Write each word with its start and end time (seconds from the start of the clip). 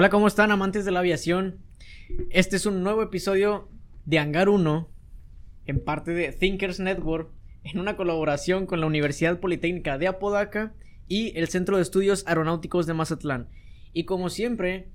Hola, 0.00 0.10
¿cómo 0.10 0.28
están 0.28 0.52
amantes 0.52 0.84
de 0.84 0.92
la 0.92 1.00
aviación? 1.00 1.58
Este 2.30 2.54
es 2.54 2.66
un 2.66 2.84
nuevo 2.84 3.02
episodio 3.02 3.68
de 4.04 4.20
Hangar 4.20 4.48
1, 4.48 4.88
en 5.66 5.84
parte 5.84 6.12
de 6.12 6.30
Thinkers 6.30 6.78
Network, 6.78 7.32
en 7.64 7.80
una 7.80 7.96
colaboración 7.96 8.66
con 8.66 8.78
la 8.78 8.86
Universidad 8.86 9.40
Politécnica 9.40 9.98
de 9.98 10.06
Apodaca 10.06 10.72
y 11.08 11.36
el 11.36 11.48
Centro 11.48 11.74
de 11.74 11.82
Estudios 11.82 12.22
Aeronáuticos 12.28 12.86
de 12.86 12.94
Mazatlán. 12.94 13.48
Y 13.92 14.04
como 14.04 14.28
siempre, 14.30 14.92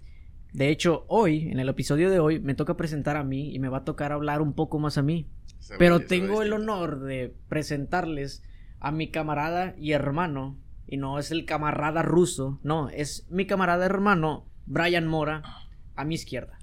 de 0.54 0.70
hecho, 0.70 1.04
hoy, 1.10 1.50
en 1.52 1.60
el 1.60 1.68
episodio 1.68 2.10
de 2.10 2.20
hoy, 2.20 2.40
me 2.40 2.56
toca 2.56 2.78
presentar 2.78 3.18
a 3.18 3.26
mí 3.26 3.54
y 3.54 3.60
me 3.60 3.68
va 3.68 3.80
a 3.80 3.84
tocar 3.84 4.14
hablar 4.14 4.42
un 4.42 4.54
poco 4.54 4.80
más 4.80 4.98
a 4.98 5.02
mí. 5.02 5.28
Pero 5.78 6.00
tengo 6.00 6.42
el 6.42 6.54
honor 6.54 7.02
de 7.02 7.36
presentarles 7.50 8.42
a 8.80 8.94
mi 8.94 9.12
camarada 9.12 9.76
y 9.78 9.92
hermano, 9.92 10.58
y 10.88 10.96
no 10.96 11.20
es 11.20 11.30
el 11.32 11.44
camarada 11.44 12.04
ruso, 12.04 12.62
no, 12.64 12.88
es 12.88 13.28
mi 13.30 13.46
camarada 13.46 13.86
hermano, 13.86 14.48
Brian 14.66 15.08
Mora, 15.08 15.44
a 15.96 16.06
mi 16.06 16.16
izquierda. 16.16 16.58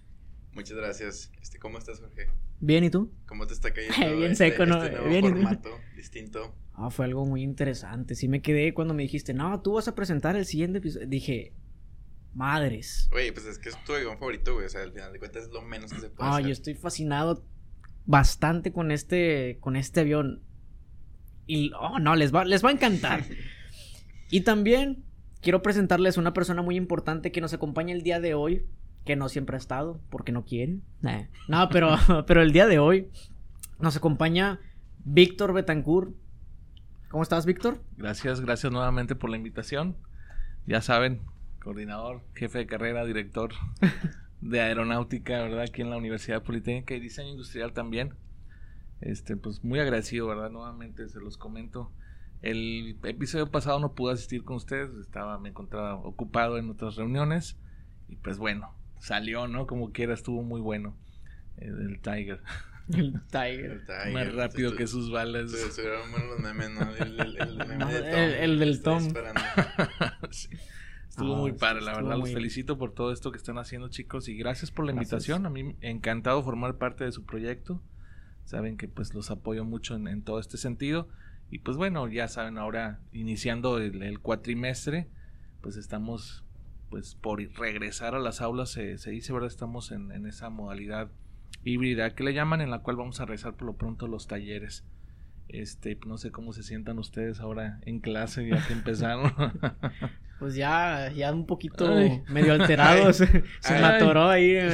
Muchas 0.52 0.76
gracias. 0.76 1.32
Este, 1.40 1.58
¿Cómo 1.58 1.78
estás, 1.78 2.00
Jorge? 2.00 2.28
Bien, 2.60 2.84
¿y 2.84 2.90
tú? 2.90 3.12
¿Cómo 3.26 3.46
te 3.46 3.54
está 3.54 3.72
cayendo? 3.72 3.96
Bien 4.18 4.32
este, 4.32 4.50
seco, 4.50 4.66
¿no? 4.66 4.82
este 4.82 4.90
nuevo 4.96 5.08
Bien, 5.08 5.24
¿y 5.24 5.28
tú? 5.28 5.34
formato 5.34 5.70
distinto. 5.96 6.54
Ah, 6.74 6.90
fue 6.90 7.04
algo 7.04 7.24
muy 7.26 7.42
interesante. 7.42 8.14
Sí 8.14 8.28
me 8.28 8.40
quedé 8.42 8.72
cuando 8.74 8.94
me 8.94 9.02
dijiste, 9.02 9.34
no, 9.34 9.60
tú 9.60 9.74
vas 9.74 9.88
a 9.88 9.94
presentar 9.94 10.36
el 10.36 10.46
siguiente 10.46 10.78
episodio. 10.78 11.06
Dije, 11.06 11.52
madres. 12.34 13.08
Oye, 13.12 13.32
pues 13.32 13.46
es 13.46 13.58
que 13.58 13.68
es 13.68 13.84
tu 13.84 13.92
avión 13.94 14.18
favorito, 14.18 14.54
güey. 14.54 14.66
O 14.66 14.68
sea, 14.68 14.82
al 14.82 14.92
final 14.92 15.12
de 15.12 15.18
cuentas 15.18 15.44
es 15.44 15.50
lo 15.50 15.62
menos 15.62 15.92
que 15.92 16.00
se 16.00 16.10
puede 16.10 16.28
Ah, 16.28 16.34
hacer. 16.34 16.46
yo 16.46 16.52
estoy 16.52 16.74
fascinado 16.74 17.44
bastante 18.06 18.72
con 18.72 18.90
este, 18.90 19.58
con 19.60 19.76
este 19.76 20.00
avión. 20.00 20.42
Y, 21.46 21.72
oh, 21.78 21.98
no, 21.98 22.14
les 22.16 22.34
va, 22.34 22.44
les 22.44 22.64
va 22.64 22.70
a 22.70 22.72
encantar. 22.72 23.24
y 24.30 24.40
también 24.42 25.04
quiero 25.40 25.62
presentarles 25.62 26.16
una 26.16 26.32
persona 26.32 26.62
muy 26.62 26.76
importante 26.76 27.32
que 27.32 27.40
nos 27.40 27.52
acompaña 27.52 27.94
el 27.94 28.02
día 28.02 28.20
de 28.20 28.34
hoy, 28.34 28.64
que 29.04 29.16
no 29.16 29.28
siempre 29.28 29.56
ha 29.56 29.58
estado, 29.58 30.00
porque 30.10 30.32
no 30.32 30.44
quiere. 30.44 30.78
No, 31.48 31.68
pero, 31.70 31.96
pero 32.26 32.42
el 32.42 32.52
día 32.52 32.66
de 32.66 32.78
hoy 32.78 33.08
nos 33.78 33.96
acompaña 33.96 34.60
Víctor 35.04 35.52
Betancourt. 35.52 36.14
¿Cómo 37.08 37.22
estás, 37.22 37.46
Víctor? 37.46 37.82
Gracias, 37.96 38.40
gracias 38.40 38.72
nuevamente 38.72 39.16
por 39.16 39.30
la 39.30 39.36
invitación. 39.36 39.96
Ya 40.66 40.80
saben, 40.80 41.22
coordinador, 41.60 42.22
jefe 42.34 42.58
de 42.58 42.66
carrera, 42.66 43.04
director 43.04 43.52
de 44.40 44.60
aeronáutica, 44.60 45.42
¿verdad? 45.42 45.62
Aquí 45.62 45.82
en 45.82 45.90
la 45.90 45.96
Universidad 45.96 46.42
Politécnica 46.42 46.94
y 46.94 47.00
diseño 47.00 47.30
industrial 47.30 47.72
también. 47.72 48.14
Este, 49.00 49.36
pues 49.36 49.64
muy 49.64 49.80
agradecido, 49.80 50.26
¿verdad? 50.26 50.50
Nuevamente 50.50 51.08
se 51.08 51.20
los 51.20 51.36
comento. 51.36 51.90
El 52.42 52.96
episodio 53.04 53.50
pasado 53.50 53.78
no 53.80 53.92
pude 53.94 54.14
asistir 54.14 54.44
con 54.44 54.56
ustedes, 54.56 54.90
estaba, 55.00 55.38
me 55.38 55.50
encontraba 55.50 55.94
ocupado 55.96 56.56
en 56.58 56.70
otras 56.70 56.96
reuniones 56.96 57.56
y 58.08 58.16
pues 58.16 58.38
bueno, 58.38 58.74
salió, 58.98 59.46
¿no? 59.46 59.66
Como 59.66 59.92
quiera, 59.92 60.14
estuvo 60.14 60.42
muy 60.42 60.60
bueno 60.60 60.96
eh, 61.58 61.66
el 61.66 62.00
Tiger, 62.00 62.40
El 62.92 63.20
Tiger. 63.30 63.70
El 63.72 63.84
Tiger, 63.86 64.12
más 64.14 64.34
rápido 64.34 64.70
tu- 64.70 64.76
que 64.78 64.86
sus 64.86 65.10
balas. 65.10 65.52
buenos 65.52 66.28
los 66.30 66.40
memes, 66.40 66.70
¿no? 66.70 66.90
El, 66.96 67.20
el, 67.20 67.36
el 67.40 67.56
meme 67.58 67.76
No, 67.76 67.88
de 67.88 68.00
Tom. 68.00 68.08
el- 68.18 68.32
el 68.34 68.58
del 68.58 68.82
Tom. 68.82 69.08
Sí. 70.30 70.48
Estuvo 71.08 71.34
Ah, 71.34 71.38
muy 71.38 71.50
sí, 71.50 71.56
padre, 71.58 71.82
la 71.82 71.94
verdad. 71.94 72.16
muy- 72.16 72.30
Los 72.30 72.32
felicito 72.32 72.78
por 72.78 72.92
todo 72.94 73.12
esto 73.12 73.32
que 73.32 73.36
están 73.36 73.58
haciendo, 73.58 73.88
chicos. 73.88 74.28
Y 74.28 74.36
gracias 74.36 74.70
por 74.70 74.86
la 74.86 74.92
Gracias. 74.92 75.12
invitación. 75.12 75.44
A 75.44 75.50
mí 75.50 75.76
encantado 75.80 76.42
formar 76.42 76.76
parte 76.78 77.04
de 77.04 77.10
su 77.12 77.24
proyecto. 77.26 77.82
Saben 78.44 78.76
que 78.76 78.86
pues 78.88 79.12
los 79.12 79.30
apoyo 79.30 79.64
mucho 79.64 79.96
en, 79.96 80.06
en 80.08 80.22
todo 80.22 80.38
este 80.38 80.56
sentido. 80.56 81.08
Y 81.50 81.58
pues 81.58 81.76
bueno, 81.76 82.08
ya 82.08 82.28
saben, 82.28 82.58
ahora 82.58 83.00
iniciando 83.12 83.78
el, 83.78 84.02
el 84.02 84.20
cuatrimestre, 84.20 85.08
pues 85.60 85.76
estamos 85.76 86.44
pues 86.90 87.14
por 87.14 87.40
regresar 87.40 88.14
a 88.14 88.18
las 88.18 88.40
aulas, 88.40 88.70
se, 88.70 88.98
se 88.98 89.10
dice, 89.10 89.32
¿verdad? 89.32 89.48
Estamos 89.48 89.92
en, 89.92 90.10
en 90.10 90.26
esa 90.26 90.50
modalidad 90.50 91.10
híbrida 91.64 92.14
que 92.14 92.24
le 92.24 92.34
llaman, 92.34 92.60
en 92.60 92.70
la 92.70 92.80
cual 92.80 92.96
vamos 92.96 93.20
a 93.20 93.26
realizar 93.26 93.54
por 93.54 93.66
lo 93.66 93.76
pronto 93.76 94.08
los 94.08 94.26
talleres. 94.26 94.84
Este, 95.48 95.98
no 96.06 96.18
sé 96.18 96.30
cómo 96.30 96.52
se 96.52 96.62
sientan 96.62 96.98
ustedes 96.98 97.40
ahora 97.40 97.80
en 97.82 98.00
clase, 98.00 98.48
ya 98.48 98.66
que 98.66 98.72
empezaron. 98.74 99.32
Pues 100.40 100.54
ya, 100.54 101.12
ya 101.14 101.30
un 101.32 101.46
poquito 101.46 101.94
Ay. 101.94 102.22
medio 102.28 102.52
alterado. 102.60 103.12
se 103.12 103.26
se 103.60 103.74
Ay. 103.74 103.84
atoró 103.84 104.28
ahí. 104.30 104.56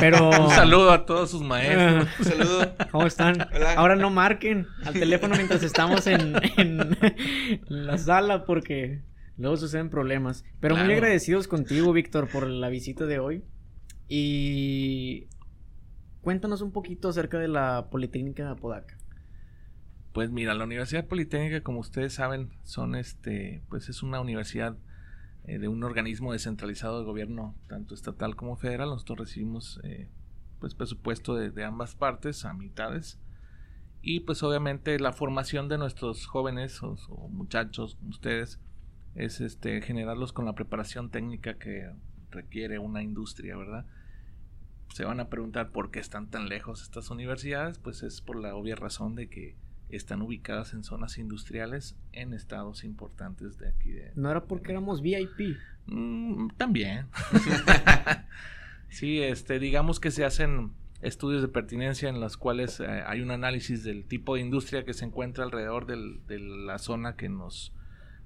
Pero. 0.00 0.30
Un 0.30 0.50
saludo 0.50 0.92
a 0.92 1.04
todos 1.04 1.30
sus 1.30 1.42
maestros. 1.42 2.06
Un 2.20 2.24
saludo. 2.24 2.72
¿Cómo 2.92 3.06
están? 3.06 3.48
Hola. 3.52 3.74
Ahora 3.74 3.96
no 3.96 4.10
marquen 4.10 4.66
al 4.84 4.94
teléfono 4.94 5.34
mientras 5.34 5.62
estamos 5.64 6.06
en, 6.06 6.36
en 6.56 6.96
la 7.68 7.98
sala 7.98 8.44
porque 8.44 9.02
luego 9.36 9.56
suceden 9.56 9.90
problemas. 9.90 10.44
Pero 10.60 10.76
muy 10.76 10.92
agradecidos 10.92 11.48
contigo, 11.48 11.92
Víctor, 11.92 12.28
por 12.28 12.46
la 12.46 12.68
visita 12.68 13.06
de 13.06 13.18
hoy. 13.18 13.42
Y 14.08 15.26
cuéntanos 16.20 16.60
un 16.60 16.70
poquito 16.72 17.08
acerca 17.08 17.38
de 17.38 17.48
la 17.48 17.88
Politécnica 17.90 18.44
de 18.44 18.50
Apodaca. 18.50 18.96
Pues 20.14 20.30
mira, 20.30 20.54
la 20.54 20.62
Universidad 20.62 21.08
Politécnica, 21.08 21.64
como 21.64 21.80
ustedes 21.80 22.14
saben, 22.14 22.52
son 22.62 22.94
este, 22.94 23.64
pues 23.68 23.88
es 23.88 24.04
una 24.04 24.20
universidad 24.20 24.76
eh, 25.42 25.58
de 25.58 25.66
un 25.66 25.82
organismo 25.82 26.32
descentralizado 26.32 27.00
de 27.00 27.04
gobierno, 27.04 27.56
tanto 27.66 27.96
estatal 27.96 28.36
como 28.36 28.54
federal. 28.54 28.90
Nosotros 28.90 29.18
recibimos 29.18 29.80
eh, 29.82 30.08
pues 30.60 30.76
presupuesto 30.76 31.34
de, 31.34 31.64
ambas 31.64 31.96
partes, 31.96 32.44
a 32.44 32.54
mitades. 32.54 33.18
Y 34.02 34.20
pues 34.20 34.44
obviamente 34.44 35.00
la 35.00 35.12
formación 35.12 35.68
de 35.68 35.78
nuestros 35.78 36.26
jóvenes 36.26 36.80
o, 36.84 36.96
o 37.08 37.28
muchachos, 37.28 37.98
ustedes, 38.08 38.60
es 39.16 39.40
este 39.40 39.82
generarlos 39.82 40.32
con 40.32 40.44
la 40.44 40.54
preparación 40.54 41.10
técnica 41.10 41.58
que 41.58 41.90
requiere 42.30 42.78
una 42.78 43.02
industria, 43.02 43.56
¿verdad? 43.56 43.84
Se 44.90 45.04
van 45.04 45.18
a 45.18 45.28
preguntar 45.28 45.72
por 45.72 45.90
qué 45.90 45.98
están 45.98 46.30
tan 46.30 46.48
lejos 46.48 46.82
estas 46.82 47.10
universidades, 47.10 47.80
pues 47.80 48.04
es 48.04 48.20
por 48.20 48.36
la 48.36 48.54
obvia 48.54 48.76
razón 48.76 49.16
de 49.16 49.28
que 49.28 49.56
están 49.88 50.22
ubicadas 50.22 50.72
en 50.74 50.82
zonas 50.84 51.18
industriales 51.18 51.96
en 52.12 52.32
estados 52.34 52.84
importantes 52.84 53.58
de 53.58 53.68
aquí 53.68 53.90
de, 53.92 54.12
No 54.16 54.30
era 54.30 54.44
porque 54.44 54.72
éramos 54.72 55.02
VIP. 55.02 55.56
Mm, 55.86 56.48
también. 56.56 57.06
sí, 58.88 59.20
este, 59.20 59.58
digamos 59.58 60.00
que 60.00 60.10
se 60.10 60.24
hacen 60.24 60.72
estudios 61.02 61.42
de 61.42 61.48
pertinencia 61.48 62.08
en 62.08 62.20
los 62.20 62.36
cuales 62.36 62.80
eh, 62.80 62.86
hay 63.06 63.20
un 63.20 63.30
análisis 63.30 63.84
del 63.84 64.04
tipo 64.06 64.34
de 64.36 64.40
industria 64.40 64.84
que 64.84 64.94
se 64.94 65.04
encuentra 65.04 65.44
alrededor 65.44 65.86
del- 65.86 66.20
de 66.26 66.38
la 66.38 66.78
zona 66.78 67.16
que 67.16 67.28
nos 67.28 67.72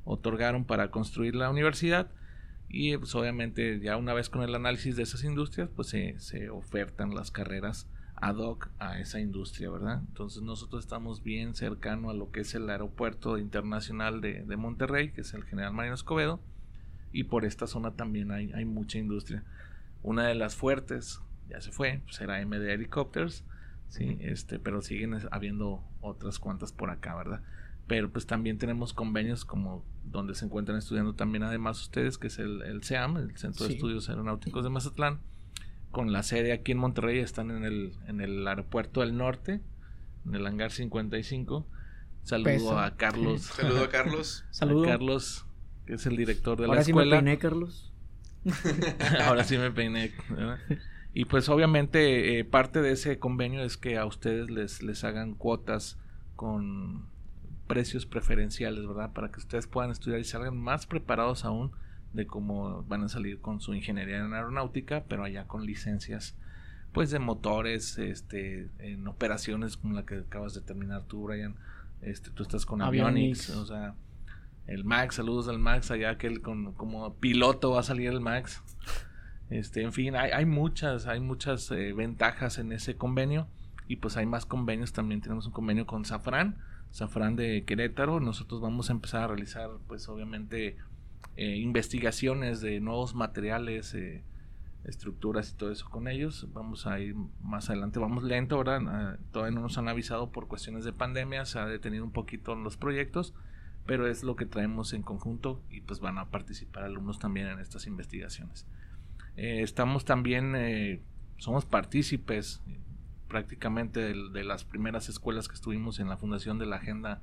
otorgaron 0.04 0.64
para 0.64 0.90
construir 0.90 1.34
la 1.34 1.50
universidad 1.50 2.10
y 2.68 2.96
pues 2.96 3.14
obviamente 3.14 3.80
ya 3.80 3.96
una 3.96 4.14
vez 4.14 4.28
con 4.28 4.42
el 4.42 4.54
análisis 4.54 4.94
de 4.96 5.02
esas 5.02 5.24
industrias 5.24 5.68
pues 5.74 5.88
se, 5.88 6.18
se 6.20 6.50
ofertan 6.50 7.14
las 7.14 7.30
carreras 7.30 7.88
ad 8.20 8.36
hoc 8.36 8.68
a 8.78 8.98
esa 9.00 9.20
industria, 9.20 9.70
¿verdad? 9.70 10.00
Entonces 10.08 10.42
nosotros 10.42 10.84
estamos 10.84 11.22
bien 11.22 11.54
cercano 11.54 12.10
a 12.10 12.14
lo 12.14 12.30
que 12.30 12.40
es 12.40 12.54
el 12.54 12.68
aeropuerto 12.70 13.38
internacional 13.38 14.20
de, 14.20 14.44
de 14.44 14.56
Monterrey, 14.56 15.12
que 15.12 15.20
es 15.22 15.34
el 15.34 15.44
General 15.44 15.72
Mariano 15.72 15.94
Escobedo, 15.94 16.40
y 17.12 17.24
por 17.24 17.44
esta 17.44 17.66
zona 17.66 17.92
también 17.92 18.30
hay, 18.32 18.52
hay 18.52 18.64
mucha 18.64 18.98
industria. 18.98 19.44
Una 20.02 20.26
de 20.26 20.34
las 20.34 20.54
fuertes 20.56 21.20
ya 21.48 21.60
se 21.60 21.72
fue, 21.72 22.00
pues 22.04 22.20
era 22.20 22.44
MD 22.44 22.70
Helicopters, 22.72 23.44
sí, 23.88 24.18
este, 24.20 24.58
pero 24.58 24.82
siguen 24.82 25.16
habiendo 25.30 25.82
otras 26.00 26.38
cuantas 26.38 26.72
por 26.72 26.90
acá, 26.90 27.14
¿verdad? 27.16 27.40
Pero 27.86 28.10
pues 28.10 28.26
también 28.26 28.58
tenemos 28.58 28.92
convenios 28.92 29.44
como 29.46 29.82
donde 30.04 30.34
se 30.34 30.44
encuentran 30.44 30.76
estudiando 30.76 31.14
también 31.14 31.42
además 31.42 31.80
ustedes, 31.80 32.18
que 32.18 32.26
es 32.26 32.38
el, 32.38 32.60
el 32.62 32.82
CEAM, 32.84 33.16
el 33.16 33.36
Centro 33.38 33.64
Sí. 33.64 33.68
de 33.72 33.74
Estudios 33.76 34.08
Aeronáuticos 34.10 34.62
de 34.64 34.70
Mazatlán, 34.70 35.20
con 35.90 36.12
la 36.12 36.22
sede 36.22 36.52
aquí 36.52 36.72
en 36.72 36.78
Monterrey, 36.78 37.18
están 37.18 37.50
en 37.50 37.64
el, 37.64 37.92
en 38.06 38.20
el 38.20 38.46
aeropuerto 38.46 39.00
del 39.00 39.16
norte, 39.16 39.60
en 40.26 40.34
el 40.34 40.46
hangar 40.46 40.70
55. 40.70 41.66
Saludo 42.22 42.44
Peso. 42.44 42.78
a 42.78 42.96
Carlos. 42.96 43.42
Saludo 43.42 43.84
a 43.84 43.88
Carlos. 43.88 44.44
Saludo. 44.50 44.84
A 44.84 44.88
Carlos, 44.88 45.46
que 45.86 45.94
es 45.94 46.06
el 46.06 46.16
director 46.16 46.58
de 46.58 46.66
Ahora 46.66 46.80
la 46.80 46.84
sí 46.84 46.92
me 46.92 47.02
escuela. 47.02 47.16
peiné, 47.16 47.38
Carlos. 47.38 47.92
Ahora 49.24 49.44
sí 49.44 49.56
me 49.56 49.70
peiné. 49.70 50.12
¿verdad? 50.28 50.58
Y 51.14 51.24
pues 51.24 51.48
obviamente 51.48 52.38
eh, 52.38 52.44
parte 52.44 52.82
de 52.82 52.92
ese 52.92 53.18
convenio 53.18 53.62
es 53.62 53.76
que 53.76 53.96
a 53.96 54.04
ustedes 54.04 54.50
les, 54.50 54.82
les 54.82 55.04
hagan 55.04 55.34
cuotas 55.34 55.98
con 56.36 57.06
precios 57.66 58.06
preferenciales, 58.06 58.86
¿verdad? 58.86 59.12
Para 59.12 59.30
que 59.30 59.40
ustedes 59.40 59.66
puedan 59.66 59.90
estudiar 59.90 60.20
y 60.20 60.24
salgan 60.24 60.56
más 60.56 60.86
preparados 60.86 61.44
aún 61.44 61.72
de 62.12 62.26
cómo 62.26 62.82
van 62.84 63.04
a 63.04 63.08
salir 63.08 63.40
con 63.40 63.60
su 63.60 63.74
ingeniería 63.74 64.18
en 64.18 64.32
aeronáutica, 64.32 65.04
pero 65.08 65.24
allá 65.24 65.46
con 65.46 65.66
licencias 65.66 66.36
pues 66.92 67.10
de 67.10 67.18
motores, 67.18 67.98
este, 67.98 68.70
en 68.78 69.06
operaciones 69.06 69.76
como 69.76 69.94
la 69.94 70.04
que 70.04 70.16
acabas 70.16 70.54
de 70.54 70.62
terminar 70.62 71.04
tú, 71.04 71.24
Brian. 71.24 71.54
Este, 72.00 72.30
tú 72.30 72.42
estás 72.42 72.64
con 72.64 72.80
Avionics. 72.80 73.50
Avionics, 73.50 73.50
o 73.50 73.66
sea, 73.66 73.94
el 74.66 74.84
Max, 74.84 75.16
saludos 75.16 75.48
al 75.48 75.58
Max, 75.58 75.90
allá 75.90 76.18
que 76.18 76.26
él 76.26 76.40
con, 76.40 76.72
como 76.74 77.14
piloto 77.14 77.72
va 77.72 77.80
a 77.80 77.82
salir 77.82 78.08
el 78.08 78.20
Max. 78.20 78.62
Este, 79.50 79.82
en 79.82 79.92
fin, 79.92 80.14
hay, 80.14 80.30
hay 80.30 80.44
muchas, 80.44 81.06
hay 81.06 81.20
muchas 81.20 81.70
eh, 81.70 81.92
ventajas 81.92 82.58
en 82.58 82.72
ese 82.72 82.96
convenio 82.96 83.48
y 83.86 83.96
pues 83.96 84.16
hay 84.16 84.26
más 84.26 84.44
convenios. 84.46 84.92
También 84.92 85.20
tenemos 85.20 85.46
un 85.46 85.52
convenio 85.52 85.86
con 85.86 86.04
Safran, 86.04 86.58
Safran 86.90 87.36
de 87.36 87.64
Querétaro. 87.64 88.20
Nosotros 88.20 88.60
vamos 88.60 88.90
a 88.90 88.92
empezar 88.92 89.22
a 89.22 89.26
realizar, 89.28 89.70
pues 89.86 90.08
obviamente 90.08 90.76
eh, 91.40 91.56
investigaciones 91.58 92.60
de 92.60 92.80
nuevos 92.80 93.14
materiales, 93.14 93.94
eh, 93.94 94.24
estructuras 94.82 95.52
y 95.52 95.54
todo 95.56 95.70
eso 95.70 95.88
con 95.88 96.08
ellos. 96.08 96.48
Vamos 96.52 96.88
a 96.88 96.98
ir 96.98 97.14
más 97.42 97.70
adelante, 97.70 98.00
vamos 98.00 98.24
lento, 98.24 98.56
ahora 98.56 98.80
ah, 98.84 99.16
todavía 99.30 99.54
no 99.54 99.60
nos 99.62 99.78
han 99.78 99.86
avisado 99.86 100.32
por 100.32 100.48
cuestiones 100.48 100.84
de 100.84 100.92
pandemia, 100.92 101.44
se 101.44 101.60
ha 101.60 101.66
detenido 101.66 102.02
un 102.02 102.10
poquito 102.10 102.56
los 102.56 102.76
proyectos, 102.76 103.34
pero 103.86 104.08
es 104.08 104.24
lo 104.24 104.34
que 104.34 104.46
traemos 104.46 104.92
en 104.92 105.02
conjunto 105.02 105.62
y 105.70 105.80
pues 105.80 106.00
van 106.00 106.18
a 106.18 106.26
participar 106.26 106.82
alumnos 106.82 107.20
también 107.20 107.46
en 107.46 107.60
estas 107.60 107.86
investigaciones. 107.86 108.66
Eh, 109.36 109.62
estamos 109.62 110.04
también, 110.04 111.00
somos 111.36 111.66
partícipes 111.66 112.60
prácticamente 113.28 114.00
de, 114.00 114.30
de, 114.32 114.42
las 114.42 114.64
primeras 114.64 115.08
escuelas 115.08 115.46
que 115.46 115.54
estuvimos 115.54 116.00
en 116.00 116.08
la 116.08 116.16
fundación 116.16 116.58
de 116.58 116.66
la 116.66 116.76
Agenda 116.76 117.22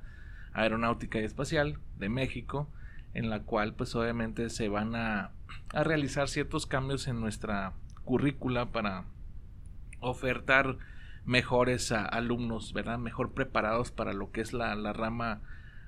Aeronáutica 0.54 1.20
y 1.20 1.24
Espacial 1.24 1.78
de 1.98 2.08
México, 2.08 2.70
en 3.16 3.30
la 3.30 3.40
cual 3.40 3.72
pues 3.72 3.94
obviamente 3.94 4.50
se 4.50 4.68
van 4.68 4.94
a, 4.94 5.30
a 5.72 5.84
realizar 5.84 6.28
ciertos 6.28 6.66
cambios 6.66 7.08
en 7.08 7.18
nuestra 7.18 7.72
currícula 8.04 8.66
para 8.66 9.04
ofertar 10.00 10.76
mejores 11.24 11.92
alumnos, 11.92 12.74
¿verdad? 12.74 12.98
Mejor 12.98 13.32
preparados 13.32 13.90
para 13.90 14.12
lo 14.12 14.32
que 14.32 14.42
es 14.42 14.52
la, 14.52 14.74
la 14.74 14.92
rama 14.92 15.40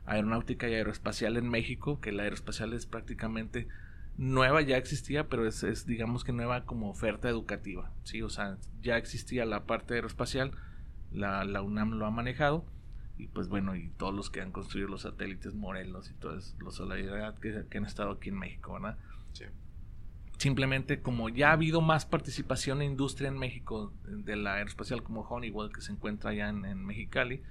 aeronáutica 0.07 0.71
y 0.71 0.75
aeroespacial 0.75 1.37
en 1.37 1.51
México, 1.51 2.01
que 2.01 2.13
la 2.13 2.23
aeroespacial 2.23 2.73
es 2.73 2.87
prácticamente 2.87 3.69
nueva, 4.17 4.63
ya 4.63 4.79
existía, 4.79 5.29
pero 5.29 5.47
es, 5.47 5.63
es, 5.63 5.85
digamos 5.85 6.25
que 6.25 6.33
nueva 6.33 6.65
como 6.65 6.89
oferta 6.89 7.29
educativa, 7.29 7.93
¿sí? 8.05 8.23
O 8.23 8.31
sea, 8.31 8.57
ya 8.81 8.97
existía 8.97 9.45
la 9.45 9.65
parte 9.65 9.95
aeroespacial, 9.95 10.53
la, 11.13 11.45
la 11.45 11.61
UNAM 11.61 11.93
lo 11.93 12.07
ha 12.07 12.11
manejado, 12.11 12.65
y 13.19 13.27
pues 13.27 13.49
bueno, 13.49 13.75
y 13.75 13.89
todos 13.91 14.15
los 14.15 14.31
que 14.31 14.41
han 14.41 14.53
construido 14.53 14.89
los 14.89 15.03
satélites 15.03 15.55
Morelos 15.55 16.11
y 16.11 16.15
todos 16.15 16.55
los 16.61 16.77
Solidaridad 16.77 17.37
que, 17.39 17.65
que 17.69 17.79
han 17.79 17.85
estado 17.85 18.13
aquí 18.13 18.29
en 18.29 18.39
México, 18.39 18.73
¿verdad? 18.75 18.97
Sí. 19.33 19.45
Simplemente 20.39 21.03
como 21.03 21.29
ya 21.29 21.51
ha 21.51 21.53
habido 21.55 21.81
más 21.81 22.07
participación 22.07 22.81
en 22.81 22.93
industria 22.93 23.29
en 23.29 23.37
México 23.37 23.93
de 24.05 24.37
la 24.37 24.55
aeroespacial 24.55 25.03
como 25.03 25.23
Honeywell 25.23 25.73
que 25.73 25.81
se 25.81 25.91
encuentra 25.91 26.31
allá 26.31 26.49
en, 26.49 26.65
en 26.65 26.87
Mexicali, 26.87 27.43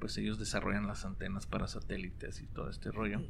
pues 0.00 0.18
ellos 0.18 0.38
desarrollan 0.40 0.88
las 0.88 1.04
antenas 1.04 1.46
para 1.46 1.68
satélites 1.68 2.40
y 2.42 2.46
todo 2.48 2.68
este 2.68 2.90
rollo. 2.90 3.20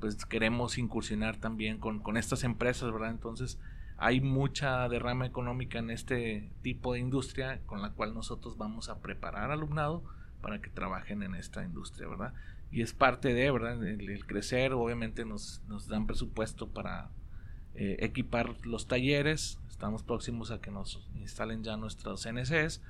Pues 0.00 0.24
queremos 0.24 0.78
incursionar 0.78 1.36
también 1.36 1.78
con, 1.78 2.00
con 2.00 2.16
estas 2.16 2.44
empresas, 2.44 2.90
¿verdad? 2.90 3.10
Entonces 3.10 3.58
hay 3.98 4.22
mucha 4.22 4.88
derrama 4.88 5.26
económica 5.26 5.78
en 5.78 5.90
este 5.90 6.50
tipo 6.62 6.94
de 6.94 7.00
industria 7.00 7.60
con 7.66 7.82
la 7.82 7.92
cual 7.92 8.14
nosotros 8.14 8.56
vamos 8.56 8.88
a 8.88 9.00
preparar 9.00 9.50
alumnado 9.50 10.02
para 10.40 10.60
que 10.60 10.70
trabajen 10.70 11.22
en 11.22 11.34
esta 11.34 11.64
industria, 11.64 12.08
¿verdad? 12.08 12.34
Y 12.70 12.82
es 12.82 12.92
parte 12.92 13.32
de, 13.32 13.50
¿verdad? 13.50 13.84
El, 13.86 14.26
crecer, 14.26 14.72
obviamente 14.72 15.24
nos, 15.24 15.62
nos, 15.68 15.88
dan 15.88 16.06
presupuesto 16.06 16.68
para 16.68 17.10
eh, 17.74 17.96
equipar 18.00 18.54
los 18.66 18.88
talleres, 18.88 19.58
estamos 19.68 20.02
próximos 20.02 20.50
a 20.50 20.60
que 20.60 20.70
nos 20.70 21.06
instalen 21.14 21.62
ya 21.62 21.76
nuestros 21.76 22.26
NCS 22.26 22.80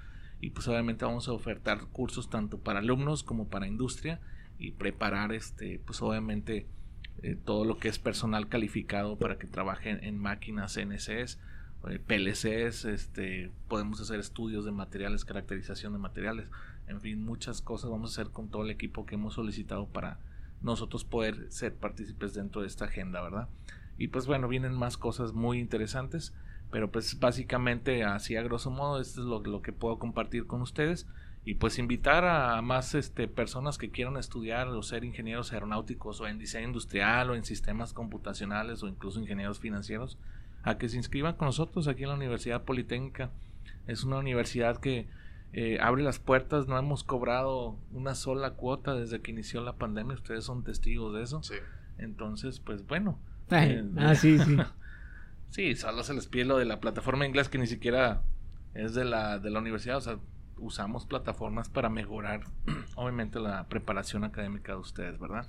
y 0.41 0.51
pues 0.51 0.69
obviamente 0.69 1.05
vamos 1.05 1.29
a 1.29 1.33
ofertar 1.33 1.81
cursos 1.87 2.31
tanto 2.31 2.59
para 2.59 2.81
alumnos 2.81 3.23
como 3.23 3.49
para 3.49 3.67
industria 3.67 4.21
y 4.59 4.73
preparar 4.73 5.33
este 5.33 5.81
pues 5.85 6.03
obviamente 6.03 6.67
eh, 7.23 7.37
todo 7.45 7.65
lo 7.65 7.79
que 7.79 7.89
es 7.89 7.99
personal 7.99 8.49
calificado 8.49 9.17
para 9.17 9.39
que 9.39 9.47
trabajen 9.47 10.03
en 10.05 10.19
máquinas 10.19 10.77
NCS 10.77 11.39
eh, 11.89 11.99
PLCs 12.07 12.85
este 12.85 13.51
podemos 13.69 14.01
hacer 14.01 14.21
estudios 14.21 14.65
de 14.65 14.73
materiales 14.73 15.25
caracterización 15.25 15.93
de 15.93 15.99
materiales 15.99 16.47
en 16.89 17.01
fin 17.01 17.25
muchas 17.25 17.61
cosas 17.61 17.91
vamos 17.91 18.11
a 18.11 18.21
hacer 18.21 18.33
con 18.33 18.49
todo 18.49 18.63
el 18.63 18.71
equipo 18.71 19.07
que 19.07 19.15
hemos 19.15 19.35
solicitado 19.35 19.87
para 19.87 20.19
nosotros 20.63 21.05
poder 21.05 21.51
ser 21.51 21.75
partícipes 21.75 22.35
dentro 22.35 22.63
de 22.63 22.67
esta 22.67 22.87
agenda 22.87 23.21
verdad 23.21 23.49
y 23.99 24.09
pues 24.09 24.27
bueno 24.27 24.49
vienen 24.49 24.75
más 24.75 24.97
cosas 24.97 25.33
muy 25.33 25.59
interesantes 25.59 26.35
pero 26.71 26.91
pues 26.91 27.19
básicamente 27.21 28.05
así 28.05 28.37
a 28.37 28.43
grosso 28.43 28.71
modo 28.71 29.01
esto 29.01 29.21
es 29.21 29.27
lo, 29.27 29.41
lo, 29.41 29.63
que 29.63 29.73
puedo 29.73 29.99
compartir 29.99 30.47
con 30.47 30.63
ustedes 30.63 31.07
y 31.45 31.55
pues 31.55 31.79
invitar 31.79 32.25
a 32.25 32.61
más 32.61 32.97
este, 32.97 33.29
personas 33.29 33.79
que 33.79 33.91
quieran 33.91 34.17
estudiar 34.17 34.67
o 34.67 34.83
ser 34.83 35.05
ingenieros 35.05 35.53
aeronáuticos 35.53 36.21
o 36.21 36.27
en 36.27 36.39
diseño 36.39 36.67
industrial 36.67 37.31
o 37.31 37.37
en 37.37 37.45
sistemas 37.45 37.93
computacionales 37.93 38.83
o 38.83 38.89
incluso 38.89 39.21
ingenieros 39.21 39.61
financieros 39.61 40.19
a 40.65 40.77
que 40.77 40.89
se 40.89 40.97
inscriban 40.97 41.37
con 41.37 41.47
nosotros 41.47 41.87
aquí 41.87 42.03
en 42.03 42.09
la 42.09 42.17
Universidad 42.17 42.65
Politécnica. 42.65 43.31
Es 43.87 44.03
una 44.03 44.19
universidad 44.19 44.79
que 44.79 45.07
eh, 45.59 45.79
abre 45.81 46.03
las 46.03 46.19
puertas, 46.19 46.69
no 46.69 46.77
hemos 46.77 47.03
cobrado 47.03 47.79
una 47.91 48.15
sola 48.15 48.51
cuota 48.51 48.95
desde 48.95 49.23
que 49.23 49.31
inició 49.31 49.63
la 49.63 49.77
pandemia, 49.77 50.15
ustedes 50.15 50.45
son 50.45 50.63
testigos 50.63 51.15
de 51.15 51.23
eso. 51.23 51.43
Sí. 51.43 51.55
Entonces, 51.97 52.61
pues 52.61 52.87
bueno. 52.87 53.19
Ay, 53.49 53.71
eh, 53.71 53.85
ah, 53.97 54.15
sí, 54.15 54.39
sí. 54.39 54.59
Sí, 55.49 55.75
solo 55.75 56.03
se 56.03 56.13
les 56.13 56.27
pide 56.27 56.45
lo 56.45 56.59
de 56.59 56.67
la 56.67 56.81
plataforma 56.81 57.25
inglés 57.25 57.49
que 57.49 57.57
ni 57.57 57.67
siquiera 57.67 58.21
es 58.75 58.93
de 58.93 59.07
la, 59.07 59.39
de 59.39 59.49
la 59.49 59.61
universidad. 59.61 59.97
O 59.97 60.01
sea, 60.03 60.19
usamos 60.59 61.07
plataformas 61.07 61.71
para 61.71 61.89
mejorar, 61.89 62.43
obviamente, 62.95 63.41
la 63.41 63.67
preparación 63.67 64.25
académica 64.25 64.73
de 64.73 64.79
ustedes, 64.79 65.19
¿verdad? 65.19 65.49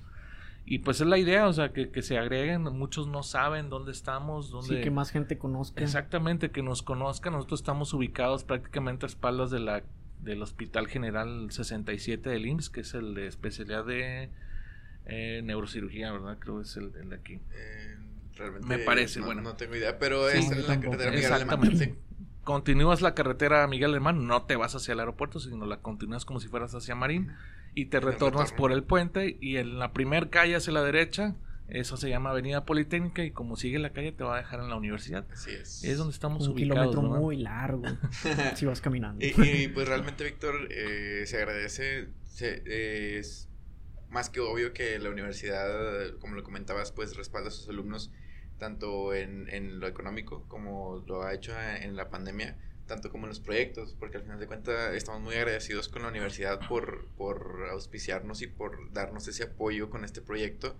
Y 0.64 0.78
pues 0.78 1.02
es 1.02 1.06
la 1.06 1.18
idea, 1.18 1.46
o 1.48 1.52
sea, 1.52 1.74
que, 1.74 1.90
que 1.90 2.00
se 2.00 2.16
agreguen. 2.16 2.62
Muchos 2.62 3.08
no 3.08 3.22
saben 3.22 3.68
dónde 3.68 3.92
estamos, 3.92 4.50
dónde... 4.50 4.76
Sí, 4.76 4.80
que 4.80 4.90
más 4.90 5.10
gente 5.10 5.36
conozca. 5.36 5.82
Exactamente, 5.82 6.50
que 6.50 6.62
nos 6.62 6.82
conozcan. 6.82 7.34
Nosotros 7.34 7.60
estamos 7.60 7.92
ubicados 7.92 8.44
prácticamente 8.44 9.04
a 9.04 9.08
espaldas 9.08 9.50
de 9.50 9.60
la, 9.60 9.82
del 10.20 10.42
Hospital 10.42 10.88
General 10.88 11.48
67 11.50 12.28
del 12.30 12.46
IMSS, 12.46 12.70
que 12.70 12.80
es 12.80 12.94
el 12.94 13.14
de 13.14 13.26
especialidad 13.26 13.84
de 13.84 14.30
eh, 15.06 15.40
neurocirugía, 15.44 16.12
¿verdad? 16.12 16.36
Creo 16.38 16.56
que 16.56 16.62
es 16.62 16.76
el, 16.76 16.92
el 17.00 17.10
de 17.10 17.16
aquí. 17.16 17.40
Eh, 17.52 17.96
realmente 18.36 18.66
Me 18.68 18.78
parece, 18.78 19.20
no, 19.20 19.26
bueno. 19.26 19.42
No 19.42 19.56
tengo 19.56 19.76
idea, 19.76 19.98
pero 19.98 20.28
Sí, 20.30 20.38
es 20.38 20.50
en 20.50 20.66
la 20.66 20.80
carretera 20.80 21.10
Miguel 21.10 21.32
Alemán. 21.32 21.76
Sí. 21.76 21.94
Continúas 22.44 23.02
la 23.02 23.14
carretera 23.14 23.66
Miguel 23.66 23.90
Alemán, 23.90 24.26
no 24.26 24.42
te 24.44 24.56
vas 24.56 24.74
hacia 24.74 24.92
el 24.92 25.00
aeropuerto, 25.00 25.38
sino 25.38 25.66
la 25.66 25.80
continúas 25.80 26.24
como 26.24 26.40
si 26.40 26.48
fueras 26.48 26.74
hacia 26.74 26.94
Marín 26.94 27.32
y 27.74 27.86
te 27.86 28.00
retornas 28.00 28.52
por 28.52 28.72
el 28.72 28.82
puente 28.84 29.36
y 29.40 29.56
en 29.58 29.78
la 29.78 29.92
primer 29.92 30.30
calle 30.30 30.56
hacia 30.56 30.72
la 30.72 30.82
derecha, 30.82 31.36
eso 31.68 31.96
se 31.96 32.08
llama 32.08 32.30
Avenida 32.30 32.64
Politécnica 32.64 33.22
y 33.24 33.30
como 33.30 33.56
sigue 33.56 33.78
la 33.78 33.90
calle 33.92 34.12
te 34.12 34.24
va 34.24 34.34
a 34.36 34.38
dejar 34.38 34.60
en 34.60 34.68
la 34.70 34.76
universidad. 34.76 35.26
Así 35.32 35.50
es. 35.50 35.84
Es 35.84 35.98
donde 35.98 36.12
estamos 36.14 36.46
Un 36.48 36.54
ubicados. 36.54 36.78
kilómetro 36.88 37.02
¿verdad? 37.02 37.18
muy 37.20 37.36
largo. 37.36 37.82
si 38.56 38.66
vas 38.66 38.80
caminando. 38.80 39.24
Y, 39.24 39.34
y, 39.42 39.68
pues 39.68 39.86
realmente, 39.88 40.24
Víctor, 40.24 40.68
eh, 40.70 41.24
se 41.26 41.36
agradece. 41.36 42.08
se- 42.26 42.62
eh, 42.66 43.18
es 43.18 43.48
más 44.10 44.30
que 44.30 44.40
obvio 44.40 44.72
que 44.72 44.98
la 44.98 45.10
universidad, 45.10 46.16
como 46.20 46.34
lo 46.34 46.42
comentabas, 46.42 46.92
pues 46.92 47.16
respalda 47.16 47.48
a 47.48 47.50
sus 47.50 47.68
alumnos 47.68 48.10
tanto 48.58 49.14
en, 49.14 49.48
en 49.50 49.78
lo 49.80 49.86
económico 49.86 50.44
como 50.48 51.04
lo 51.06 51.22
ha 51.22 51.32
hecho 51.34 51.52
en 51.60 51.94
la 51.94 52.08
pandemia, 52.10 52.56
tanto 52.86 53.10
como 53.10 53.26
en 53.26 53.28
los 53.28 53.38
proyectos, 53.40 53.94
porque 54.00 54.16
al 54.16 54.22
final 54.24 54.40
de 54.40 54.46
cuentas 54.46 54.94
estamos 54.94 55.20
muy 55.20 55.34
agradecidos 55.36 55.88
con 55.88 56.02
la 56.02 56.08
universidad 56.08 56.58
por, 56.68 57.06
por 57.16 57.68
auspiciarnos 57.70 58.40
y 58.42 58.46
por 58.46 58.92
darnos 58.92 59.28
ese 59.28 59.44
apoyo 59.44 59.90
con 59.90 60.04
este 60.04 60.22
proyecto. 60.22 60.76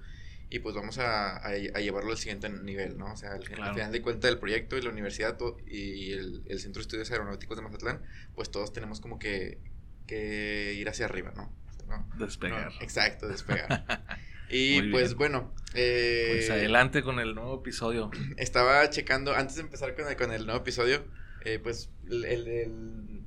Y 0.51 0.61
pues 0.61 0.75
vamos 0.75 0.99
a, 0.99 1.37
a, 1.37 1.49
a 1.49 1.81
llevarlo 1.81 2.11
al 2.11 2.17
siguiente 2.19 2.49
nivel, 2.49 2.97
¿no? 2.97 3.13
O 3.13 3.17
sea, 3.17 3.33
al, 3.33 3.41
Claro. 3.45 3.75
final 3.75 3.93
de 3.93 4.01
cuentas 4.01 4.31
el 4.31 4.39
proyecto 4.39 4.79
y 4.79 4.83
la 4.83 4.89
universidad 4.91 5.37
y 5.67 6.13
el, 6.13 6.43
el 6.47 6.59
Centro 6.61 6.81
de 6.81 6.85
Estudios 6.85 7.11
Aeronáuticos 7.11 7.57
de 7.57 7.63
Mazatlán, 7.63 8.03
pues 8.35 8.51
todos 8.51 8.73
tenemos 8.73 9.01
como 9.01 9.19
que, 9.19 9.59
que 10.07 10.73
ir 10.75 10.89
hacia 10.89 11.05
arriba, 11.05 11.33
¿no? 11.37 11.53
¿No? 11.87 12.09
Despegar. 12.19 12.73
No, 12.75 12.81
exacto, 12.81 13.29
despegar. 13.29 13.85
Y 14.51 14.81
Muy 14.81 14.93
pues 14.93 15.09
bien. 15.09 15.19
bueno, 15.19 15.55
eh, 15.75 16.29
Pues 16.37 16.49
adelante 16.49 17.03
con 17.03 17.21
el 17.21 17.35
nuevo 17.35 17.61
episodio. 17.61 18.11
estaba 18.39 18.89
checando, 18.89 19.35
antes 19.35 19.57
de 19.57 19.61
empezar 19.63 19.95
con 19.95 20.09
el, 20.09 20.17
con 20.17 20.33
el 20.33 20.47
nuevo 20.47 20.61
episodio, 20.63 21.05
eh, 21.45 21.59
pues 21.63 21.91
el, 22.11 23.23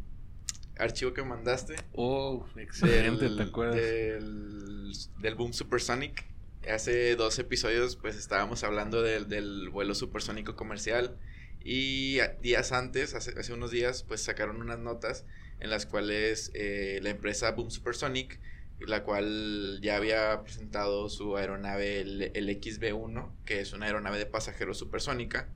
archivo 0.80 1.14
que 1.14 1.22
mandaste. 1.24 1.76
Oh, 1.94 2.48
excelente, 2.58 3.26
del, 3.26 3.38
¿te 3.38 3.44
acuerdas? 3.44 3.76
Del, 3.76 4.92
del 5.20 5.36
Boom 5.36 5.54
Supersonic. 5.54 6.26
Hace 6.70 7.16
dos 7.16 7.40
episodios, 7.40 7.96
pues 7.96 8.16
estábamos 8.16 8.64
hablando 8.64 9.02
del, 9.02 9.70
vuelo 9.70 9.96
supersónico 9.96 10.56
comercial. 10.56 11.18
Y 11.64 12.20
días 12.42 12.72
antes, 12.72 13.16
hace, 13.16 13.38
hace 13.40 13.54
unos 13.54 13.72
días, 13.72 14.04
pues 14.04 14.22
sacaron 14.22 14.62
unas 14.62 14.80
notas 14.80 15.26
en 15.60 15.70
las 15.70 15.86
cuales 15.86 16.52
eh, 16.54 17.00
la 17.02 17.10
empresa 17.10 17.52
Boom 17.52 17.72
Supersonic, 17.72 18.40
la 18.80 19.04
cual 19.04 19.80
ya 19.82 19.96
había 19.96 20.42
presentado 20.44 21.10
su 21.10 21.36
aeronave, 21.38 22.02
el, 22.02 22.32
el 22.34 22.50
XB-1, 22.50 23.32
que 23.46 23.60
es 23.60 23.74
una 23.74 23.88
aeronave 23.88 24.18
de 24.18 24.26
pasajeros 24.26 24.78
supersónica, 24.78 25.50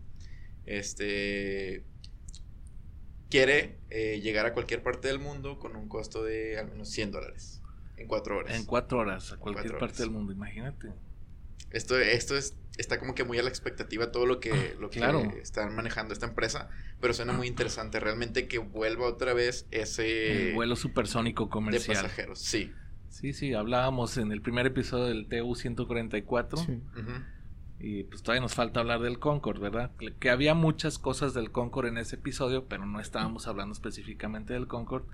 este 0.66 1.84
quiere 3.30 3.78
eh, 3.90 4.22
llegar 4.22 4.46
a 4.46 4.54
cualquier 4.54 4.82
parte 4.82 5.08
del 5.08 5.20
mundo 5.20 5.60
con 5.60 5.76
un 5.76 5.88
costo 5.88 6.24
de 6.24 6.58
al 6.58 6.70
menos 6.70 6.90
100 6.90 7.12
dólares 7.12 7.62
en 7.98 8.08
cuatro 8.08 8.38
horas. 8.38 8.56
En 8.56 8.66
cuatro 8.66 9.00
horas, 9.00 9.32
a 9.34 9.38
cualquier 9.38 9.78
parte 9.78 9.98
del 10.04 10.12
mundo, 10.12 10.32
imagínate. 10.34 10.92
Esto, 11.72 11.98
esto 12.00 12.38
es, 12.38 12.58
está 12.78 13.00
como 13.00 13.16
que 13.16 13.24
muy 13.24 13.38
a 13.38 13.44
la 13.44 13.50
expectativa 13.50 14.12
todo 14.12 14.26
lo 14.26 14.40
que, 14.40 14.76
lo 14.80 14.90
que 14.90 15.00
Claro. 15.00 15.22
están 15.42 15.76
manejando 15.76 16.14
esta 16.14 16.26
empresa, 16.28 16.70
pero 17.02 17.14
suena 17.14 17.34
muy 17.34 17.48
interesante 17.48 18.00
realmente 18.00 18.48
que 18.48 18.60
vuelva 18.60 19.08
otra 19.08 19.34
vez 19.34 19.68
ese 19.72 20.50
el 20.50 20.56
vuelo 20.56 20.76
supersónico 20.76 21.46
de 21.46 21.50
comercial. 21.50 21.98
pasajeros. 21.98 22.40
Sí. 22.40 22.72
Sí, 23.10 23.34
sí, 23.34 23.54
hablábamos 23.54 24.18
en 24.18 24.32
el 24.32 24.42
primer 24.42 24.66
episodio 24.66 25.06
del 25.06 25.28
TU 25.28 25.56
144. 25.56 26.58
Sí. 26.58 26.72
Ujú. 26.98 27.12
Y 27.80 28.04
pues 28.04 28.24
todavía 28.24 28.42
nos 28.42 28.54
falta 28.54 28.80
hablar 28.80 29.02
del 29.02 29.20
Concorde, 29.20 29.60
¿verdad? 29.60 29.92
Que 30.20 30.30
había 30.30 30.54
muchas 30.54 30.98
cosas 30.98 31.34
del 31.34 31.52
Concorde 31.52 31.90
en 31.90 31.98
ese 31.98 32.16
episodio, 32.16 32.68
pero 32.68 32.86
no 32.86 33.00
estábamos 33.00 33.48
hablando 33.48 33.74
específicamente 33.74 34.54
del 34.54 34.68
Concorde. 34.68 35.08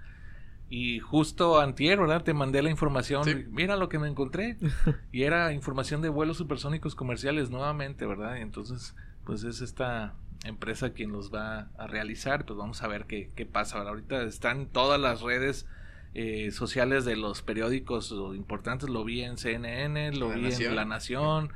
Y 0.71 0.99
justo 0.99 1.59
antier, 1.59 1.99
¿verdad? 1.99 2.23
Te 2.23 2.33
mandé 2.33 2.61
la 2.61 2.69
información. 2.69 3.25
Sí. 3.25 3.45
Mira 3.51 3.75
lo 3.75 3.89
que 3.89 3.99
me 3.99 4.07
encontré. 4.07 4.55
Y 5.11 5.23
era 5.23 5.51
información 5.51 6.01
de 6.01 6.07
vuelos 6.07 6.37
supersónicos 6.37 6.95
comerciales 6.95 7.49
nuevamente, 7.49 8.05
¿verdad? 8.05 8.37
Y 8.37 8.41
entonces, 8.41 8.95
pues 9.25 9.43
es 9.43 9.59
esta 9.59 10.13
empresa 10.45 10.93
quien 10.93 11.11
los 11.11 11.31
va 11.31 11.67
a 11.77 11.87
realizar. 11.87 12.45
Pues 12.45 12.57
vamos 12.57 12.81
a 12.83 12.87
ver 12.87 13.05
qué, 13.05 13.29
qué 13.35 13.45
pasa. 13.45 13.79
¿verdad? 13.79 13.89
Ahorita 13.91 14.23
están 14.23 14.65
todas 14.65 14.97
las 14.99 15.19
redes 15.21 15.67
eh, 16.13 16.51
sociales 16.51 17.03
de 17.03 17.17
los 17.17 17.41
periódicos 17.41 18.09
importantes. 18.33 18.89
Lo 18.89 19.03
vi 19.03 19.23
en 19.23 19.37
CNN, 19.37 20.13
lo 20.13 20.29
La 20.29 20.35
vi 20.35 20.41
Nación. 20.43 20.69
en 20.69 20.75
La 20.77 20.85
Nación 20.85 21.49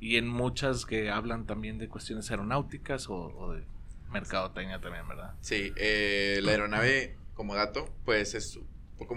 y 0.00 0.16
en 0.16 0.28
muchas 0.28 0.86
que 0.86 1.10
hablan 1.10 1.44
también 1.44 1.76
de 1.76 1.88
cuestiones 1.88 2.30
aeronáuticas 2.30 3.10
o, 3.10 3.16
o 3.16 3.52
de 3.52 3.64
mercadotecnia 4.10 4.80
también, 4.80 5.06
¿verdad? 5.08 5.34
Sí, 5.40 5.72
eh, 5.76 6.40
la 6.42 6.52
aeronave, 6.52 7.16
como 7.34 7.54
dato, 7.54 7.94
pues 8.04 8.34
es 8.34 8.56
un 8.56 8.66
poco 8.98 9.16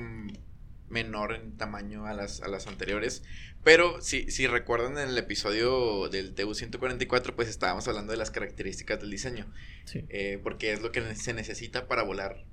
menor 0.89 1.33
en 1.33 1.57
tamaño 1.57 2.05
a 2.05 2.13
las, 2.13 2.41
a 2.41 2.47
las 2.47 2.67
anteriores. 2.67 3.23
Pero 3.63 4.01
si, 4.01 4.29
si 4.29 4.47
recuerdan 4.47 4.97
en 4.97 5.09
el 5.09 5.17
episodio 5.17 6.09
del 6.09 6.35
TU-144, 6.35 7.33
pues 7.35 7.49
estábamos 7.49 7.87
hablando 7.87 8.11
de 8.11 8.17
las 8.17 8.31
características 8.31 8.99
del 8.99 9.09
diseño. 9.09 9.51
Sí. 9.85 10.05
eh, 10.09 10.39
porque 10.43 10.71
es 10.71 10.81
lo 10.81 10.91
que 10.91 11.15
se 11.15 11.33
necesita 11.33 11.87
para 11.87 12.03
volar. 12.03 12.45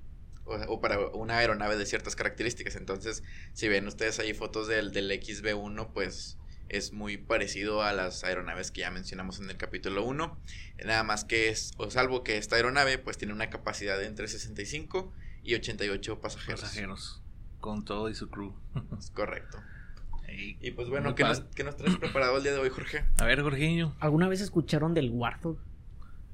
O, 0.45 0.57
o 0.57 0.81
para 0.81 0.99
una 0.99 1.39
aeronave 1.39 1.77
de 1.77 1.87
ciertas 1.87 2.17
características. 2.17 2.75
Entonces, 2.77 3.23
si 3.53 3.69
ven 3.69 3.87
ustedes 3.87 4.19
ahí 4.19 4.35
fotos 4.35 4.67
del, 4.67 4.93
del 4.93 5.11
XB1, 5.11 5.93
pues 5.93 6.37
es 6.69 6.93
muy 6.93 7.19
parecido 7.19 7.83
a 7.83 7.93
las 7.93 8.25
aeronaves 8.25 8.71
que 8.71 8.81
ya 8.81 8.91
mencionamos 8.91 9.39
en 9.39 9.51
el 9.51 9.57
capítulo 9.57 10.05
1. 10.05 10.41
Nada 10.85 11.03
más 11.05 11.25
que 11.25 11.49
es, 11.51 11.73
o 11.77 11.91
salvo 11.91 12.25
que 12.25 12.39
esta 12.39 12.57
aeronave 12.57 12.99
pues 12.99 13.19
tiene 13.19 13.35
una 13.35 13.51
capacidad 13.51 13.99
de 13.99 14.07
entre 14.07 14.27
65 14.27 15.13
y 15.43 15.55
88 15.55 16.21
pasajeros. 16.21 16.61
Pasajeros. 16.61 17.23
Con 17.61 17.85
todo 17.85 18.09
y 18.09 18.15
su 18.15 18.29
crew. 18.31 18.55
Es 18.99 19.11
correcto. 19.11 19.59
Y 20.61 20.71
pues 20.71 20.89
bueno, 20.89 21.15
¿qué 21.15 21.25
nos, 21.25 21.41
qué 21.41 21.63
nos 21.63 21.77
traes 21.77 21.97
preparado 21.97 22.39
el 22.39 22.43
día 22.43 22.53
de 22.53 22.59
hoy, 22.59 22.71
Jorge? 22.71 23.05
A 23.19 23.25
ver, 23.27 23.43
Jorginho. 23.43 23.95
¿Alguna 24.01 24.29
vez 24.29 24.41
escucharon 24.41 24.95
del 24.95 25.11
Warthog? 25.11 25.59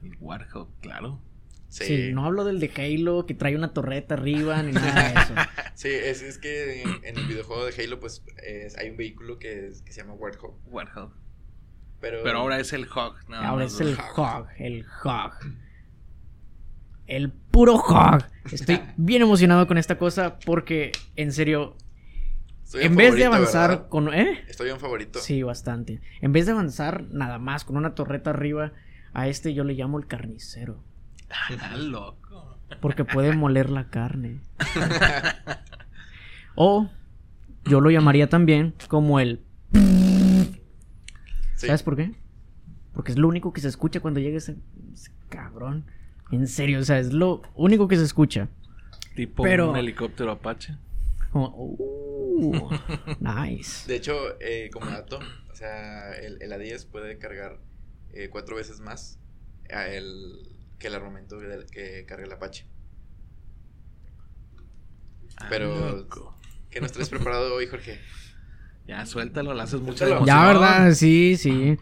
El 0.04 0.16
Warhol, 0.20 0.68
claro. 0.80 1.20
Sí, 1.68 1.84
Sí, 1.84 2.12
no 2.14 2.24
hablo 2.24 2.44
del 2.44 2.60
de 2.60 2.70
Halo 2.76 3.26
que 3.26 3.34
trae 3.34 3.56
una 3.56 3.72
torreta 3.74 4.14
arriba 4.14 4.62
ni 4.62 4.72
nada 4.72 5.08
de 5.12 5.20
eso. 5.20 5.34
Sí, 5.74 5.88
es, 5.88 6.22
es 6.22 6.38
que 6.38 6.82
en, 6.82 7.04
en 7.04 7.18
el 7.18 7.26
videojuego 7.26 7.64
de 7.66 7.72
Halo 7.84 7.98
pues 8.00 8.22
es- 8.42 8.76
hay 8.78 8.90
un 8.90 8.96
vehículo 8.96 9.38
que, 9.38 9.66
es- 9.66 9.82
que 9.82 9.92
se 9.92 10.00
llama 10.00 10.14
Warthog. 10.14 10.54
Warhol. 10.66 11.10
Pero, 12.00 12.20
Pero 12.22 12.38
ahora 12.38 12.60
es 12.60 12.72
el 12.72 12.84
Hog. 12.88 13.16
nada 13.28 13.48
Ahora 13.48 13.64
es 13.64 13.80
el 13.80 13.96
¿no? 13.96 14.02
Hog, 14.14 14.46
el 14.58 14.86
Hog. 15.04 15.32
El 17.08 17.32
puro 17.32 17.74
Hog. 17.74 18.24
Estoy 18.52 18.80
bien 18.96 19.22
emocionado 19.22 19.66
con 19.66 19.78
esta 19.78 19.98
cosa 19.98 20.38
porque, 20.44 20.92
en 21.16 21.32
serio, 21.32 21.74
Soy 22.64 22.84
en 22.84 22.94
vez 22.94 23.16
de 23.16 23.24
avanzar 23.24 23.70
¿verdad? 23.70 23.88
con... 23.88 24.14
¿Eh? 24.14 24.44
Estoy 24.46 24.70
un 24.70 24.78
favorito. 24.78 25.18
Sí, 25.18 25.42
bastante. 25.42 26.00
En 26.20 26.32
vez 26.32 26.46
de 26.46 26.52
avanzar 26.52 27.04
nada 27.10 27.38
más 27.38 27.64
con 27.64 27.76
una 27.76 27.94
torreta 27.94 28.30
arriba, 28.30 28.72
a 29.14 29.26
este 29.26 29.54
yo 29.54 29.64
le 29.64 29.74
llamo 29.74 29.98
el 29.98 30.06
carnicero. 30.06 30.84
Ah, 31.30 31.76
loco. 31.76 32.58
Porque 32.80 33.04
puede 33.04 33.34
moler 33.34 33.70
la 33.70 33.88
carne. 33.88 34.40
O 36.60 36.90
yo 37.66 37.80
lo 37.80 37.88
llamaría 37.88 38.28
también 38.28 38.74
como 38.88 39.20
el... 39.20 39.44
Sí. 41.54 41.68
¿Sabes 41.68 41.84
por 41.84 41.94
qué? 41.94 42.16
Porque 42.92 43.12
es 43.12 43.18
lo 43.18 43.28
único 43.28 43.52
que 43.52 43.60
se 43.60 43.68
escucha 43.68 44.00
cuando 44.00 44.18
llega 44.18 44.38
ese, 44.38 44.56
ese 44.92 45.12
cabrón. 45.28 45.84
En 46.30 46.46
serio, 46.46 46.80
o 46.80 46.82
sea, 46.84 46.98
es 46.98 47.12
lo 47.12 47.42
único 47.54 47.88
que 47.88 47.96
se 47.96 48.04
escucha. 48.04 48.48
Tipo 49.14 49.42
Pero- 49.42 49.70
un 49.70 49.76
helicóptero 49.76 50.30
Apache. 50.32 50.76
Como, 51.32 51.48
uh, 51.56 52.70
nice. 53.20 53.86
De 53.86 53.96
hecho, 53.96 54.14
eh, 54.40 54.70
como 54.72 54.86
dato, 54.86 55.18
o 55.50 55.54
sea, 55.54 56.12
el, 56.14 56.40
el 56.40 56.52
A10 56.52 56.86
puede 56.90 57.18
cargar 57.18 57.58
eh, 58.14 58.28
cuatro 58.30 58.56
veces 58.56 58.80
más 58.80 59.18
a 59.70 59.86
el, 59.88 60.48
que 60.78 60.86
el 60.86 60.94
armamento 60.94 61.38
del- 61.38 61.66
que 61.66 62.04
carga 62.06 62.24
el 62.26 62.32
Apache. 62.32 62.66
Pero- 65.48 65.74
Ah, 65.88 65.92
loco. 65.92 66.34
¿Qué 66.70 66.80
nos 66.80 66.92
traes 66.92 67.08
preparado 67.08 67.54
hoy, 67.54 67.66
Jorge? 67.66 67.98
Ya, 68.86 69.04
suéltalo, 69.06 69.54
le 69.54 69.62
haces 69.62 69.80
emoción. 69.80 70.24
Ya, 70.26 70.46
¿verdad? 70.46 70.92
Sí, 70.92 71.36
sí. 71.36 71.78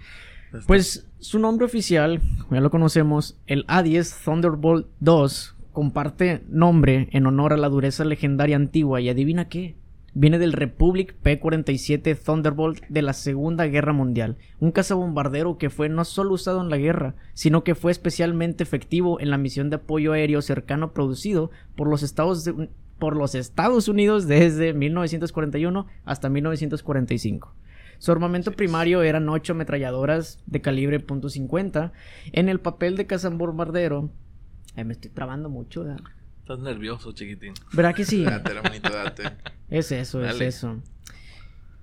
Este- 0.53 0.67
Pues 0.67 1.09
su 1.19 1.39
nombre 1.39 1.65
oficial, 1.67 2.21
ya 2.51 2.61
lo 2.61 2.71
conocemos, 2.71 3.39
el 3.47 3.67
A10 3.67 4.23
Thunderbolt 4.25 4.87
2, 5.01 5.55
comparte 5.73 6.43
nombre 6.49 7.09
en 7.13 7.27
honor 7.27 7.53
a 7.53 7.57
la 7.57 7.69
dureza 7.69 8.05
legendaria 8.05 8.57
antigua 8.57 9.01
y 9.01 9.09
adivina 9.09 9.49
qué. 9.49 9.77
Viene 10.19 10.39
del 10.39 10.55
Republic 10.55 11.15
P-47 11.23 12.17
Thunderbolt 12.19 12.83
de 12.89 13.03
la 13.03 13.13
Segunda 13.13 13.67
Guerra 13.67 13.93
Mundial, 13.93 14.39
un 14.61 14.73
cazabombardero 14.73 15.59
que 15.59 15.69
fue 15.69 15.91
no 15.91 16.07
solo 16.07 16.33
usado 16.33 16.63
en 16.63 16.71
la 16.71 16.79
guerra, 16.79 17.17
sino 17.35 17.65
que 17.65 17.75
fue 17.75 17.93
especialmente 17.93 18.63
efectivo 18.63 19.21
en 19.21 19.29
la 19.29 19.37
misión 19.37 19.69
de 19.69 19.77
apoyo 19.77 20.13
aéreo 20.13 20.41
cercano 20.41 20.93
producido 20.95 21.51
por 21.77 21.87
los 21.89 22.03
Estados, 22.03 22.45
de- 22.45 22.71
por 22.99 23.15
los 23.15 23.35
Estados 23.35 23.89
Unidos 23.89 24.27
desde 24.27 24.73
1941 24.73 25.87
hasta 26.07 26.31
1945. 26.31 27.53
Su 27.99 28.13
armamento 28.13 28.53
primario 28.53 29.03
eran 29.03 29.29
ocho 29.29 29.53
ametralladoras 29.53 30.39
de 30.47 30.61
calibre 30.61 31.05
.50. 31.05 31.93
En 32.33 32.49
el 32.49 32.61
papel 32.61 32.97
de 32.97 33.07
cazabombardero... 33.07 34.11
Ay, 34.77 34.85
me 34.85 34.93
estoy 34.93 35.11
trabando 35.11 35.49
mucho, 35.49 35.85
¿verdad? 35.85 36.01
Estás 36.41 36.59
nervioso, 36.61 37.13
chiquitín. 37.13 37.55
¿Verdad 37.73 37.95
que 37.95 38.05
sí? 38.05 38.25
Date, 38.25 38.55
la 38.55 38.63
date. 38.63 39.23
Es 39.69 39.91
eso, 39.91 40.21
Dale. 40.21 40.47
es 40.47 40.57
eso. 40.57 40.81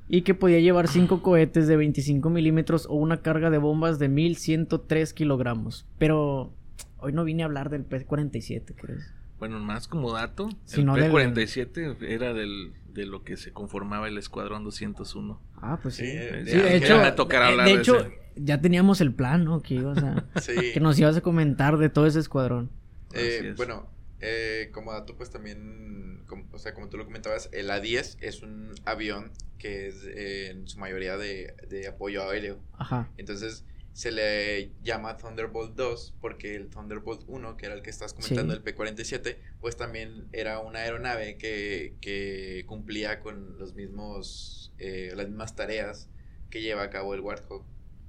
Y 0.08 0.22
que 0.22 0.34
podía 0.34 0.60
llevar 0.60 0.88
cinco 0.88 1.22
cohetes 1.22 1.67
de 1.67 1.75
25 1.75 2.29
milímetros 2.29 2.86
o 2.89 2.93
una 2.96 3.22
carga 3.22 3.50
de 3.50 3.58
bombas 3.58 4.00
de 4.00 4.08
1103 4.10 5.13
kilogramos. 5.13 5.86
Pero 5.98 6.53
hoy 6.98 7.12
no 7.13 7.24
vine 7.24 7.43
a 7.43 7.48
hablar 7.48 7.70
del 7.70 7.84
P-47, 7.84 8.75
¿crees? 8.75 9.12
Bueno, 9.39 9.60
más 9.60 9.88
como 9.89 10.13
dato, 10.13 10.48
Si 10.65 10.79
el 10.82 10.86
no 10.86 10.96
del- 10.96 11.12
P-47 11.12 11.98
era 12.03 12.34
del, 12.34 12.74
de 12.93 13.05
lo 13.05 13.23
que 13.23 13.38
se 13.38 13.51
conformaba 13.51 14.07
el 14.07 14.17
Escuadrón 14.17 14.63
201. 14.63 15.41
Ah, 15.57 15.79
pues 15.81 15.95
sí. 15.95 16.03
Sí, 16.05 16.12
eh, 16.12 16.43
Sí, 16.45 16.57
de 16.57 16.75
hecho, 16.77 16.97
me 17.00 17.12
tocará 17.12 17.47
hablar 17.47 17.67
de 17.67 17.73
de 17.75 17.79
hecho 17.79 18.12
ya 18.35 18.59
teníamos 18.62 19.00
el 19.01 19.13
plan, 19.13 19.43
¿no? 19.45 19.62
Que 19.62 19.75
ibas 19.75 19.97
a... 20.00 20.25
Sí. 20.41 20.53
que 20.73 20.79
nos 20.79 20.97
ibas 21.00 21.15
a 21.17 21.21
comentar 21.21 21.77
de 21.77 21.89
todo 21.89 22.07
ese 22.07 22.19
escuadrón. 22.19 22.71
Eh, 23.13 23.50
es. 23.51 23.55
bueno, 23.57 23.88
eh, 24.21 24.69
como 24.73 24.91
dato, 24.91 25.15
pues 25.15 25.29
también, 25.29 26.23
como- 26.27 26.45
o 26.51 26.57
sea, 26.57 26.73
como 26.73 26.89
tú 26.89 26.97
lo 26.97 27.05
comentabas, 27.05 27.50
el 27.51 27.69
A-10 27.69 28.17
es 28.21 28.41
un 28.41 28.71
avión 28.85 29.31
que 29.59 29.88
es 29.88 30.03
eh, 30.05 30.50
en 30.50 30.67
su 30.67 30.79
mayoría 30.79 31.15
de, 31.17 31.53
de 31.69 31.88
apoyo 31.88 32.27
aéreo. 32.29 32.59
Ajá. 32.77 33.09
Entonces 33.17 33.65
se 33.93 34.12
le 34.12 34.71
llama 34.83 35.17
Thunderbolt 35.17 35.75
2 35.75 36.15
porque 36.19 36.55
el 36.55 36.67
Thunderbolt 36.69 37.21
1, 37.27 37.57
que 37.57 37.67
era 37.67 37.75
el 37.75 37.81
que 37.83 37.89
estás 37.91 38.13
comentando, 38.13 38.53
Sí. 38.53 38.57
el 38.57 38.63
P-47, 38.63 39.38
pues 39.62 39.77
también 39.77 40.25
era 40.33 40.59
una 40.59 40.79
aeronave 40.79 41.38
que, 41.38 41.93
que 42.01 42.63
cumplía 42.67 43.19
con 43.19 43.57
los 43.59 43.75
mismos, 43.75 44.71
eh, 44.79 45.13
las 45.15 45.27
mismas 45.27 45.55
tareas 45.55 46.09
que 46.50 46.62
lleva 46.62 46.81
a 46.83 46.89
cabo 46.89 47.13
el 47.13 47.21
Warthog 47.21 47.63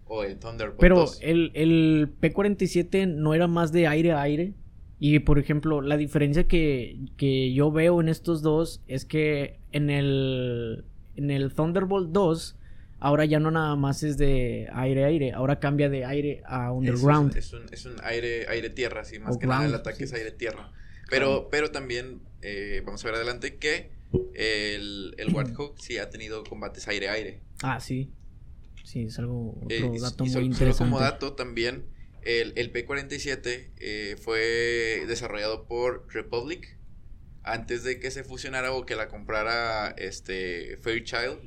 o 0.07 0.25
el 0.25 0.39
Thunderbolt 0.39 0.81
Pero 0.81 0.97
2. 0.97 1.19
el, 1.23 1.51
el 1.55 2.11
P-47 2.21 3.07
no 3.07 3.35
era 3.35 3.47
más 3.47 3.71
de 3.73 3.87
aire 3.87 4.13
a 4.13 4.23
aire. 4.23 4.55
Y 5.01 5.19
por 5.19 5.39
ejemplo, 5.39 5.83
la 5.83 5.97
diferencia 5.99 6.45
que, 6.47 6.99
que 7.19 7.53
yo 7.53 7.71
veo 7.71 8.01
en 8.01 8.09
estos 8.09 8.41
dos 8.43 8.81
es 8.87 9.05
que 9.05 9.59
en 9.73 9.91
el, 9.91 10.85
en 11.17 11.31
el 11.31 11.53
Thunderbolt 11.53 12.11
2, 12.11 12.57
ahora 13.05 13.25
ya 13.27 13.39
no 13.39 13.51
nada 13.51 13.77
más 13.77 14.03
es 14.03 14.17
de 14.17 14.69
aire 14.73 15.05
a 15.05 15.09
aire, 15.09 15.33
ahora 15.33 15.61
cambia 15.61 15.89
de 15.91 16.05
aire 16.05 16.43
a 16.47 16.73
underground. 16.73 17.37
Es, 17.37 17.53
un, 17.53 17.67
es 17.71 17.85
un 17.85 17.97
aire, 18.03 18.47
aire 18.49 18.71
tierra, 18.71 19.03
así 19.03 19.19
más 19.19 19.37
O 19.37 19.39
que 19.39 19.47
nada 19.47 19.67
el 19.67 19.75
ataque 19.75 19.99
sí. 19.99 20.05
es 20.05 20.13
aire 20.15 20.31
tierra. 20.33 20.73
Pero, 21.11 21.49
pero 21.51 21.71
también 21.71 22.23
eh, 22.41 22.83
vamos 22.85 23.05
a 23.05 23.09
ver 23.09 23.17
adelante 23.17 23.57
que 23.57 23.91
el, 24.35 25.15
el 25.19 25.35
Warthog 25.35 25.79
sí 25.81 25.99
ha 25.99 26.09
tenido 26.11 26.45
combates 26.45 26.89
aire 26.89 27.09
a 27.09 27.13
aire. 27.13 27.41
Ah, 27.63 27.79
sí. 27.79 28.11
Sí, 28.85 29.05
es 29.05 29.19
algo, 29.19 29.51
otro 29.63 29.69
Eh, 29.71 29.99
dato 30.01 30.25
y 30.25 30.27
muy 30.29 30.33
sol- 30.33 30.45
interesante. 30.45 30.79
Solo 30.79 30.91
como 30.91 31.01
dato 31.01 31.33
también, 31.35 31.85
el, 32.23 32.53
el 32.57 32.71
P-47 32.71 33.71
eh, 33.81 34.17
fue 34.21 35.05
desarrollado 35.07 35.67
por 35.67 36.07
Republic 36.13 36.79
antes 37.45 37.85
de 37.85 38.01
que 38.01 38.11
se 38.11 38.25
fusionara 38.25 38.73
o 38.73 38.85
que 38.87 38.97
la 38.97 39.09
comprara 39.09 39.91
este 39.91 40.79
Fairchild 40.79 41.39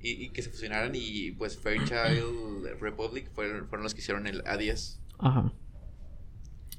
y, 0.00 0.10
y 0.24 0.28
que 0.30 0.42
se 0.42 0.50
fusionaran 0.50 0.92
y 0.94 1.32
pues 1.32 1.58
Fairchild 1.58 2.66
Republic 2.80 3.30
fueron, 3.32 3.66
fueron 3.68 3.82
los 3.82 3.94
que 3.94 4.00
hicieron 4.00 4.26
el 4.26 4.42
A10. 4.44 4.98
Ajá. 5.18 5.52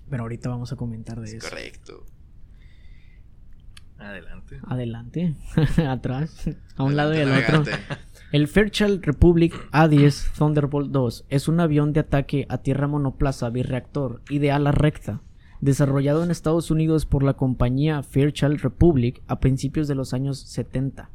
Pero 0.09 0.23
ahorita 0.23 0.49
vamos 0.49 0.71
a 0.71 0.75
comentar 0.75 1.19
de 1.19 1.25
Es 1.27 1.33
eso. 1.35 1.49
correcto. 1.49 2.05
Adelante. 3.97 4.59
Adelante, 4.67 5.35
atrás, 5.87 6.49
a 6.75 6.83
un 6.83 6.95
lado 6.97 7.15
y 7.15 7.19
al 7.21 7.31
otro. 7.31 7.63
El 8.33 8.47
Fairchild 8.49 9.05
Republic 9.05 9.53
A-10 9.71 10.33
Thunderbolt 10.37 10.91
2 10.91 11.25
es 11.29 11.47
un 11.47 11.59
avión 11.61 11.93
de 11.93 12.01
ataque 12.01 12.45
a 12.49 12.57
tierra 12.57 12.87
monoplaza 12.87 13.49
birreactor 13.49 14.21
y 14.29 14.39
de 14.39 14.51
ala 14.51 14.71
recta, 14.73 15.21
desarrollado 15.63 16.25
en 16.25 16.31
Estados 16.31 16.71
Unidos 16.71 17.05
por 17.05 17.23
la 17.23 17.35
compañía 17.35 18.03
Fairchild 18.03 18.59
Republic 18.59 19.23
a 19.27 19.39
principios 19.39 19.87
de 19.87 19.95
los 19.95 20.13
años 20.13 20.39
70. 20.39 21.09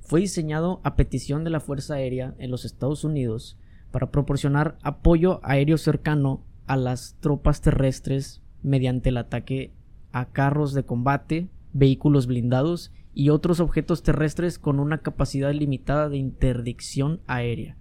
Fue 0.00 0.20
diseñado 0.20 0.82
a 0.84 0.94
petición 0.94 1.42
de 1.42 1.48
la 1.48 1.60
Fuerza 1.60 1.94
Aérea 1.94 2.34
en 2.38 2.50
los 2.50 2.66
Estados 2.66 3.02
Unidos 3.02 3.56
para 3.90 4.10
proporcionar 4.10 4.76
apoyo 4.82 5.40
aéreo 5.42 5.78
cercano 5.78 6.42
a 6.66 6.76
las 6.76 7.16
tropas 7.20 7.62
terrestres 7.62 8.42
mediante 8.62 9.08
el 9.08 9.16
ataque 9.16 9.72
a 10.12 10.26
carros 10.26 10.74
de 10.74 10.82
combate, 10.82 11.48
vehículos 11.72 12.26
blindados 12.26 12.92
y 13.14 13.30
otros 13.30 13.58
objetos 13.58 14.02
terrestres 14.02 14.58
con 14.58 14.80
una 14.80 14.98
capacidad 14.98 15.52
limitada 15.54 16.10
de 16.10 16.18
interdicción 16.18 17.22
aérea. 17.26 17.78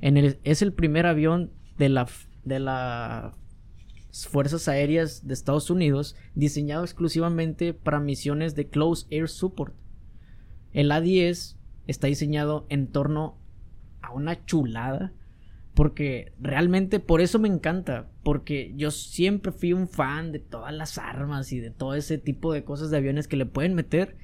Es 0.00 0.62
el 0.62 0.72
primer 0.72 1.06
avión 1.06 1.50
de 1.78 1.88
la, 1.88 2.06
de 2.44 2.60
las 2.60 3.34
Fuerzas 4.26 4.68
Aéreas 4.68 5.26
de 5.26 5.34
Estados 5.34 5.70
Unidos 5.70 6.16
diseñado 6.34 6.84
exclusivamente 6.84 7.74
para 7.74 8.00
misiones 8.00 8.54
de 8.54 8.68
Close 8.68 9.06
Air 9.10 9.28
Support. 9.28 9.74
El 10.72 10.90
A-10 10.90 11.56
está 11.86 12.06
diseñado 12.06 12.66
en 12.68 12.88
torno 12.88 13.38
a 14.02 14.12
una 14.12 14.44
chulada 14.44 15.12
porque 15.78 16.32
realmente 16.40 16.98
por 16.98 17.20
eso 17.20 17.38
me 17.38 17.46
encanta. 17.46 18.08
Porque 18.24 18.72
yo 18.76 18.90
siempre 18.90 19.52
fui 19.52 19.72
un 19.72 19.86
fan 19.86 20.32
de 20.32 20.40
todas 20.40 20.74
las 20.74 20.98
armas 20.98 21.52
y 21.52 21.60
de 21.60 21.70
todo 21.70 21.94
ese 21.94 22.18
tipo 22.18 22.52
de 22.52 22.64
cosas 22.64 22.90
de 22.90 22.96
aviones 22.96 23.28
que 23.28 23.36
le 23.36 23.46
pueden 23.46 23.76
meter. 23.76 24.16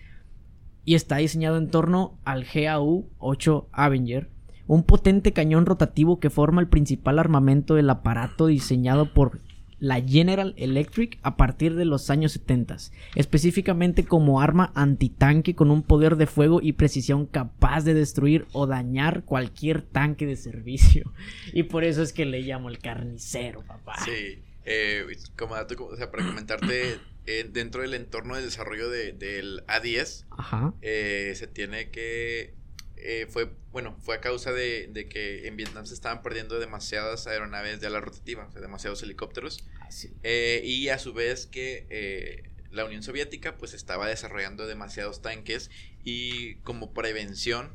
Y 0.85 0.97
está 0.97 1.19
diseñado 1.19 1.57
en 1.57 1.71
torno 1.71 2.19
al 2.25 2.45
GAU-8 2.45 3.69
Avenger. 3.71 4.31
Un 4.67 4.83
potente 4.83 5.33
cañón 5.33 5.65
rotativo 5.65 6.19
que 6.19 6.29
forma 6.29 6.61
el 6.61 6.67
principal 6.67 7.21
armamento 7.21 7.77
del 7.77 7.89
aparato 7.89 8.49
diseñado 8.49 9.15
por 9.15 9.41
la 9.85 10.01
General 10.01 10.55
Electric 10.57 11.19
a 11.23 11.37
partir 11.37 11.75
de 11.75 11.85
los 11.85 12.09
años 12.09 12.33
70, 12.33 12.77
específicamente 13.17 14.05
como 14.05 14.41
arma 14.41 14.73
antitanque 14.75 15.55
con 15.55 15.71
un 15.71 15.83
poder 15.83 16.17
de 16.17 16.27
fuego 16.27 16.61
y 16.63 16.73
precisión 16.73 17.27
capaz 17.27 17.83
de 17.85 17.93
destruir 17.93 18.47
o 18.53 18.67
dañar 18.67 19.25
cualquier 19.25 19.83
tanque 19.83 20.25
de 20.27 20.37
servicio. 20.37 21.13
Y 21.53 21.65
por 21.65 21.85
eso 21.85 22.03
es 22.03 22.13
que 22.13 22.25
le 22.25 22.41
llamo 22.41 22.69
el 22.71 22.79
carnicero, 22.79 23.63
papá. 23.67 23.97
Sí, 24.05 24.39
eh, 24.65 25.05
como 25.37 25.55
dato, 25.55 25.75
o 25.87 25.97
sea, 25.97 26.11
para 26.11 26.27
comentarte, 26.27 26.99
eh, 27.27 27.49
dentro 27.53 27.83
del 27.83 27.93
entorno 27.95 28.37
de 28.37 28.43
desarrollo 28.43 28.89
de- 28.89 29.13
del 29.13 29.65
A10, 29.67 30.25
Ajá. 30.31 30.73
eh, 30.83 31.33
se 31.37 31.47
tiene 31.47 31.91
que... 31.91 32.55
eh, 32.97 33.27
fue, 33.29 33.51
bueno, 33.71 33.97
fue 34.01 34.17
a 34.17 34.21
causa 34.21 34.53
de, 34.53 34.89
de 34.89 35.09
que 35.09 35.47
en 35.47 35.57
Vietnam 35.57 35.87
se 35.87 35.95
estaban 35.95 36.23
perdiendo 36.23 36.59
demasiadas 36.59 37.27
aeronaves 37.27 37.81
de 37.81 37.87
ala 37.89 38.01
rotativa, 38.01 38.47
o 38.47 38.53
sea, 38.53 38.61
demasiados 38.61 39.03
helicópteros, 39.03 39.65
Así. 39.87 40.13
eh, 40.23 40.61
y 40.65 40.89
a 40.89 40.99
su 40.99 41.13
vez 41.13 41.47
que 41.47 41.87
eh, 41.91 42.51
la 42.71 42.85
Unión 42.85 43.03
Soviética 43.03 43.57
pues 43.59 43.75
estaba 43.75 44.09
desarrollando 44.09 44.67
demasiados 44.67 45.23
tanques 45.23 45.71
y 46.03 46.57
como 46.63 46.93
prevención 46.93 47.73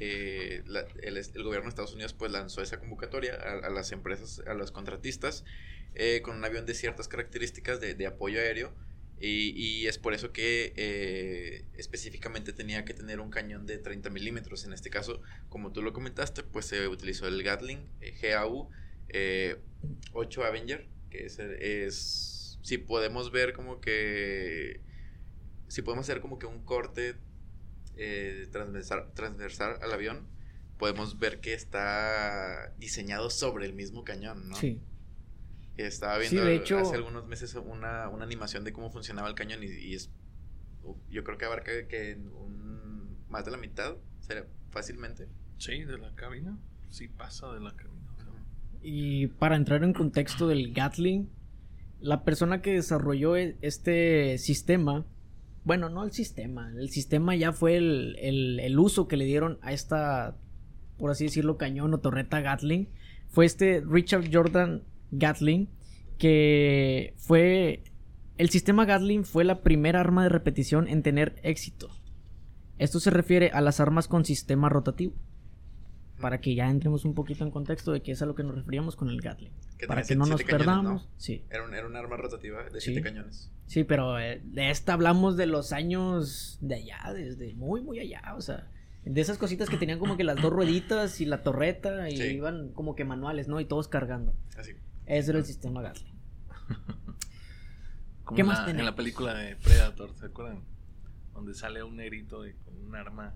eh, 0.00 0.62
la- 0.66 0.86
el, 1.02 1.16
el 1.16 1.42
gobierno 1.42 1.64
de 1.64 1.70
Estados 1.70 1.94
Unidos 1.94 2.12
pues 2.12 2.30
lanzó 2.30 2.62
esa 2.62 2.78
convocatoria 2.78 3.34
a, 3.34 3.66
a 3.66 3.70
las 3.70 3.90
empresas, 3.92 4.42
a 4.46 4.54
los 4.54 4.70
contratistas 4.70 5.44
eh, 5.94 6.20
con 6.22 6.36
un 6.36 6.44
avión 6.44 6.66
de 6.66 6.74
ciertas 6.74 7.08
características 7.08 7.80
de, 7.80 7.94
de 7.94 8.06
apoyo 8.06 8.38
aéreo 8.40 8.74
y, 9.20 9.86
es 9.86 9.98
por 9.98 10.14
eso 10.14 10.32
que 10.32 10.72
eh, 10.76 11.64
específicamente 11.74 12.52
tenía 12.52 12.84
que 12.84 12.94
tener 12.94 13.20
un 13.20 13.30
cañón 13.30 13.66
de 13.66 13.78
30 13.78 14.10
milímetros. 14.10 14.64
En 14.64 14.72
este 14.72 14.90
caso, 14.90 15.20
como 15.48 15.72
tú 15.72 15.82
lo 15.82 15.92
comentaste, 15.92 16.42
pues 16.42 16.66
se 16.66 16.86
utilizó 16.88 17.26
el 17.26 17.42
Gatling 17.42 17.88
eh, 18.00 18.14
GAU 18.20 18.68
eh, 19.08 19.56
8 20.12 20.44
Avenger, 20.44 20.86
que 21.10 21.26
es, 21.26 21.38
es 21.38 22.58
si 22.62 22.78
podemos 22.78 23.32
ver 23.32 23.52
como 23.52 23.80
que 23.80 24.80
si 25.68 25.82
podemos 25.82 26.06
hacer 26.06 26.20
como 26.20 26.38
que 26.38 26.46
un 26.46 26.64
corte 26.64 27.14
eh, 27.96 28.46
transversal, 28.50 29.12
transversal 29.14 29.78
al 29.82 29.92
avión, 29.92 30.26
podemos 30.78 31.18
ver 31.18 31.40
que 31.40 31.54
está 31.54 32.72
diseñado 32.78 33.30
sobre 33.30 33.66
el 33.66 33.74
mismo 33.74 34.04
cañón, 34.04 34.48
¿no? 34.48 34.56
Sí. 34.56 34.80
Estaba 35.78 36.16
Sí, 36.22 36.30
viendo 36.34 36.44
de 36.44 36.56
hecho- 36.56 36.78
hace 36.78 36.96
algunos 36.96 37.26
meses 37.26 37.54
una, 37.54 38.08
una 38.08 38.24
animación 38.24 38.64
de 38.64 38.72
cómo 38.72 38.90
funcionaba 38.90 39.28
el 39.28 39.34
cañón 39.34 39.62
y, 39.62 39.66
y 39.66 39.94
es 39.94 40.10
yo 41.10 41.22
creo 41.24 41.36
que 41.38 41.44
abarca 41.44 41.70
que 41.88 42.12
en 42.12 42.28
un, 42.28 43.16
más 43.28 43.44
de 43.44 43.50
la 43.50 43.56
mitad, 43.58 43.96
sería 44.20 44.46
fácilmente. 44.70 45.28
Sí, 45.58 45.84
de 45.84 45.98
la 45.98 46.14
cabina. 46.14 46.58
Sí, 46.88 47.08
pasa 47.08 47.52
de 47.52 47.60
la 47.60 47.72
cabina. 47.76 48.10
o 48.16 48.16
sea. 48.22 48.32
Y 48.82 49.26
para 49.26 49.56
entrar 49.56 49.84
en 49.84 49.92
contexto 49.92 50.48
del 50.48 50.72
Gatling, 50.72 51.28
la 52.00 52.24
persona 52.24 52.62
que 52.62 52.72
desarrolló 52.72 53.36
e- 53.36 53.56
este 53.60 54.38
sistema, 54.38 55.04
bueno, 55.64 55.90
no 55.90 56.04
el 56.04 56.12
sistema, 56.12 56.70
el 56.72 56.88
sistema 56.88 57.36
ya 57.36 57.52
fue 57.52 57.76
el, 57.76 58.16
el- 58.18 58.60
el 58.60 58.78
uso 58.78 59.08
que 59.08 59.16
le 59.18 59.26
dieron 59.26 59.58
a 59.62 59.72
esta, 59.72 60.36
por 60.96 61.10
así 61.10 61.24
decirlo, 61.24 61.58
cañón 61.58 61.92
o 61.92 61.98
torreta 62.00 62.40
Gatling, 62.40 62.88
fue 63.28 63.44
este 63.44 63.82
Richard 63.86 64.30
Jordan 64.32 64.84
Gatling, 65.10 65.68
que 66.18 67.14
fue, 67.16 67.82
el 68.36 68.50
sistema 68.50 68.84
Gatling 68.84 69.24
fue 69.24 69.44
la 69.44 69.62
primera 69.62 70.00
arma 70.00 70.22
de 70.24 70.28
repetición 70.28 70.88
en 70.88 71.02
tener 71.02 71.36
éxito. 71.42 71.88
Esto 72.78 73.00
se 73.00 73.10
refiere 73.10 73.50
a 73.50 73.60
las 73.60 73.80
armas 73.80 74.08
con 74.08 74.24
sistema 74.24 74.68
rotativo. 74.68 75.14
Para 76.20 76.40
que 76.40 76.56
ya 76.56 76.68
entremos 76.68 77.04
un 77.04 77.14
poquito 77.14 77.44
en 77.44 77.52
contexto 77.52 77.92
de 77.92 78.02
qué 78.02 78.10
es 78.10 78.22
a 78.22 78.26
lo 78.26 78.34
que 78.34 78.42
nos 78.42 78.56
referíamos 78.56 78.96
con 78.96 79.08
el 79.08 79.20
Gatling. 79.20 79.52
Que 79.78 79.86
Para 79.86 80.02
que 80.02 80.16
no 80.16 80.26
nos 80.26 80.40
cañones, 80.42 80.58
perdamos. 80.66 81.02
¿no? 81.04 81.10
Sí, 81.16 81.44
Era 81.48 81.64
un, 81.64 81.72
era 81.74 81.86
arma 81.96 82.16
rotativa 82.16 82.64
de 82.64 82.80
Sí. 82.80 82.92
siete 82.92 83.02
cañones. 83.02 83.52
sí, 83.66 83.84
pero 83.84 84.18
eh, 84.18 84.40
de 84.44 84.70
esta 84.70 84.94
hablamos 84.94 85.36
de 85.36 85.46
los 85.46 85.72
años 85.72 86.58
de 86.60 86.74
allá, 86.74 87.12
desde 87.14 87.54
muy, 87.54 87.82
muy 87.82 88.00
allá. 88.00 88.34
O 88.36 88.40
sea, 88.40 88.66
de 89.04 89.20
esas 89.20 89.38
cositas 89.38 89.70
que 89.70 89.76
tenían 89.76 90.00
como 90.00 90.16
que 90.16 90.24
las 90.24 90.42
dos 90.42 90.52
rueditas 90.52 91.20
y 91.20 91.24
la 91.26 91.44
torreta 91.44 92.08
y 92.10 92.16
Sí. 92.16 92.22
iban 92.34 92.72
como 92.72 92.96
que 92.96 93.04
manuales, 93.04 93.46
¿no? 93.46 93.60
Y 93.60 93.64
todos 93.64 93.86
cargando. 93.86 94.34
Así. 94.56 94.72
Ese 95.08 95.30
era 95.30 95.38
el 95.40 95.44
sistema 95.46 95.82
Gatling. 95.82 96.14
Como 98.24 98.36
¿Qué 98.36 98.42
en 98.42 98.46
más 98.48 98.64
la- 98.64 98.70
En 98.70 98.84
la 98.84 98.94
película 98.94 99.34
de 99.34 99.56
Predator, 99.56 100.14
¿se 100.18 100.26
acuerdan? 100.26 100.62
Donde 101.34 101.54
sale 101.54 101.82
un 101.82 101.96
negrito 101.96 102.46
y 102.46 102.52
con 102.54 102.76
un 102.76 102.94
arma 102.94 103.34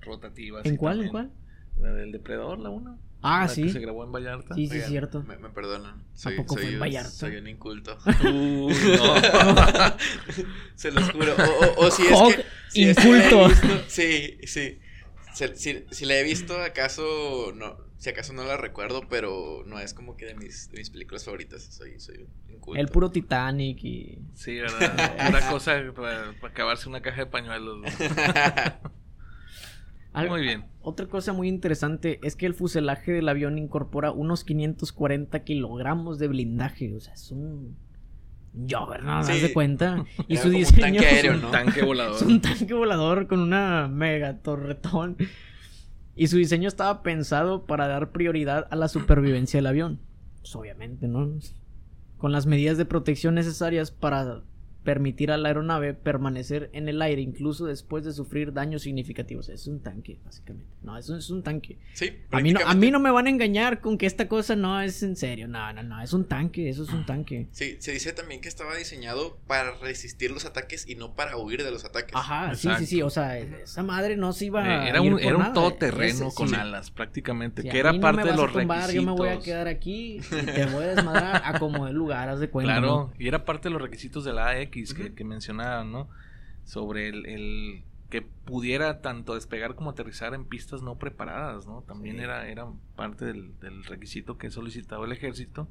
rotativa. 0.00 0.60
¿En 0.64 0.76
cuál? 0.76 1.02
¿En 1.02 1.08
cuál? 1.08 1.32
La 1.78 1.92
del 1.92 2.12
Depredador, 2.12 2.58
la 2.58 2.70
1. 2.70 2.98
Ah, 3.22 3.48
sí. 3.48 3.70
se 3.70 3.80
grabó 3.80 4.04
en 4.04 4.12
Vallarta. 4.12 4.54
Sí, 4.54 4.66
sí, 4.68 4.74
Oigan, 4.74 4.88
cierto. 4.90 5.22
Me, 5.22 5.36
me 5.38 5.48
perdonan. 5.48 6.04
Soy, 6.14 6.36
poco 6.36 6.54
fue 6.54 6.62
soy, 6.64 6.68
en 6.70 6.74
un- 6.76 6.80
Vallarta? 6.80 7.10
soy 7.10 7.36
un 7.36 7.46
inculto. 7.48 7.96
Uy, 8.24 8.74
no. 8.98 9.14
Se 10.74 10.92
los 10.92 11.10
juro. 11.10 11.32
O, 11.34 11.64
o- 11.82 11.86
o 11.86 11.90
si 11.90 12.02
es 12.06 12.12
Hog 12.12 12.34
que. 12.34 12.44
Si 12.68 12.84
es 12.84 12.96
que 12.96 13.08
inculto. 13.08 13.48
visto- 13.48 13.84
sí, 13.88 14.38
sí. 14.44 14.78
Se- 15.34 15.56
Si, 15.56 15.84
si 15.90 16.04
la 16.04 16.16
he 16.18 16.22
visto, 16.24 16.60
acaso. 16.60 17.52
no 17.54 17.85
Si 17.98 18.10
acaso 18.10 18.32
no 18.34 18.44
la 18.44 18.56
recuerdo, 18.58 19.02
pero 19.08 19.62
no 19.66 19.78
es 19.78 19.94
como 19.94 20.16
que 20.16 20.26
de 20.26 20.34
mis, 20.34 20.70
de 20.70 20.78
mis 20.78 20.90
películas 20.90 21.24
favoritas. 21.24 21.62
Soy, 21.64 21.98
soy 21.98 22.26
un 22.46 22.54
inculto. 22.54 22.80
El 22.80 22.88
puro 22.88 23.10
Titanic 23.10 23.82
y... 23.84 24.18
Sí, 24.34 24.58
¿verdad? 24.58 25.16
Una 25.28 25.50
cosa 25.50 25.82
para, 25.94 26.32
para 26.40 26.52
acabarse 26.52 26.88
una 26.88 27.00
caja 27.00 27.22
de 27.24 27.26
pañuelos. 27.26 27.78
Muy 30.28 30.40
bien. 30.40 30.64
Otra 30.80 31.06
cosa 31.08 31.32
muy 31.34 31.46
interesante 31.48 32.20
es 32.22 32.36
que 32.36 32.46
el 32.46 32.54
fuselaje 32.54 33.12
del 33.12 33.28
avión 33.28 33.58
incorpora 33.58 34.12
unos 34.12 34.44
540 34.44 35.44
kilogramos 35.44 36.18
de 36.18 36.28
blindaje. 36.28 36.94
O 36.94 37.00
sea, 37.00 37.12
es 37.12 37.30
un 37.30 37.76
Juggernaut, 38.54 39.26
Sí. 39.26 39.32
¿das 39.32 39.42
de 39.42 39.52
cuenta? 39.52 40.04
Y 40.28 40.34
Era 40.34 40.42
su 40.42 40.48
como 40.48 40.58
un 40.58 40.64
diseño 40.64 40.80
tanque 40.80 41.06
aéreo, 41.06 41.32
Un 41.34 41.42
¿no? 41.42 41.50
tanque 41.50 41.82
volador. 41.82 42.16
es 42.16 42.22
un 42.22 42.40
tanque 42.40 42.72
volador 42.72 43.26
con 43.26 43.40
una 43.40 43.88
mega 43.88 44.38
torretón. 44.38 45.18
Y 46.16 46.28
su 46.28 46.38
diseño 46.38 46.66
estaba 46.66 47.02
pensado 47.02 47.66
para 47.66 47.86
dar 47.86 48.10
prioridad 48.10 48.66
a 48.70 48.76
la 48.76 48.88
supervivencia 48.88 49.58
del 49.58 49.66
avión. 49.66 50.00
Pues 50.40 50.56
obviamente, 50.56 51.06
¿no? 51.06 51.38
Con 52.16 52.32
las 52.32 52.46
medidas 52.46 52.78
de 52.78 52.86
protección 52.86 53.34
necesarias 53.34 53.90
para 53.90 54.42
permitir 54.86 55.32
a 55.32 55.36
la 55.36 55.48
aeronave 55.48 55.92
permanecer 55.94 56.70
en 56.72 56.88
el 56.88 57.02
aire 57.02 57.20
incluso 57.20 57.66
después 57.66 58.04
de 58.04 58.12
sufrir 58.12 58.52
daños 58.52 58.82
significativos. 58.82 59.48
Es 59.48 59.66
un 59.66 59.80
tanque, 59.80 60.18
básicamente. 60.24 60.70
No, 60.82 60.96
eso 60.96 61.16
es 61.16 61.28
un 61.28 61.42
tanque. 61.42 61.76
Sí, 61.92 62.12
A 62.30 62.40
mí, 62.40 62.52
no, 62.52 62.60
a 62.64 62.74
mí 62.74 62.90
no 62.92 63.00
me 63.00 63.10
van 63.10 63.26
a 63.26 63.30
engañar 63.30 63.80
con 63.80 63.98
que 63.98 64.06
esta 64.06 64.28
cosa 64.28 64.54
no 64.54 64.80
es 64.80 65.02
en 65.02 65.16
serio. 65.16 65.48
No, 65.48 65.72
no, 65.72 65.82
no. 65.82 66.00
Es 66.00 66.12
un 66.12 66.24
tanque, 66.24 66.68
eso 66.68 66.84
es 66.84 66.90
un 66.90 67.04
tanque. 67.04 67.48
Sí, 67.50 67.76
se 67.80 67.90
dice 67.92 68.12
también 68.12 68.40
que 68.40 68.48
estaba 68.48 68.76
diseñado 68.76 69.36
para 69.48 69.72
resistir 69.78 70.30
los 70.30 70.44
ataques 70.44 70.88
y 70.88 70.94
no 70.94 71.14
para 71.16 71.36
huir 71.36 71.64
de 71.64 71.70
los 71.72 71.84
ataques. 71.84 72.14
Ajá, 72.14 72.54
sí, 72.54 72.68
sí, 72.78 72.86
sí. 72.86 73.02
O 73.02 73.10
sea, 73.10 73.36
esa 73.38 73.82
madre 73.82 74.16
no 74.16 74.32
se 74.32 74.46
iba 74.46 74.62
a. 74.62 74.86
Eh, 74.86 74.88
era 74.90 75.02
ir 75.04 75.12
un, 75.12 75.18
por 75.20 75.26
era 75.26 75.36
un 75.36 75.52
todoterreno 75.52 76.28
Ese- 76.28 76.34
con 76.36 76.48
sí. 76.48 76.54
alas, 76.54 76.92
prácticamente. 76.92 77.62
Si 77.62 77.68
que 77.68 77.78
era 77.80 77.92
no 77.92 78.00
parte 78.00 78.22
de 78.28 78.36
los 78.36 78.52
tumbar, 78.52 78.78
requisitos. 78.78 78.94
Yo 78.94 79.02
me 79.02 79.12
voy 79.12 79.28
a 79.30 79.40
quedar 79.40 79.66
aquí 79.66 80.18
y 80.18 80.20
te 80.20 80.66
voy 80.66 80.84
a 80.84 80.86
desmadrar 80.94 81.42
a 81.44 81.58
como 81.58 81.86
de 81.86 81.92
lugar, 81.92 82.28
haz 82.28 82.38
de 82.38 82.48
cuenta. 82.48 82.74
Claro, 82.74 82.86
¿no? 82.86 83.12
y 83.18 83.26
era 83.26 83.44
parte 83.44 83.68
de 83.68 83.72
los 83.72 83.82
requisitos 83.82 84.24
de 84.24 84.32
la 84.32 84.54
Que, 84.94 85.14
que 85.14 85.24
mencionaban, 85.24 85.92
¿no? 85.92 86.08
Sobre 86.64 87.08
el, 87.08 87.26
el- 87.26 87.84
que 88.10 88.22
pudiera 88.22 89.00
tanto 89.00 89.34
despegar 89.34 89.74
como 89.74 89.90
aterrizar 89.90 90.32
en 90.34 90.44
pistas 90.44 90.80
no 90.80 90.96
preparadas, 90.96 91.66
¿no? 91.66 91.82
También 91.82 92.20
era, 92.20 92.46
era 92.48 92.66
parte 92.94 93.24
del, 93.24 93.58
del 93.58 93.82
requisito 93.84 94.38
que 94.38 94.48
solicitaba 94.50 95.06
el 95.06 95.12
ejército. 95.12 95.68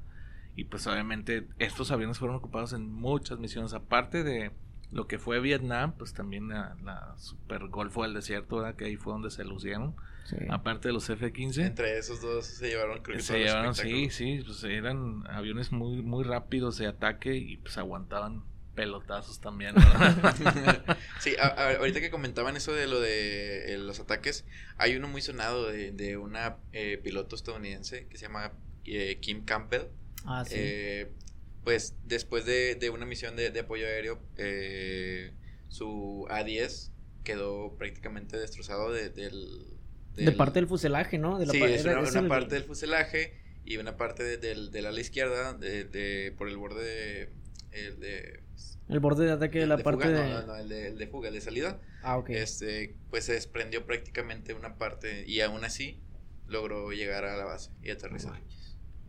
Y 0.57 0.65
pues 0.65 0.85
obviamente 0.87 1.47
estos 1.59 1.91
aviones 1.91 2.19
fueron 2.19 2.35
ocupados 2.37 2.73
en 2.73 2.91
muchas 2.91 3.39
misiones, 3.39 3.73
aparte 3.73 4.23
de 4.23 4.51
lo 4.91 5.07
que 5.07 5.17
fue 5.17 5.39
Vietnam, 5.39 5.93
pues 5.97 6.13
también 6.13 6.49
la, 6.49 6.75
la 6.83 7.13
Super 7.17 7.67
Golfo 7.67 8.03
del 8.03 8.13
Desierto, 8.13 8.57
¿verdad? 8.57 8.75
que 8.75 8.85
ahí 8.85 8.95
fue 8.97 9.13
donde 9.13 9.31
se 9.31 9.43
lucieron, 9.45 9.95
Sí. 10.25 10.37
aparte 10.49 10.87
de 10.89 10.93
los 10.93 11.09
F-15. 11.09 11.65
Entre 11.67 11.97
esos 11.99 12.19
dos 12.21 12.45
se 12.45 12.67
llevaron, 12.69 13.01
creo 13.03 13.17
que 13.17 13.23
Se 13.23 13.37
llevaron, 13.39 13.75
sí, 13.75 14.09
sí, 14.09 14.41
pues 14.45 14.63
eran 14.63 15.23
aviones 15.29 15.71
muy, 15.71 16.01
muy 16.01 16.23
rápidos 16.23 16.77
de 16.79 16.87
ataque 16.87 17.35
y 17.37 17.57
pues 17.57 17.77
aguantaban 17.77 18.43
pelotazos 18.75 19.39
también, 19.39 19.73
¿verdad? 19.75 20.97
Sí, 21.19 21.33
a- 21.39 21.47
a- 21.47 21.75
ahorita 21.77 22.01
que 22.01 22.09
comentaban 22.11 22.55
eso 22.57 22.73
de 22.73 22.88
lo 22.88 22.99
de 22.99 23.73
eh, 23.73 23.77
los 23.77 23.99
ataques, 23.99 24.45
hay 24.77 24.95
uno 24.95 25.07
muy 25.07 25.21
sonado 25.21 25.67
de, 25.71 25.91
de 25.91 26.17
una 26.17 26.57
eh, 26.73 26.99
piloto 27.03 27.35
estadounidense 27.35 28.07
que 28.07 28.17
se 28.17 28.23
llama 28.27 28.53
eh, 28.85 29.17
Kim 29.21 29.45
Campbell. 29.45 29.83
Ah, 30.25 30.43
sí. 30.45 30.53
Eh, 30.57 31.11
pues 31.63 31.95
después 32.03 32.45
de, 32.45 32.75
de 32.75 32.89
una 32.91 33.05
misión 33.05 33.35
de, 33.35 33.49
de 33.49 33.59
apoyo 33.61 33.88
aéreo, 33.88 34.21
eh, 34.38 35.31
su 35.69 36.27
A-10 36.29 36.91
quedó 37.23 37.75
prácticamente 37.77 38.38
destrozado 38.38 38.91
de, 38.91 39.09
del, 39.09 39.65
de 40.15 40.31
parte 40.31 40.59
del 40.59 40.67
fuselaje, 40.67 41.17
¿no? 41.17 41.39
De 41.39 41.47
la 41.47 41.53
sí, 41.53 41.59
pa- 41.59 41.67
es 41.67 41.83
una, 41.83 42.01
es 42.01 42.11
una 42.11 42.19
el- 42.19 42.27
parte 42.27 42.55
del 42.55 42.63
fuselaje 42.65 43.33
y 43.65 43.77
una 43.77 43.97
parte 43.97 44.23
de- 44.23 44.38
del, 44.38 44.69
del 44.71 44.85
ala 44.85 44.99
izquierda 45.01 45.53
de, 45.53 45.85
de- 45.85 46.33
por 46.38 46.47
el 46.49 46.57
borde 46.57 46.83
de, 46.83 47.29
el 47.75 47.99
de, 47.99 48.39
El 48.88 48.99
borde 48.99 49.25
de 49.25 49.31
ataque 49.31 49.59
de 49.59 49.67
la 49.67 49.77
de 49.77 49.83
parte 49.83 50.05
fuga, 50.05 50.21
de... 50.21 50.29
no, 50.29 50.41
no, 50.43 50.55
el 50.55 50.69
de, 50.69 50.88
el 50.88 50.97
de 50.97 51.07
fuga, 51.07 51.27
el 51.27 51.33
de 51.33 51.41
salida. 51.41 51.79
Ah, 52.01 52.17
ok. 52.17 52.29
Este, 52.31 52.95
pues 53.09 53.25
se 53.25 53.33
desprendió 53.33 53.85
prácticamente 53.85 54.53
una 54.53 54.77
parte 54.77 55.25
y 55.27 55.41
aún 55.41 55.63
así 55.65 55.99
logró 56.47 56.91
llegar 56.91 57.25
a 57.25 57.38
la 57.38 57.45
base 57.45 57.71
y 57.81 57.91
aterrizar. 57.91 58.41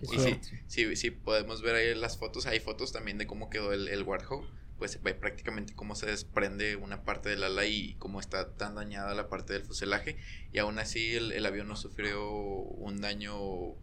Qué 0.01 0.07
Y 0.15 0.41
sí, 0.67 0.97
sí, 0.97 1.11
podemos 1.11 1.63
ver 1.63 1.75
ahí 1.75 1.95
las 1.95 2.19
fotos, 2.19 2.47
hay 2.47 2.61
fotos 2.61 2.93
también 2.93 3.19
de 3.19 3.27
cómo 3.27 3.49
quedó 3.49 3.73
el, 3.73 3.89
el 3.89 4.03
Warthog, 4.03 4.47
pues 4.79 4.93
se 4.93 4.99
ve 4.99 5.15
prácticamente 5.15 5.75
cómo 5.75 5.95
se 5.95 6.07
desprende 6.07 6.77
una 6.77 7.03
parte 7.03 7.31
del 7.31 7.45
ala 7.45 7.65
y 7.65 7.95
cómo 7.95 8.21
está 8.21 8.53
tan 8.57 8.75
dañada 8.75 9.15
la 9.15 9.29
parte 9.29 9.55
del 9.55 9.63
fuselaje 9.63 10.17
y 10.53 10.59
aún 10.59 10.79
así 10.79 11.15
el, 11.15 11.33
el 11.33 11.47
avión 11.47 11.69
no 11.69 11.77
sufrió 11.77 12.31
un 12.31 13.01
daño 13.01 13.75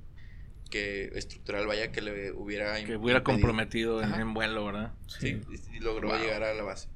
que 0.74 1.12
estructural 1.18 1.68
vaya 1.68 1.92
que 1.92 2.02
le 2.02 2.32
hubiera 2.32 2.74
que 2.84 2.98
hubiera 2.98 3.20
impedido. 3.20 3.24
comprometido 3.24 4.02
en, 4.04 4.14
en 4.16 4.34
vuelo, 4.34 4.66
¿verdad? 4.66 4.94
Sí, 5.08 5.40
y, 5.52 5.78
y 5.78 5.80
logró 5.80 6.10
Wow. 6.10 6.18
llegar 6.18 6.42
a 6.44 6.54
la 6.56 6.64
base. 6.64 6.90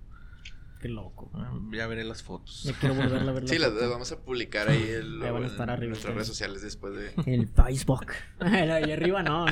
Qué 0.81 0.89
loco. 0.89 1.29
Ah, 1.35 1.53
Ya 1.71 1.85
veré 1.87 2.03
las 2.03 2.21
fotos. 2.23 2.63
Me 2.65 2.73
quiero 2.73 2.95
volver 2.95 3.17
a 3.29 3.31
ver 3.31 3.43
la 3.43 3.47
Sí, 3.47 3.57
las, 3.59 3.69
foto. 3.69 3.81
las 3.81 3.89
vamos 3.89 4.11
a 4.11 4.19
publicar 4.19 4.67
ahí 4.69 4.81
el- 4.89 5.21
Ahí 5.21 5.31
van 5.31 5.43
a 5.43 5.47
estar 5.47 5.67
en 5.69 5.73
arriba 5.73 5.89
nuestras 5.91 6.13
redes 6.15 6.27
sociales 6.27 6.61
después 6.63 6.93
de... 6.95 7.11
El 7.31 7.47
Facebook. 7.47 8.07
Ahí 8.39 8.91
arriba 8.91 9.21
no. 9.23 9.45
no. 9.45 9.51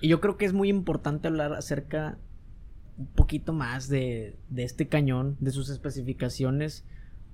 Y 0.00 0.08
yo 0.08 0.20
creo 0.20 0.36
que 0.36 0.46
es 0.46 0.52
muy 0.52 0.68
importante 0.68 1.28
hablar 1.28 1.52
acerca 1.52 2.18
un 2.96 3.06
poquito 3.08 3.52
más 3.52 3.88
de, 3.88 4.38
de 4.48 4.64
este 4.64 4.88
cañón, 4.88 5.36
de 5.40 5.50
sus 5.50 5.68
especificaciones, 5.70 6.84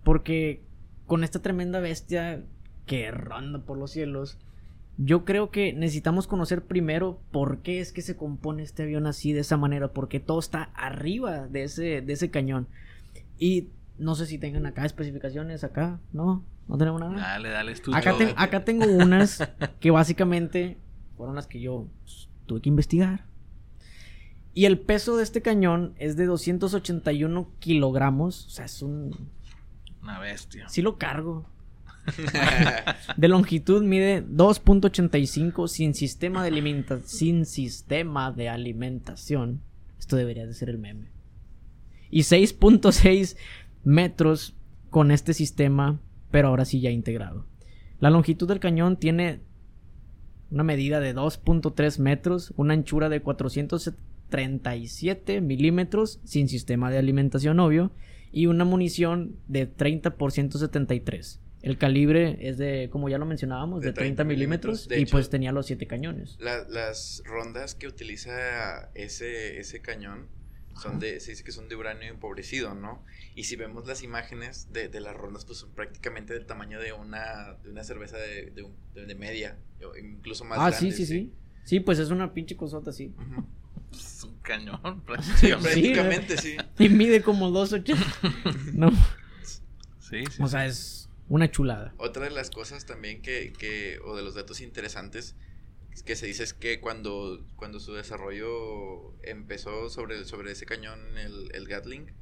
porque 0.05 0.63
con 1.07 1.25
esta 1.25 1.41
tremenda 1.43 1.81
bestia 1.81 2.45
que 2.87 3.11
ronda 3.11 3.61
por 3.65 3.79
los 3.79 3.91
cielos, 3.91 4.39
yo 4.99 5.25
creo 5.25 5.51
que 5.51 5.73
necesitamos 5.73 6.27
conocer 6.27 6.65
primero 6.65 7.21
por 7.31 7.59
qué 7.59 7.81
es 7.81 7.93
que 7.93 8.03
se 8.03 8.17
compone 8.17 8.63
este 8.63 8.85
avión 8.85 9.07
así, 9.07 9.33
de 9.33 9.41
esa 9.41 9.57
manera, 9.57 9.89
porque 9.93 10.21
todo 10.21 10.39
está 10.39 10.71
arriba 10.75 11.47
de 11.49 11.65
ese, 11.65 12.01
de 12.01 12.13
ese 12.13 12.31
cañón. 12.31 12.67
Y 13.39 13.69
no 13.99 14.15
sé 14.15 14.27
si 14.27 14.39
tengan 14.39 14.65
acá 14.67 14.85
especificaciones, 14.87 15.65
acá, 15.65 16.01
¿no? 16.13 16.45
No 16.69 16.79
tenemos 16.79 17.01
nada. 17.01 17.15
Dale, 17.15 17.51
dale, 17.51 17.73
estudio. 17.73 17.97
Acá, 17.99 18.17
ten- 18.17 18.35
acá 18.37 18.65
tengo 18.65 18.87
unas 18.87 19.47
que 19.81 19.91
básicamente 19.91 20.79
fueron 21.17 21.35
las 21.37 21.47
que 21.47 21.61
yo 21.61 21.87
pues, 22.03 22.29
tuve 22.47 22.61
que 22.63 22.69
investigar. 22.69 23.25
Y 24.55 24.65
el 24.65 24.79
peso 24.79 25.17
de 25.19 25.23
este 25.23 25.43
cañón 25.43 25.95
es 25.99 26.17
de 26.17 26.25
281 26.25 27.51
kilogramos. 27.59 28.47
O 28.47 28.51
sea, 28.51 28.65
es 28.65 28.81
un... 28.83 29.15
Una 30.03 30.19
bestia. 30.19 30.69
Sí 30.69 30.81
lo 30.83 30.97
cargo. 30.97 31.45
De 33.17 33.29
longitud 33.29 33.83
mide 33.83 34.27
2.85 34.27 35.69
sin 35.69 35.95
sistema 35.95 36.43
de 36.43 36.49
alimenta 36.49 37.01
sin 37.05 37.47
sistema 37.47 38.33
de 38.33 38.49
alimentación. 38.49 39.63
Esto 39.99 40.17
debería 40.17 40.47
de 40.47 40.55
ser 40.55 40.71
el 40.71 40.79
meme. 40.79 41.11
Y 42.11 42.21
6.6 42.21 43.37
metros 43.85 44.55
con 44.91 45.11
este 45.11 45.35
sistema, 45.35 46.01
pero 46.31 46.47
ahora 46.49 46.65
sí 46.65 46.81
ya 46.81 46.91
integrado. 46.91 47.45
La 47.99 48.11
longitud 48.11 48.47
del 48.49 48.61
cañón 48.61 48.97
tiene 48.97 49.41
una 50.51 50.65
medida 50.65 51.01
de 51.01 51.15
2.3 51.15 51.99
metros, 51.99 52.53
una 52.57 52.75
anchura 52.75 53.09
de 53.09 53.23
437 53.23 55.41
milímetros 55.41 56.21
sin 56.25 56.49
sistema 56.49 56.91
de 56.91 56.99
alimentación 56.99 57.59
obvio 57.59 57.91
y 58.33 58.47
una 58.47 58.65
munición 58.65 59.37
de 59.49 59.67
30 59.67 60.17
por 60.17 60.31
173. 60.33 61.41
El 61.67 61.79
calibre 61.79 62.39
es 62.49 62.59
de, 62.59 62.89
como 62.93 63.09
ya 63.09 63.19
lo 63.19 63.27
mencionábamos, 63.27 63.81
de, 63.81 63.89
De 63.89 63.93
30 63.93 64.23
30 64.23 64.25
milímetros 64.25 64.73
milímetros. 64.73 64.89
De 64.89 65.01
y 65.01 65.03
hecho- 65.03 65.11
pues 65.13 65.29
tenía 65.31 65.51
los 65.51 65.67
7 65.67 65.89
cañones. 65.89 66.37
La- 66.39 66.63
las 66.69 67.23
rondas 67.25 67.75
que 67.75 67.89
utiliza 67.89 68.89
ese, 68.95 69.59
ese 69.59 69.81
cañón 69.81 70.29
son 70.81 71.01
de, 71.01 71.19
se 71.19 71.33
dice 71.33 71.43
que 71.43 71.51
son 71.51 71.69
de 71.69 71.75
uranio 71.75 72.09
empobrecido, 72.09 72.75
¿no? 72.77 73.03
Y 73.35 73.45
si 73.45 73.57
vemos 73.57 73.85
las 73.89 74.03
imágenes 74.05 74.73
de, 74.73 74.89
de 74.89 75.01
las 75.01 75.17
rondas, 75.17 75.45
pues 75.45 75.59
son 75.59 75.71
prácticamente 75.73 76.35
del 76.35 76.47
tamaño 76.47 76.79
de 76.79 76.93
una, 76.93 77.55
de 77.65 77.71
una 77.71 77.83
cerveza 77.83 78.17
de, 78.19 78.51
de, 78.53 78.63
un- 78.63 78.77
de- 78.95 79.07
de 79.07 79.15
media, 79.17 79.57
incluso 80.01 80.45
más 80.45 80.59
Ah, 80.61 80.71
grande. 80.71 80.93
sí, 80.93 81.05
sí, 81.05 81.07
sí. 81.07 81.33
Sí, 81.65 81.81
pues 81.81 81.99
es 81.99 82.11
una 82.11 82.33
pinche 82.33 82.57
cosota 82.57 82.91
así. 82.91 83.13
Ujú. 83.19 83.45
Es 83.93 84.23
un 84.23 84.39
cañón, 84.39 84.81
Sí, 85.41 85.49
prácticamente. 85.49 85.63
prácticamente 85.63 86.37
sí. 86.39 86.57
Y 86.79 86.89
mide 86.91 87.23
como 87.23 87.51
2.80. 87.51 87.97
no, 88.75 88.93
Sí, 89.99 90.23
sí. 90.31 90.41
o 90.41 90.47
sea, 90.47 90.67
es 90.67 90.96
una 91.29 91.51
chulada. 91.51 91.95
Otra 91.99 92.25
de 92.25 92.31
las 92.31 92.51
cosas 92.51 92.87
también 92.87 93.23
que, 93.23 93.53
que, 93.59 93.99
o 94.05 94.17
de 94.17 94.23
los 94.23 94.35
datos 94.35 94.61
interesantes 94.61 95.37
que 96.05 96.15
se 96.15 96.27
dice 96.27 96.45
es 96.45 96.53
que 96.53 96.81
cuando, 96.81 97.45
cuando 97.57 97.81
su 97.81 97.95
desarrollo 97.95 99.15
empezó 99.23 99.89
sobre, 99.89 100.25
sobre 100.25 100.53
ese 100.53 100.67
cañón, 100.67 101.17
el, 101.17 101.49
el 101.55 101.67
Gatling, 101.67 102.13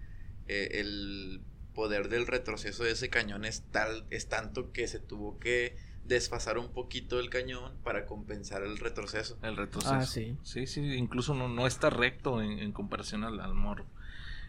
eh, 0.47 0.69
el 0.75 1.43
poder 1.75 2.09
del 2.09 2.27
retroceso 2.27 2.85
de 2.85 2.93
ese 2.93 3.11
cañón 3.11 3.45
es 3.45 3.65
tal, 3.73 4.07
es 4.11 4.29
tanto 4.29 4.71
que 4.71 4.87
se 4.87 5.01
tuvo 5.01 5.39
que 5.41 5.77
desfasar 6.05 6.59
un 6.59 6.73
poquito 6.73 7.19
el 7.19 7.31
cañón 7.31 7.77
para 7.83 8.07
compensar 8.07 8.63
el 8.63 8.79
retroceso. 8.79 9.39
El 9.43 9.57
retroceso. 9.57 9.95
Ah, 9.95 10.07
sí. 10.07 10.37
Sí, 10.43 10.67
sí, 10.67 10.81
incluso 10.95 11.35
no, 11.35 11.49
no 11.49 11.67
está 11.67 11.91
recto 11.91 12.43
en, 12.43 12.59
en 12.61 12.73
comparación 12.73 13.25
al, 13.25 13.41
al 13.41 13.55
morro. 13.55 13.87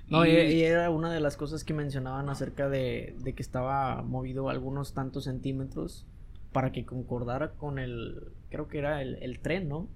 No, 0.07 0.25
y, 0.25 0.61
era 0.63 0.89
una 0.91 1.11
de 1.11 1.19
las 1.19 1.35
cosas 1.37 1.63
que 1.63 1.73
mencionaban 1.73 2.29
acerca 2.29 2.69
de, 2.69 3.15
de 3.19 3.33
que 3.33 3.41
estaba 3.41 4.01
movido 4.03 4.49
algunos 4.49 4.93
tantos 4.93 5.23
centímetros 5.23 6.05
para 6.51 6.71
que 6.71 6.85
concordara 6.85 7.51
con 7.51 7.79
el, 7.79 8.21
creo 8.49 8.67
que 8.67 8.77
era 8.77 9.01
el, 9.01 9.15
el 9.21 9.39
tren, 9.39 9.67
¿no? 9.67 9.87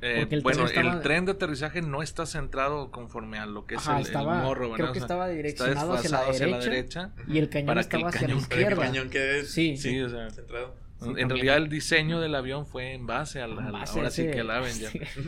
eh, 0.00 0.18
porque 0.20 0.36
el 0.36 0.42
bueno, 0.42 0.58
tren 0.66 0.68
estaba- 0.78 0.94
el 0.94 1.02
tren 1.02 1.24
de 1.24 1.32
aterrizaje 1.32 1.82
no 1.82 2.02
está 2.04 2.24
centrado 2.24 2.92
conforme 2.92 3.38
a 3.40 3.46
lo 3.46 3.66
que 3.66 3.74
es 3.74 3.80
Ajá, 3.80 3.94
el, 3.96 4.02
el 4.02 4.06
estaba- 4.06 4.42
morro, 4.42 4.72
creo 4.72 4.72
¿verdad? 4.72 4.84
que 4.86 4.90
O 4.90 4.94
sea, 4.94 5.02
estaba 5.02 5.28
direccionado 5.28 5.92
hacia 5.94 6.46
la 6.46 6.58
derecha. 6.60 7.10
Y 7.26 7.38
el 7.38 7.48
cañón 7.48 7.66
para 7.66 7.82
que 7.82 7.96
el 7.96 8.02
estaba 8.02 8.08
hacia 8.10 8.28
la 8.28 8.34
Para 8.34 8.48
que 8.48 8.54
el 8.54 8.60
izquierda. 8.60 8.82
cañón 8.84 9.10
quede 9.10 9.44
Sí. 9.44 9.76
Sí, 9.76 10.00
o 10.00 10.08
sea, 10.08 10.30
centrado. 10.30 10.76
Sí, 11.00 11.04
en 11.04 11.14
también. 11.14 11.28
realidad 11.30 11.56
el 11.58 11.68
diseño 11.68 12.20
del 12.20 12.34
avión 12.36 12.64
fue 12.66 12.92
en 12.94 13.06
base 13.08 13.40
a 13.42 13.46
ahora 13.46 14.10
sí 14.10 14.30
que 14.30 14.40
al 14.40 14.50
Avenger. 14.52 14.90
sí. 15.14 15.20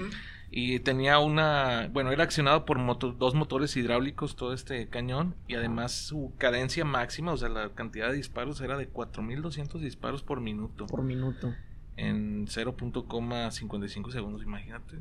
Y 0.53 0.81
tenía 0.81 1.21
una, 1.21 1.89
bueno, 1.93 2.11
era 2.11 2.25
accionado 2.25 2.65
por 2.65 2.77
moto- 2.79 3.13
dos 3.13 3.35
motores 3.35 3.77
hidráulicos 3.77 4.35
todo 4.35 4.53
este 4.53 4.89
cañón 4.89 5.37
y 5.47 5.55
además 5.55 5.93
su 5.93 6.33
cadencia 6.39 6.85
máxima, 6.85 7.33
o 7.33 7.37
sea, 7.37 7.49
la 7.49 7.71
cantidad 7.75 8.09
de 8.11 8.17
disparos 8.17 8.61
era 8.61 8.77
de 8.77 8.89
4200 8.89 9.81
disparos 9.81 10.25
por 10.25 10.41
minuto 10.41 10.87
Por 10.87 11.03
minuto. 11.05 11.55
en 11.97 12.49
0.55 12.49 14.11
segundos, 14.11 14.43
imagínate. 14.43 14.99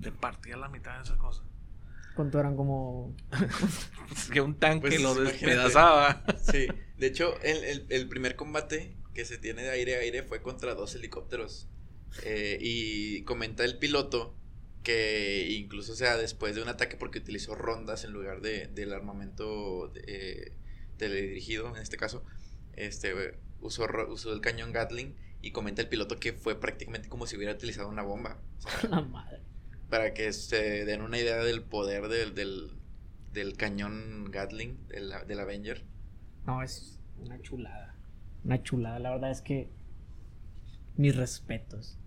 Te 0.00 0.10
partía 0.12 0.56
la 0.56 0.68
mitad 0.68 0.96
de 0.96 1.02
esa 1.02 1.16
cosa. 1.18 1.42
¿Cuánto 2.16 2.40
eran 2.40 2.56
como 2.56 3.14
Es 4.12 4.28
que 4.30 4.40
un 4.40 4.54
tanque 4.56 4.88
Pues, 4.88 5.02
lo 5.02 5.14
despedazaba. 5.14 6.24
Sí, 6.42 6.66
de 6.98 7.06
hecho, 7.06 7.34
el, 7.42 7.62
el- 7.64 7.86
el 7.90 8.08
primer 8.08 8.34
combate 8.36 8.96
que 9.14 9.24
se 9.24 9.38
tiene 9.38 9.62
de 9.62 9.70
aire 9.70 9.96
a 9.96 10.00
aire 10.00 10.22
fue 10.24 10.42
contra 10.42 10.74
dos 10.74 10.94
helicópteros. 10.94 11.68
Eh, 12.24 12.58
y 12.60 13.22
comenta 13.22 13.64
el 13.64 13.78
piloto 13.78 14.34
que 14.82 15.48
incluso 15.50 15.94
sea 15.94 16.16
después 16.16 16.54
de 16.54 16.62
un 16.62 16.68
ataque 16.68 16.96
porque 16.96 17.18
utilizó 17.18 17.54
rondas 17.54 18.04
en 18.04 18.12
lugar 18.12 18.40
de, 18.40 18.68
del 18.68 18.92
armamento 18.92 19.92
eh, 20.06 20.52
teledirigido, 20.96 21.74
en 21.76 21.82
este 21.82 21.96
caso, 21.96 22.24
este, 22.74 23.38
usó, 23.60 23.86
usó 24.08 24.32
el 24.32 24.40
cañón 24.40 24.72
Gatling 24.72 25.14
y 25.42 25.52
comenta 25.52 25.82
el 25.82 25.88
piloto 25.88 26.18
que 26.18 26.32
fue 26.32 26.58
prácticamente 26.58 27.08
como 27.08 27.26
si 27.26 27.36
hubiera 27.36 27.52
utilizado 27.52 27.88
una 27.88 28.02
bomba. 28.02 28.40
O 28.58 28.60
sea, 28.62 28.88
la 28.90 29.00
madre? 29.02 29.40
para 29.90 30.14
que 30.14 30.32
se 30.32 30.84
den 30.84 31.02
una 31.02 31.18
idea 31.18 31.38
del 31.38 31.62
poder 31.62 32.08
del, 32.08 32.34
del, 32.34 32.70
del 33.32 33.56
cañón 33.56 34.30
Gatling 34.30 34.86
del, 34.86 35.12
del 35.26 35.40
Avenger. 35.40 35.84
No, 36.46 36.62
es 36.62 36.98
una 37.18 37.40
chulada. 37.42 37.96
Una 38.44 38.62
chulada. 38.62 38.98
La 39.00 39.10
verdad 39.10 39.30
es 39.32 39.42
que. 39.42 39.68
Mis 40.96 41.16
respetos. 41.16 41.98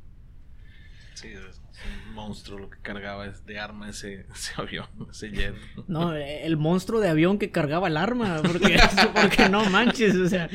Sí, 1.13 1.28
es 1.28 1.62
un 2.08 2.13
monstruo 2.13 2.60
lo 2.60 2.69
que 2.69 2.78
cargaba 2.82 3.28
de 3.28 3.60
arma 3.60 3.89
ese, 3.89 4.26
ese 4.34 4.54
avión, 4.58 4.88
ese 5.10 5.32
jet. 5.32 5.56
No, 5.88 6.13
el 6.15 6.58
monstruo 6.58 6.99
de 6.99 7.10
avión 7.10 7.38
que 7.39 7.52
cargaba 7.52 7.88
el 7.88 7.97
arma. 7.97 8.41
Porque, 8.41 8.80
porque 9.13 9.49
no 9.49 9.69
manches, 9.69 10.15
o 10.15 10.28
sea. 10.28 10.49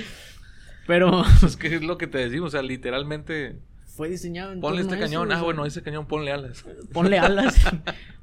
Pero. 0.86 1.24
Es 1.46 1.56
que 1.56 1.76
es 1.76 1.82
lo 1.82 1.98
que 1.98 2.06
te 2.06 2.18
decimos, 2.18 2.48
o 2.48 2.50
sea, 2.50 2.62
literalmente. 2.62 3.58
Fue 3.84 4.08
diseñado 4.08 4.52
en 4.52 4.60
Ponle 4.60 4.82
este 4.82 4.94
eso, 4.94 5.02
cañón, 5.04 5.32
o 5.32 5.34
ah, 5.34 5.42
bueno, 5.42 5.66
ese 5.66 5.82
cañón 5.82 6.06
ponle 6.06 6.30
alas. 6.30 6.64
Ponle 6.92 7.18
alas. 7.18 7.56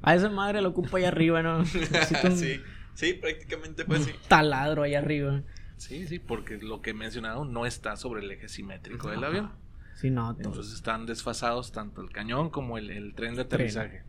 A 0.00 0.14
esa 0.14 0.30
madre 0.30 0.62
lo 0.62 0.70
ocupa 0.70 0.96
ahí 0.96 1.04
arriba, 1.04 1.42
¿no? 1.42 1.58
Un 1.58 1.66
sí, 1.66 2.62
sí, 2.94 3.12
prácticamente 3.12 3.84
fue 3.84 3.96
así. 3.96 4.10
taladro 4.26 4.84
ahí 4.84 4.94
arriba. 4.94 5.42
Sí, 5.76 6.06
sí, 6.06 6.18
porque 6.18 6.56
lo 6.56 6.80
que 6.80 6.90
he 6.90 6.94
mencionado 6.94 7.44
no 7.44 7.66
está 7.66 7.96
sobre 7.96 8.22
el 8.22 8.30
eje 8.30 8.48
simétrico 8.48 9.10
del 9.10 9.22
avión. 9.22 9.52
Sí, 9.96 10.10
no, 10.10 10.34
todo. 10.36 10.48
Entonces 10.50 10.72
están 10.74 11.06
desfasados 11.06 11.72
tanto 11.72 12.00
el 12.02 12.10
cañón 12.10 12.50
como 12.50 12.78
el, 12.78 12.90
el 12.90 13.14
tren 13.14 13.34
de 13.34 13.42
aterrizaje. 13.42 14.02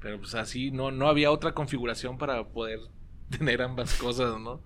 Pero 0.00 0.18
pues 0.18 0.34
así 0.34 0.70
no, 0.70 0.90
no 0.90 1.08
había 1.08 1.30
otra 1.30 1.52
configuración 1.52 2.16
para 2.18 2.44
poder 2.48 2.80
tener 3.30 3.60
ambas 3.62 3.94
cosas, 3.94 4.38
¿no? 4.40 4.62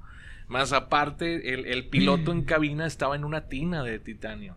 Más 0.49 0.73
aparte, 0.73 1.55
el, 1.55 1.66
el 1.66 1.88
piloto 1.88 2.33
en 2.33 2.42
cabina 2.44 2.87
estaba 2.87 3.16
en 3.16 3.25
una 3.25 3.49
tina 3.49 3.83
de 3.83 3.99
titanio 3.99 4.57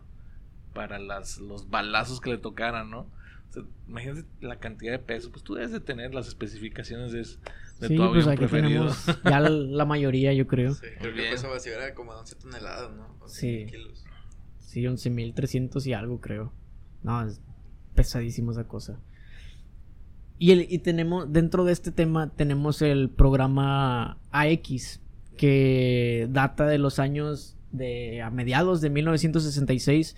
para 0.74 0.98
las, 0.98 1.38
los 1.38 1.70
balazos 1.70 2.20
que 2.20 2.30
le 2.30 2.38
tocaran, 2.38 2.90
¿no? 2.90 3.00
O 3.50 3.52
sea, 3.54 3.62
imagínate 3.88 4.24
la 4.40 4.56
cantidad 4.58 4.90
de 4.92 4.98
peso. 4.98 5.30
Pues 5.30 5.44
tú 5.44 5.54
debes 5.54 5.70
de 5.70 5.78
tener 5.80 6.12
las 6.12 6.26
especificaciones 6.26 7.12
de, 7.12 7.18
de 7.20 7.24
Sí, 7.88 7.96
tu 7.96 8.08
pues 8.10 8.26
avión 8.26 8.28
aquí 8.30 8.38
preferido. 8.38 8.88
tenemos 8.92 9.06
ya 9.24 9.38
la, 9.40 9.48
la 9.50 9.84
mayoría, 9.84 10.32
yo 10.32 10.46
creo. 10.48 10.74
Sí, 10.74 10.86
creo 10.98 11.14
que 11.14 11.22
pesaba 11.30 11.56
así, 11.56 11.70
era 11.70 11.94
como 11.94 12.10
11 12.12 12.34
toneladas, 12.36 12.90
¿no? 12.96 13.16
11 13.20 13.40
Sí. 13.40 13.66
kilos. 13.70 14.03
Sí, 14.74 14.82
11.300 14.82 15.86
y 15.86 15.92
algo, 15.92 16.20
creo. 16.20 16.52
No, 17.04 17.24
es 17.24 17.40
pesadísimo 17.94 18.50
esa 18.50 18.64
cosa. 18.64 18.98
Y, 20.36 20.50
el, 20.50 20.66
y 20.68 20.78
tenemos, 20.78 21.32
dentro 21.32 21.64
de 21.64 21.72
este 21.72 21.92
tema, 21.92 22.34
tenemos 22.34 22.82
el 22.82 23.08
programa 23.08 24.18
AX, 24.32 25.00
que 25.36 26.26
data 26.28 26.66
de 26.66 26.78
los 26.78 26.98
años 26.98 27.56
de 27.70 28.20
a 28.20 28.30
mediados 28.30 28.80
de 28.80 28.90
1966. 28.90 30.16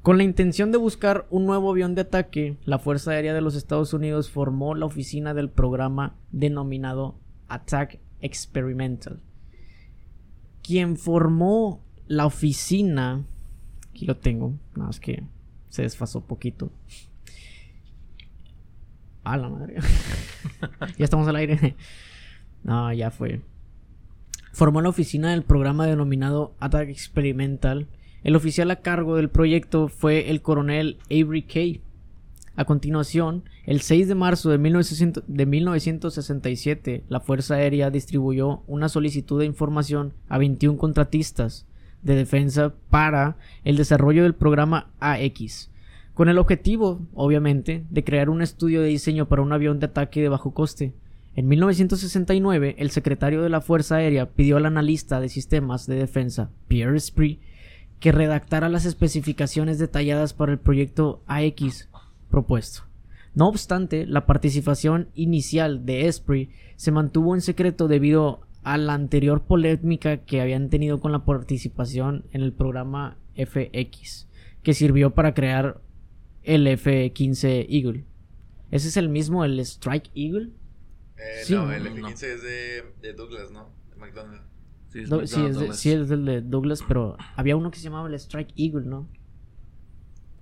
Con 0.00 0.16
la 0.16 0.22
intención 0.22 0.70
de 0.70 0.78
buscar 0.78 1.26
un 1.30 1.44
nuevo 1.46 1.68
avión 1.68 1.96
de 1.96 2.02
ataque, 2.02 2.58
la 2.64 2.78
Fuerza 2.78 3.10
Aérea 3.10 3.34
de 3.34 3.40
los 3.40 3.56
Estados 3.56 3.92
Unidos 3.92 4.30
formó 4.30 4.76
la 4.76 4.86
oficina 4.86 5.34
del 5.34 5.50
programa 5.50 6.14
denominado 6.30 7.18
Attack 7.48 7.98
Experimental. 8.20 9.18
Quien 10.62 10.96
formó 10.96 11.84
la 12.06 12.26
oficina, 12.26 13.26
aquí 13.92 14.06
lo 14.06 14.16
tengo, 14.16 14.54
nada 14.74 14.86
más 14.86 15.00
que 15.00 15.22
se 15.68 15.82
desfasó 15.82 16.22
poquito. 16.22 16.70
A 19.24 19.36
la 19.36 19.48
madre. 19.48 19.76
ya 20.98 21.04
estamos 21.04 21.28
al 21.28 21.36
aire. 21.36 21.76
no, 22.64 22.92
ya 22.92 23.10
fue. 23.10 23.40
Formó 24.52 24.80
la 24.80 24.88
oficina 24.88 25.30
del 25.30 25.44
programa 25.44 25.86
denominado 25.86 26.54
Attack 26.58 26.88
Experimental. 26.88 27.86
El 28.24 28.36
oficial 28.36 28.70
a 28.70 28.80
cargo 28.80 29.16
del 29.16 29.30
proyecto 29.30 29.88
fue 29.88 30.30
el 30.30 30.42
coronel 30.42 30.98
Avery 31.06 31.42
Kay. 31.42 31.80
A 32.54 32.66
continuación, 32.66 33.44
el 33.64 33.80
6 33.80 34.08
de 34.08 34.14
marzo 34.14 34.50
de, 34.50 34.58
1900 34.58 35.24
de 35.26 35.46
1967, 35.46 37.04
la 37.08 37.20
Fuerza 37.20 37.54
Aérea 37.54 37.90
distribuyó 37.90 38.62
una 38.66 38.90
solicitud 38.90 39.38
de 39.40 39.46
información 39.46 40.12
a 40.28 40.36
21 40.36 40.76
contratistas 40.76 41.66
de 42.02 42.14
defensa 42.14 42.74
para 42.90 43.36
el 43.64 43.76
desarrollo 43.76 44.22
del 44.22 44.34
programa 44.34 44.90
AX, 45.00 45.70
con 46.14 46.28
el 46.28 46.38
objetivo, 46.38 47.00
obviamente, 47.14 47.84
de 47.90 48.04
crear 48.04 48.28
un 48.28 48.42
estudio 48.42 48.82
de 48.82 48.88
diseño 48.88 49.28
para 49.28 49.42
un 49.42 49.52
avión 49.52 49.80
de 49.80 49.86
ataque 49.86 50.20
de 50.20 50.28
bajo 50.28 50.52
coste. 50.52 50.92
En 51.34 51.48
1969, 51.48 52.76
el 52.78 52.90
secretario 52.90 53.42
de 53.42 53.48
la 53.48 53.62
Fuerza 53.62 53.96
Aérea 53.96 54.30
pidió 54.30 54.58
al 54.58 54.66
analista 54.66 55.20
de 55.20 55.28
sistemas 55.30 55.86
de 55.86 55.96
defensa, 55.96 56.50
Pierre 56.68 57.00
Spree, 57.00 57.40
que 58.00 58.12
redactara 58.12 58.68
las 58.68 58.84
especificaciones 58.84 59.78
detalladas 59.78 60.34
para 60.34 60.52
el 60.52 60.58
proyecto 60.58 61.22
AX 61.26 61.88
propuesto. 62.30 62.82
No 63.34 63.48
obstante, 63.48 64.06
la 64.06 64.26
participación 64.26 65.08
inicial 65.14 65.86
de 65.86 66.08
Esprit 66.08 66.50
se 66.76 66.90
mantuvo 66.90 67.34
en 67.34 67.40
secreto 67.40 67.88
debido 67.88 68.40
a 68.62 68.76
la 68.78 68.94
anterior 68.94 69.42
polémica 69.44 70.18
que 70.18 70.40
habían 70.40 70.68
tenido 70.70 71.00
con 71.00 71.12
la 71.12 71.24
participación 71.24 72.26
en 72.32 72.42
el 72.42 72.52
programa 72.52 73.18
FX, 73.34 74.28
que 74.62 74.74
sirvió 74.74 75.14
para 75.14 75.34
crear 75.34 75.80
el 76.42 76.66
F-15 76.66 77.66
Eagle. 77.68 78.04
¿Ese 78.70 78.88
es 78.88 78.96
el 78.96 79.08
mismo, 79.08 79.44
el 79.44 79.58
Strike 79.60 80.10
Eagle? 80.14 80.50
Eh, 81.16 81.44
Sí, 81.44 81.54
no, 81.54 81.70
el 81.72 81.84
no. 81.84 81.90
F-15 82.08 82.22
es 82.26 82.42
de, 82.42 82.82
de 83.02 83.12
Douglas, 83.14 83.50
¿no? 83.50 83.68
De 83.90 83.96
McDonald's. 83.96 84.42
Sí, 84.88 85.00
es 85.00 85.08
Do- 85.08 85.16
McDonnell 85.20 85.28
sí, 85.28 85.40
es 85.40 85.54
de- 85.54 85.60
Douglas. 85.60 85.78
sí, 85.80 85.90
es 85.90 86.10
el 86.10 86.24
de 86.24 86.40
Douglas, 86.42 86.84
pero 86.86 87.16
había 87.36 87.56
uno 87.56 87.70
que 87.70 87.78
se 87.78 87.84
llamaba 87.84 88.08
el 88.08 88.14
Strike 88.14 88.52
Eagle, 88.56 88.86
¿no? 88.86 89.08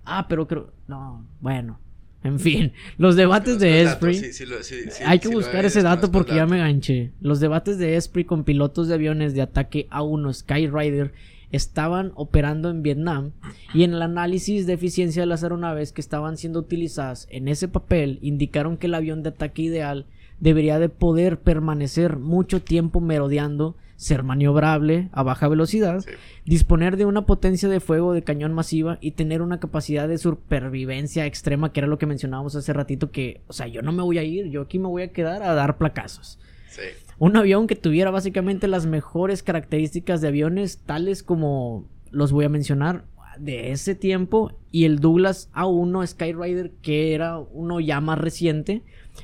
Ah, 0.05 0.27
pero 0.29 0.47
creo... 0.47 0.73
No, 0.89 1.27
bueno. 1.41 1.79
En 2.23 2.39
fin, 2.39 2.73
los 2.99 3.17
debates 3.17 3.59
de 3.59 3.83
Esprit... 3.83 4.17
sí, 4.17 4.33
sí 4.33 4.47
lo- 4.47 4.63
sí, 4.63 4.77
sí, 4.91 5.03
Hay 5.07 5.21
que 5.21 5.29
buscar 5.29 5.65
es, 5.65 5.73
ese 5.75 5.83
dato 5.83 6.11
porque 6.13 6.35
ya 6.35 6.45
me 6.47 6.59
ganché. 6.59 7.13
Los 7.23 7.41
debates 7.41 7.79
de 7.79 7.97
Esprit 7.97 8.27
con 8.27 8.45
pilotos 8.45 8.89
de 8.89 8.95
aviones 8.95 9.33
de 9.35 9.41
ataque 9.43 9.89
A1 9.91 10.35
Skyrider 10.35 11.13
estaban 11.51 12.13
operando 12.15 12.71
en 12.71 12.83
Vietnam 12.83 13.33
y 13.75 13.83
en 13.85 13.95
el 13.95 14.03
análisis 14.03 14.67
de 14.67 14.75
eficiencia 14.75 15.23
de 15.23 15.27
las 15.27 15.43
aeronaves 15.43 15.93
que 15.93 16.01
estaban 16.01 16.37
siendo 16.37 16.61
utilizadas 16.61 17.27
en 17.31 17.49
ese 17.49 17.69
papel 17.69 18.19
indicaron 18.23 18.77
que 18.77 18.87
el 18.87 18.95
avión 18.95 19.23
de 19.23 19.31
ataque 19.31 19.63
ideal 19.63 20.07
debería 20.41 20.79
de 20.79 20.89
poder 20.89 21.39
permanecer 21.41 22.19
mucho 22.19 22.63
tiempo 22.63 23.01
merodeando, 23.01 23.77
ser 23.97 24.23
maniobrable 24.23 25.11
a 25.13 25.23
baja 25.23 25.47
velocidad, 25.47 26.01
Sí. 26.01 26.11
disponer 26.47 26.97
de 26.97 27.05
una 27.05 27.27
potencia 27.27 27.69
de 27.69 27.81
fuego 27.81 28.15
de 28.15 28.23
cañón 28.23 28.55
masiva 28.55 28.97
y 29.03 29.11
tener 29.11 29.43
una 29.43 29.61
capacidad 29.61 30.09
de 30.09 30.17
supervivencia 30.17 31.27
extrema, 31.27 31.73
que 31.73 31.81
era 31.81 31.87
lo 31.87 31.99
que 31.99 32.07
mencionábamos 32.07 32.57
hace 32.57 32.73
ratito, 32.73 33.11
que, 33.11 33.43
o 33.47 33.53
sea, 33.53 33.67
yo 33.67 33.83
no 33.83 33.93
me 33.93 34.03
voy 34.03 34.17
a 34.17 34.23
ir, 34.23 34.47
yo 34.47 34.63
aquí 34.63 34.79
me 34.79 34.89
voy 34.89 35.03
a 35.03 35.13
quedar 35.13 35.43
a 35.43 35.53
dar 35.55 35.77
placazos. 35.77 36.39
Sí. 36.71 36.83
Un 37.19 37.37
avión 37.37 37.67
que 37.67 37.77
tuviera 37.77 38.11
básicamente 38.11 38.69
las 38.69 38.87
mejores 38.87 39.43
características 39.43 40.23
de 40.23 40.29
aviones, 40.29 40.79
tales 40.79 41.23
como 41.23 41.85
los 42.11 42.33
voy 42.33 42.47
a 42.47 42.49
mencionar 42.49 43.05
de 43.39 43.73
ese 43.73 43.95
tiempo, 43.95 44.53
y 44.73 44.87
el 44.87 45.01
Douglas 45.01 45.51
A1 45.53 46.07
Skyrider, 46.07 46.71
que 46.83 47.15
era 47.15 47.39
uno 47.39 47.81
ya 47.81 48.01
más 48.01 48.19
reciente, 48.19 48.83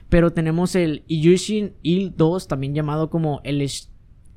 pero 0.09 0.33
tenemos 0.33 0.75
el 0.75 1.05
Ilyushin 1.09 1.75
Il-2, 1.83 2.47
también 2.47 2.75
llamado 2.75 3.11
como 3.11 3.41
el 3.45 3.67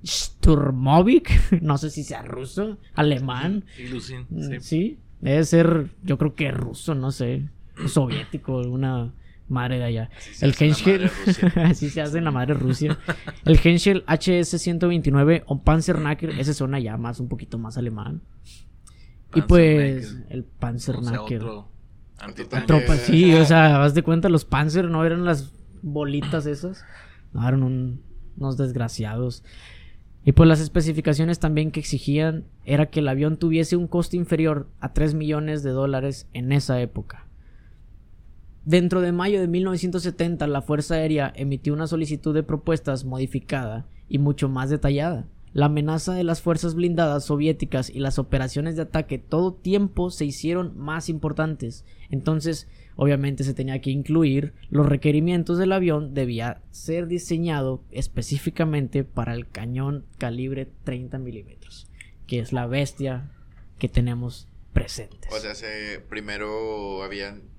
Sturmovik, 0.05 1.29
no 1.61 1.77
sé 1.77 1.89
si 1.89 2.03
sea 2.03 2.21
ruso, 2.21 2.77
alemán, 2.95 3.65
Ilusin, 3.77 4.25
Mm, 4.29 4.41
sí. 4.41 4.59
Sí. 4.61 4.99
debe 5.21 5.43
ser, 5.43 5.89
yo 6.03 6.17
creo 6.17 6.35
que 6.35 6.51
ruso, 6.51 6.95
no 6.95 7.11
sé, 7.11 7.49
soviético, 7.87 8.59
una 8.61 9.13
madre 9.47 9.79
de 9.79 9.83
allá. 9.85 10.09
Así 10.15 10.45
El 10.45 10.55
Henschel, 10.57 11.09
así 11.55 11.89
se 11.89 12.01
hace 12.01 12.19
en 12.19 12.23
la 12.25 12.31
madre 12.31 12.53
Rusia. 12.53 12.97
El 13.45 13.59
Henschel 13.63 14.05
HS-129 14.05 15.43
o 15.47 15.63
Panzernacker, 15.63 16.29
ese 16.31 16.53
suena 16.53 16.79
ya 16.79 16.97
más, 16.97 17.19
un 17.19 17.27
poquito 17.27 17.57
más 17.57 17.77
alemán. 17.77 18.21
Y 19.35 19.41
pues, 19.41 20.15
el 20.29 20.41
O 20.41 20.43
sea, 20.43 20.51
Panzernacker. 20.59 21.41
otro 21.43 21.67
Antitanque. 22.19 22.67
Tropa, 22.67 22.95
sí, 22.95 23.33
o 23.33 23.45
sea, 23.45 23.83
haz 23.83 23.93
de 23.93 24.03
cuenta, 24.03 24.29
los 24.29 24.45
Panzer 24.45 24.89
no 24.89 25.05
eran 25.05 25.25
las 25.25 25.53
bolitas 25.81 26.45
esas. 26.45 26.83
No, 27.33 27.47
eran 27.47 27.63
un- 27.63 28.01
unos 28.37 28.57
desgraciados. 28.57 29.43
Y 30.25 30.33
pues 30.33 30.47
las 30.49 30.59
especificaciones 30.59 31.39
también 31.39 31.71
que 31.71 31.79
exigían 31.79 32.45
era 32.65 32.87
que 32.87 32.99
el 32.99 33.07
avión 33.07 33.37
tuviese 33.37 33.75
un 33.77 33.87
coste 33.87 34.17
inferior 34.17 34.67
a 34.79 34.93
3 34.93 35.13
millones 35.13 35.63
de 35.63 35.71
dólares 35.71 36.27
en 36.33 36.51
esa 36.51 36.79
época. 36.81 37.25
Dentro 38.65 39.01
de 39.01 39.11
mayo 39.11 39.39
de 39.39 39.47
1970, 39.47 40.45
la 40.47 40.61
Fuerza 40.61 40.95
Aérea 40.95 41.31
emitió 41.35 41.73
una 41.73 41.87
solicitud 41.87 42.33
de 42.35 42.43
propuestas 42.43 43.05
modificada 43.05 43.87
y 44.09 44.19
mucho 44.19 44.49
más 44.49 44.69
detallada. 44.69 45.25
La 45.53 45.65
amenaza 45.65 46.13
de 46.13 46.23
las 46.23 46.41
fuerzas 46.41 46.75
blindadas 46.75 47.25
soviéticas 47.25 47.89
y 47.89 47.99
las 47.99 48.19
operaciones 48.19 48.75
de 48.75 48.83
ataque 48.83 49.17
todo 49.17 49.53
tiempo 49.53 50.11
se 50.11 50.25
hicieron 50.25 50.77
más 50.77 51.09
importantes. 51.09 51.85
Entonces, 52.09 52.67
obviamente 52.95 53.43
se 53.43 53.53
tenía 53.53 53.81
que 53.81 53.89
incluir 53.89 54.53
los 54.69 54.85
requerimientos 54.85 55.57
del 55.57 55.71
avión 55.71 56.13
debía 56.13 56.61
ser 56.71 57.07
diseñado 57.07 57.83
específicamente 57.91 59.03
para 59.03 59.33
el 59.33 59.49
cañón 59.49 60.05
calibre 60.17 60.67
30 60.83 61.17
milímetros, 61.17 61.87
que 62.27 62.39
es 62.39 62.53
la 62.53 62.67
bestia 62.67 63.31
que 63.79 63.89
tenemos 63.89 64.47
presentes. 64.73 65.31
O 65.33 65.39
sea, 65.39 65.55
se, 65.55 65.99
primero 66.09 67.01
habían 67.01 67.49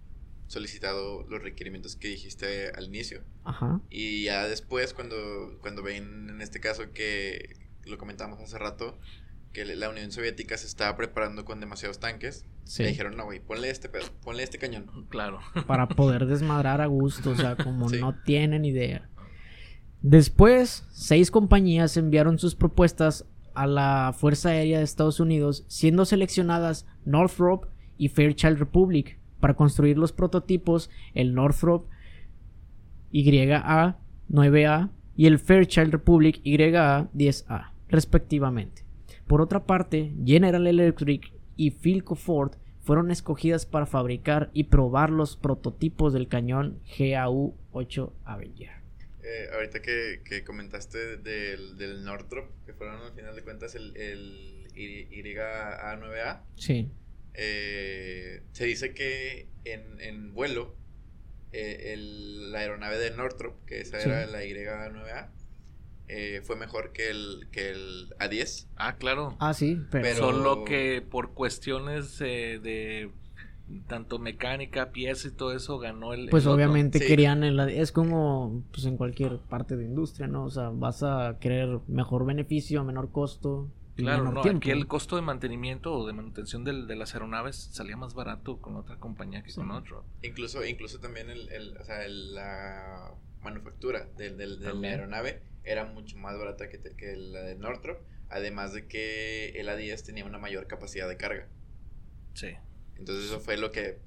solicitado 0.47 1.25
los 1.29 1.43
requerimientos 1.43 1.97
que 1.97 2.09
dijiste 2.09 2.71
al 2.71 2.85
inicio. 2.85 3.23
Ajá. 3.45 3.81
Y 3.89 4.25
ya 4.25 4.49
después, 4.49 4.95
cuando, 4.95 5.17
cuando 5.61 5.83
ven 5.83 6.29
en 6.29 6.41
este 6.41 6.61
caso 6.61 6.93
que 6.93 7.57
lo 7.91 7.99
comentamos 7.99 8.41
hace 8.41 8.59
rato, 8.59 8.99
que 9.53 9.65
la 9.65 9.89
Unión 9.91 10.13
Soviética 10.13 10.57
se 10.57 10.67
estaba 10.67 10.97
preparando 10.97 11.45
con 11.45 11.61
demasiados 11.61 11.99
tanques, 12.01 12.45
Sí. 12.65 12.85
le 12.85 12.91
dijeron, 12.91 13.17
no, 13.17 13.25
güey, 13.25 13.41
ponle 13.41 13.69
este, 13.69 13.89
pedo, 13.89 14.05
ponle 14.23 14.45
este 14.45 14.59
cañón. 14.59 15.07
Claro. 15.09 15.41
Para 15.67 15.89
poder 15.89 16.27
desmadrar 16.27 16.81
a 16.81 16.87
gusto, 16.87 17.31
o 17.31 17.35
sea, 17.37 17.57
como 17.57 17.89
Sí. 17.91 17.99
no 18.01 18.15
tienen 18.25 18.65
idea. 18.65 19.09
Después, 20.03 20.85
seis 20.93 21.31
compañías 21.33 21.97
enviaron 21.97 22.39
sus 22.39 22.55
propuestas 22.55 23.27
a 23.55 23.67
la 23.67 24.15
Fuerza 24.17 24.51
Aérea 24.51 24.79
de 24.79 24.85
Estados 24.85 25.19
Unidos, 25.21 25.65
siendo 25.67 26.05
seleccionadas 26.05 26.87
Northrop 27.05 27.67
y 27.99 28.09
Fairchild 28.09 28.59
Republic 28.59 29.19
para 29.41 29.55
construir 29.55 29.99
los 29.99 30.13
prototipos, 30.13 30.91
el 31.15 31.35
Northrop 31.35 31.87
YA 33.13 33.99
9A 34.31 34.91
y 35.17 35.27
el 35.27 35.39
Fairchild 35.39 35.93
Republic 35.93 36.41
YA 36.45 37.11
10A, 37.13 37.70
respectivamente. 37.91 38.85
Por 39.27 39.41
otra 39.41 39.65
parte, 39.67 40.13
General 40.25 40.67
Electric 40.67 41.33
y 41.57 41.71
Philco 41.73 42.15
Ford 42.17 42.53
fueron 42.81 43.11
escogidas 43.11 43.67
para 43.67 43.87
fabricar 43.87 44.51
y 44.55 44.65
probar 44.65 45.11
los 45.11 45.37
prototipos 45.37 46.13
del 46.13 46.29
cañón 46.29 46.81
GAU-8 46.99 48.13
Avenger. 48.25 48.71
Eh, 49.23 49.49
ahorita 49.55 49.83
que, 49.83 50.23
que 50.25 50.43
comentaste 50.45 51.19
del, 51.19 51.77
del 51.77 52.05
Northrop, 52.05 52.49
que 52.65 52.73
fueron 52.73 53.03
al 53.03 53.13
final 53.13 53.37
de 53.37 53.43
cuentas 53.43 53.75
el, 53.75 53.95
el 53.97 54.69
YA9A, 54.75 56.41
Sí, 56.57 56.91
eh, 57.35 58.43
se 58.53 58.65
dice 58.65 58.95
que 58.95 59.47
en, 59.65 60.01
en 60.01 60.33
vuelo, 60.35 60.75
eh, 61.53 61.93
el- 61.93 62.51
la 62.53 62.61
aeronave 62.61 62.99
de 62.99 63.11
Northrop, 63.13 63.55
que 63.67 63.81
esa 63.83 64.01
Sí. 64.01 64.09
era 64.09 64.27
la 64.27 64.43
YA9A, 64.43 65.29
eh, 66.13 66.41
fue 66.43 66.57
mejor 66.57 66.93
que 66.93 67.11
el, 67.11 67.47
que 67.53 67.71
el 67.71 68.11
A10. 68.19 68.67
Ah, 68.77 68.97
claro. 68.97 69.37
ah 69.39 69.55
sí, 69.55 69.81
pero, 69.91 70.03
Pero- 70.05 70.17
Solo 70.33 70.65
que 70.65 71.03
por 71.09 71.33
cuestiones 71.35 72.21
eh, 72.21 72.59
de 72.63 73.11
tanto 73.87 74.19
mecánica, 74.19 74.91
pieza 74.91 75.29
y 75.29 75.31
todo 75.31 75.53
eso 75.55 75.79
ganó 75.79 76.13
el. 76.13 76.29
pues 76.29 76.43
el 76.43 76.49
otro. 76.49 76.57
obviamente 76.57 76.99
Sí. 76.99 77.07
querían 77.07 77.45
el- 77.45 77.61
es 77.61 77.93
como 77.93 78.65
pues 78.73 78.85
en 78.87 78.97
cualquier 78.97 79.39
parte 79.39 79.77
de 79.77 79.85
industria, 79.85 80.27
¿no? 80.27 80.45
O 80.45 80.51
sea, 80.51 80.71
vas 80.71 81.03
a 81.05 81.39
querer 81.41 81.79
mejor 81.87 82.27
beneficio, 82.27 82.83
menor 82.83 83.13
costo, 83.13 83.69
Claro, 83.95 84.25
menor 84.25 84.35
no, 84.35 84.41
tiempo. 84.43 84.59
aquí 84.59 84.71
el 84.71 84.89
costo 84.89 85.15
de 85.15 85.23
mantenimiento 85.23 85.93
o 85.95 86.05
de 86.07 86.13
manutención 86.15 86.65
del- 86.65 86.89
de 86.89 86.97
las 86.97 87.15
aeronaves 87.15 87.69
salía 87.71 87.97
más 87.97 88.15
barato 88.15 88.57
con 88.59 88.75
otra 88.77 88.97
compañía 88.97 89.43
que 89.45 89.51
Sí. 89.51 89.61
con 89.61 89.71
otro. 89.71 90.05
Incluso, 90.23 90.65
incluso 90.65 90.99
también 90.99 91.31
el, 91.31 91.49
el- 91.51 91.77
o 91.77 91.85
sea, 91.85 92.05
el- 92.05 92.35
la 92.35 93.13
manufactura 93.43 94.07
del, 94.17 94.37
del- 94.37 94.61
de 94.61 94.75
la 94.75 94.89
aeronave 94.89 95.43
era 95.65 95.85
mucho 95.87 96.17
más 96.19 96.39
barata 96.39 96.69
que, 96.69 96.79
te- 96.79 96.97
que 96.97 97.17
la 97.17 97.41
de 97.43 97.55
Northrop, 97.57 98.01
además 98.29 98.73
de 98.73 98.87
que 98.87 99.51
el 99.61 99.69
A10 99.69 100.03
tenía 100.05 100.25
una 100.25 100.39
mayor 100.39 100.67
capacidad 100.67 101.09
de 101.09 101.17
carga. 101.17 101.49
Sí. 102.35 102.55
Entonces 102.97 103.27
eso 103.27 103.41
fue 103.41 103.57
lo 103.57 103.73
que 103.73 103.99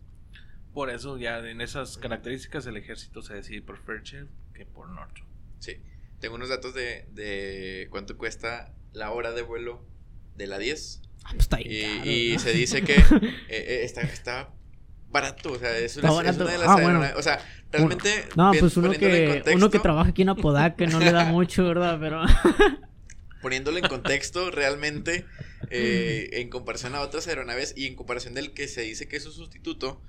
Por 0.74 0.90
eso 0.90 1.18
ya 1.18 1.40
en 1.40 1.62
esas 1.62 1.98
características 1.98 2.66
el 2.68 2.78
ejército 2.78 3.22
se 3.22 3.34
decide 3.36 3.62
por 3.62 3.78
Fairchild 3.78 4.30
que 4.54 4.66
por 4.66 4.90
Northrop. 4.90 5.28
Sí, 5.60 5.82
tengo 6.20 6.36
unos 6.36 6.50
datos 6.50 6.74
de, 6.74 7.08
de 7.12 7.88
cuánto 7.90 8.18
cuesta 8.18 8.74
la 8.94 9.12
hora 9.12 9.32
de 9.32 9.42
vuelo 9.42 9.86
de 10.36 10.48
la 10.48 10.58
10. 10.60 11.02
Ah, 11.26 11.30
pues 11.32 11.42
está 11.42 11.62
Y, 11.62 11.82
caro, 11.82 12.10
y 12.10 12.40
se 12.40 12.52
dice 12.54 12.84
que 12.84 12.94
eh, 12.96 13.02
eh, 13.50 13.80
está, 13.84 14.02
está 14.02 14.54
barato, 15.14 15.54
o 15.54 15.58
sea, 15.60 15.78
es 15.78 15.96
una, 15.96 16.10
es 16.10 16.36
una 16.36 16.52
de 16.52 16.58
las 16.58 16.68
Ah, 16.68 16.74
bueno. 16.82 17.00
aeronaves- 17.02 17.16
O 17.18 17.22
sea, 17.24 17.40
realmente. 17.72 18.26
No, 18.36 18.52
bien- 18.52 18.60
pues 18.62 18.76
uno 18.76 18.92
que 18.92 18.98
contexto- 19.28 19.56
uno 19.56 19.70
que 19.72 19.80
trabaja 19.80 20.10
aquí 20.10 20.24
en 20.24 20.30
Apodaca 20.30 20.86
no 20.88 21.00
le 21.00 21.12
da 21.14 21.24
mucho, 21.26 21.64
¿verdad? 21.66 21.98
Pero 22.02 22.22
Poniéndolo 23.42 23.78
en 23.78 23.88
contexto, 23.88 24.52
realmente, 24.52 25.26
eh, 25.70 26.30
en 26.34 26.50
comparación 26.50 26.96
a 26.96 27.02
otras 27.02 27.28
aeronaves 27.28 27.74
y 27.76 27.88
en 27.88 27.96
comparación 27.96 28.34
del 28.34 28.54
que 28.54 28.68
se 28.70 28.82
dice 28.82 29.08
que 29.08 29.18
es 29.18 29.24
su 29.24 29.32
sustituto, 29.34 30.02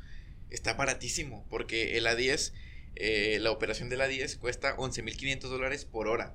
está 0.51 0.75
baratísimo, 0.75 1.45
porque 1.51 1.97
el 1.99 2.07
A10, 2.07 2.53
eh, 2.95 3.39
la 3.41 3.51
operación 3.51 3.89
del 3.89 4.01
A10 4.03 4.39
cuesta 4.39 4.77
11.500 4.77 5.41
dólares 5.51 5.85
por 5.85 6.07
hora. 6.07 6.35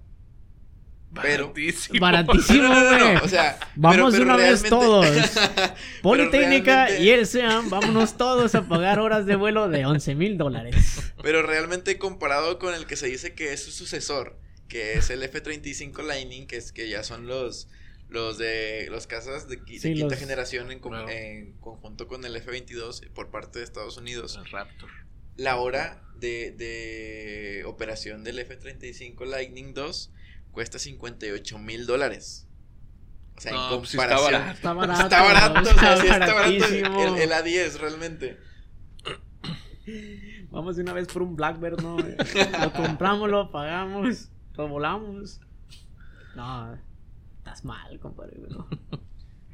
Pero- 1.21 1.47
Baratísimo. 1.47 1.99
baratísimo, 1.99 2.63
No, 2.63 2.73
no, 2.83 2.91
no, 2.99 3.05
güey. 3.13 3.15
o 3.17 3.27
sea, 3.27 3.59
Vamos 3.75 4.13
de 4.13 4.21
una 4.21 4.35
vez 4.37 4.63
todos. 4.63 5.07
Politécnica 6.01 6.85
realmente- 6.85 7.03
y 7.03 7.09
el 7.09 7.25
SEAM, 7.25 7.69
vámonos 7.69 8.17
todos 8.17 8.55
a 8.55 8.67
pagar 8.67 8.99
horas 8.99 9.25
de 9.25 9.35
vuelo 9.35 9.69
de 9.69 9.85
11 9.85 10.15
mil 10.15 10.37
dólares. 10.37 11.11
Pero 11.21 11.41
realmente 11.41 11.97
comparado 11.97 12.59
con 12.59 12.73
el 12.73 12.85
que 12.85 12.95
se 12.95 13.07
dice 13.07 13.33
que 13.33 13.53
es 13.53 13.63
su 13.63 13.71
sucesor, 13.71 14.37
que 14.67 14.93
es 14.93 15.09
el 15.09 15.23
F-35 15.23 16.03
Lightning, 16.03 16.47
que 16.47 16.57
es 16.57 16.71
que 16.71 16.89
ya 16.89 17.03
son 17.03 17.27
los 17.27 17.67
los 18.09 18.39
de 18.39 18.87
los 18.89 19.05
casas 19.05 19.47
de, 19.47 19.57
de 19.57 19.79
Sí, 19.79 19.93
quinta 19.93 20.05
los- 20.15 20.19
generación 20.19 20.71
en, 20.71 20.79
con- 20.79 21.09
en 21.09 21.53
conjunto 21.59 22.07
con 22.07 22.25
el 22.25 22.35
F-22 22.37 23.07
por 23.13 23.29
parte 23.29 23.59
de 23.59 23.65
Estados 23.65 23.97
Unidos. 23.97 24.35
El 24.43 24.49
Raptor. 24.49 24.89
La 25.37 25.57
hora 25.57 26.01
de, 26.19 26.51
de 26.51 27.63
operación 27.65 28.23
del 28.23 28.39
F-35 28.39 29.25
Lightning 29.27 29.73
2 29.75 30.11
cuesta 30.59 30.77
58 30.77 31.57
mil 31.57 31.85
dólares. 31.85 32.45
O 33.37 33.39
sea, 33.39 33.53
No, 33.53 33.71
en 33.75 33.77
pues 33.79 33.91
sí 33.91 33.97
está 33.97 34.15
comparación. 34.17 34.41
barato. 34.41 34.55
Está 34.57 34.73
barato. 34.73 35.03
Está 35.03 35.23
barato, 35.23 35.61
o 35.61 35.79
sea, 35.79 35.97
sí 36.01 36.07
está 36.07 36.33
baratísimo. 36.33 37.01
el, 37.15 37.21
el 37.21 37.31
A10 37.31 37.77
realmente. 37.79 38.37
Vamos 40.51 40.75
de 40.75 40.81
una 40.83 40.91
vez 40.91 41.07
por 41.07 41.21
un 41.21 41.37
Blackbird, 41.37 41.81
¿no? 41.81 41.97
Lo 41.97 42.73
compramos, 42.73 43.29
lo 43.29 43.51
pagamos, 43.51 44.29
lo 44.57 44.67
volamos. 44.67 45.39
No, 46.35 46.77
estás 47.37 47.63
mal, 47.63 47.97
compadre. 48.01 48.37
¿no? 48.49 48.67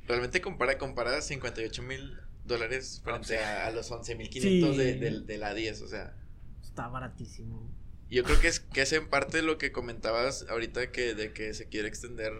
Realmente 0.08 0.42
compara, 0.42 0.80
compara 0.80 1.22
58 1.22 1.84
mil 1.84 2.18
dólares 2.46 3.02
frente 3.04 3.38
a, 3.38 3.68
a 3.68 3.72
los 3.72 3.92
11 3.92 4.16
mil 4.16 4.26
Sí. 4.28 4.40
500 4.40 4.78
de, 4.78 4.96
del- 4.96 5.26
de 5.28 5.38
la 5.38 5.54
10, 5.54 5.82
o 5.84 5.88
sea. 5.88 6.16
Está 6.64 6.88
baratísimo. 6.88 7.70
Yo 8.10 8.24
creo 8.24 8.40
que 8.40 8.48
es, 8.48 8.60
que 8.60 8.82
es 8.82 8.94
en 8.94 9.10
parte 9.10 9.42
lo 9.42 9.58
que 9.58 9.72
comentabas 9.72 10.46
ahorita 10.50 10.92
que 10.92 11.16
de 11.16 11.34
que 11.34 11.54
se 11.54 11.68
quiere 11.68 11.88
extender 11.88 12.34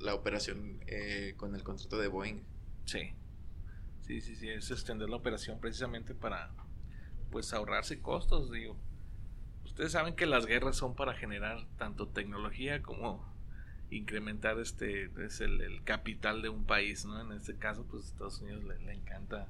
la 0.00 0.14
operación 0.14 0.80
eh, 0.86 1.34
con 1.36 1.54
el 1.54 1.62
contrato 1.62 1.98
de 1.98 2.08
Boeing. 2.08 2.42
Sí. 2.86 3.12
Sí, 4.02 4.20
sí, 4.20 4.36
sí. 4.36 4.48
Es 4.48 4.70
extender 4.70 5.10
la 5.10 5.16
operación 5.16 5.60
precisamente 5.60 6.14
para 6.14 6.50
pues 7.30 7.52
ahorrarse 7.52 8.00
costos, 8.00 8.50
digo. 8.50 8.76
Ustedes 9.64 9.92
saben 9.92 10.14
que 10.14 10.26
las 10.26 10.46
guerras 10.46 10.76
son 10.76 10.94
para 10.94 11.12
generar 11.12 11.66
tanto 11.76 12.08
tecnología 12.08 12.80
como 12.82 13.36
incrementar 13.90 14.58
este 14.58 15.10
es 15.24 15.40
el, 15.40 15.60
el 15.60 15.84
capital 15.84 16.42
de 16.42 16.48
un 16.48 16.64
país, 16.64 17.04
¿no? 17.04 17.20
En 17.20 17.32
este 17.32 17.56
caso, 17.56 17.86
pues 17.86 18.06
Estados 18.06 18.40
Unidos 18.40 18.64
le, 18.64 18.78
le 18.78 18.94
encanta 18.94 19.48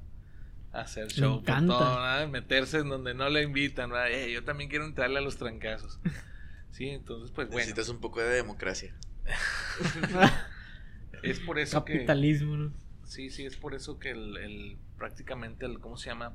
hacer 0.72 1.08
show 1.08 1.32
por 1.40 1.40
encanta. 1.42 1.78
todo, 1.78 1.94
¿verdad? 1.96 2.28
meterse 2.28 2.78
en 2.78 2.88
donde 2.88 3.14
no 3.14 3.28
le 3.30 3.42
invitan. 3.42 3.90
Eh, 4.08 4.30
yo 4.32 4.44
también 4.44 4.68
quiero 4.70 4.84
entrarle 4.84 5.18
a 5.18 5.22
los 5.22 5.36
trancazos. 5.36 5.98
Sí, 6.72 6.90
entonces 6.90 7.30
pues 7.30 7.46
bueno, 7.48 7.60
Necesitas 7.60 7.88
un 7.88 8.00
poco 8.02 8.20
de 8.20 8.28
democracia. 8.28 8.94
es 11.22 11.40
por 11.40 11.58
eso 11.58 11.84
que 11.86 11.94
Capitalismo, 11.94 12.56
¿no? 12.56 12.72
Sí, 13.04 13.30
sí, 13.30 13.46
es 13.46 13.56
por 13.56 13.74
eso 13.74 13.98
que 13.98 14.10
el, 14.10 14.36
el- 14.36 14.76
prácticamente 14.98 15.64
el, 15.64 15.78
¿cómo 15.80 15.96
se 15.96 16.10
llama? 16.10 16.34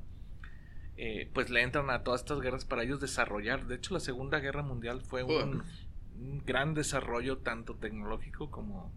Eh, 0.98 1.30
pues 1.34 1.50
le 1.52 1.62
entran 1.62 1.90
a 1.92 2.04
todas 2.04 2.22
estas 2.22 2.40
guerras 2.42 2.66
para 2.66 2.84
ellos 2.84 3.00
desarrollar. 3.00 3.68
De 3.68 3.76
hecho, 3.76 3.94
la 3.94 4.00
Segunda 4.00 4.40
Guerra 4.40 4.64
Mundial 4.64 5.02
fue 5.02 5.24
un, 5.24 5.64
un 6.20 6.44
gran 6.46 6.74
desarrollo 6.74 7.38
tanto 7.38 7.76
tecnológico 7.76 8.50
como, 8.52 8.92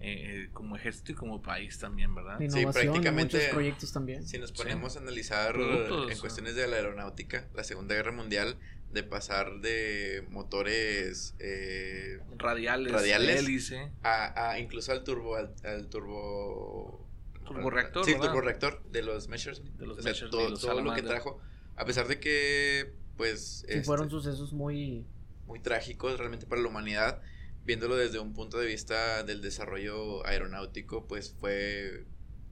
eh, 0.00 0.48
como 0.52 0.76
ejército 0.76 1.12
y 1.12 1.14
como 1.14 1.40
país 1.42 1.78
también, 1.78 2.14
¿verdad? 2.14 2.38
Sí, 2.48 2.64
prácticamente- 2.66 3.36
muchos 3.38 3.50
proyectos 3.52 3.92
también. 3.92 4.26
Si 4.26 4.38
nos 4.38 4.50
Sí. 4.50 4.56
ponemos 4.56 4.96
a 4.96 5.00
analizar 5.00 5.52
Productos, 5.54 6.12
en 6.12 6.18
cuestiones 6.18 6.54
de 6.54 6.66
la 6.66 6.76
aeronáutica, 6.76 7.48
la 7.54 7.64
Segunda 7.64 7.94
Guerra 7.94 8.12
Mundial, 8.12 8.56
de 8.92 9.02
pasar 9.02 9.60
de 9.60 10.24
motores 10.30 11.34
eh, 11.38 12.18
Radiales, 12.38 12.92
Radiales. 12.92 13.40
hélice. 13.40 13.90
a, 14.02 14.50
a 14.50 14.58
incluso 14.60 14.92
al 14.92 15.02
turbo 15.02 15.36
al, 15.36 15.54
al 15.64 15.88
turbo 15.88 17.04
Turborreactor, 17.44 18.04
sí, 18.04 18.12
¿verdad? 18.12 18.26
turborreactor 18.26 18.82
de 18.90 19.02
los 19.02 19.28
Messerschmitt 19.28 19.74
De 19.74 19.86
los 19.86 19.98
o 19.98 20.02
sea, 20.02 20.12
todo, 20.30 20.48
los 20.50 20.60
todo 20.60 20.80
lo 20.82 20.94
que 20.94 21.02
trajo 21.02 21.40
a 21.76 21.84
pesar 21.84 22.08
de 22.08 22.18
que 22.20 22.92
pues 23.16 23.60
Sí, 23.60 23.66
este, 23.68 23.84
fueron 23.84 24.10
sucesos 24.10 24.52
muy... 24.52 25.04
muy 25.46 25.60
trágicos 25.60 26.18
realmente 26.18 26.46
para 26.46 26.60
la 26.62 26.68
humanidad 26.68 27.22
viéndolo 27.66 27.96
desde 27.96 28.18
un 28.20 28.32
punto 28.32 28.58
de 28.58 28.66
vista 28.66 29.22
del 29.24 29.42
desarrollo 29.42 30.26
aeronáutico 30.26 31.06
pues 31.06 31.34
fue 31.40 32.06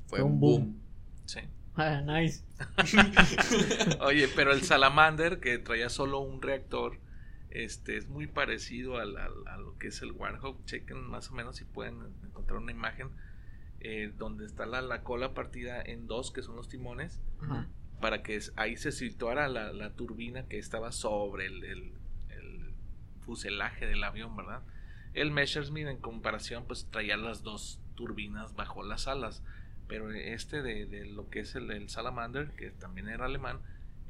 fue, 0.06 0.20
Fue 0.20 0.22
un 0.22 0.40
boom. 0.40 0.40
boom, 0.40 0.82
Sí. 1.26 1.40
Ah, 1.76 2.02
nice. 2.02 2.44
Oye, 4.00 4.28
pero 4.28 4.52
el 4.52 4.62
Salamander, 4.62 5.40
que 5.40 5.58
traía 5.58 5.88
solo 5.88 6.20
un 6.20 6.40
reactor, 6.42 7.00
este 7.50 7.96
es 7.96 8.08
muy 8.08 8.26
parecido 8.28 8.98
al- 8.98 9.16
al- 9.16 9.46
a 9.48 9.56
lo 9.56 9.76
que 9.78 9.88
es 9.88 10.02
el 10.02 10.12
Warhawk. 10.12 10.64
Chequen 10.66 11.00
más 11.02 11.30
o 11.30 11.34
menos 11.34 11.56
si 11.56 11.64
pueden 11.64 12.00
encontrar 12.24 12.58
una 12.60 12.72
imagen 12.72 13.10
eh, 13.80 14.12
donde 14.16 14.46
está 14.46 14.66
la, 14.66 14.82
la 14.82 15.02
cola 15.02 15.34
partida 15.34 15.82
en 15.82 16.06
dos, 16.06 16.30
que 16.32 16.42
son 16.42 16.56
los 16.56 16.68
timones. 16.68 17.20
Para 18.00 18.22
que 18.22 18.38
ahí 18.56 18.76
se 18.76 18.92
situara 18.92 19.48
la, 19.48 19.90
turbina 19.94 20.46
que 20.46 20.58
estaba 20.58 20.92
sobre 20.92 21.46
el, 21.46 21.64
el, 21.64 21.92
fuselaje 23.20 23.86
del 23.86 24.04
avión, 24.04 24.36
¿verdad? 24.36 24.62
El 25.14 25.30
Messerschmitt 25.30 25.86
en 25.86 25.98
comparación 25.98 26.64
pues 26.66 26.86
traía 26.90 27.16
las 27.16 27.42
dos 27.42 27.80
turbinas 27.94 28.54
bajo 28.54 28.82
las 28.82 29.06
alas, 29.06 29.42
pero 29.88 30.12
este 30.12 30.62
de, 30.62 31.06
lo 31.06 31.30
que 31.30 31.40
es 31.40 31.54
el, 31.54 31.70
el, 31.70 31.88
Salamander, 31.88 32.50
que 32.56 32.70
también 32.70 33.08
era 33.08 33.26
alemán, 33.26 33.60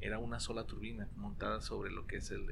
era 0.01 0.19
una 0.19 0.41
sola 0.41 0.65
turbina 0.65 1.09
montada 1.17 1.61
sobre 1.61 1.91
lo 1.91 2.07
que 2.07 2.17
es 2.17 2.31
el, 2.31 2.47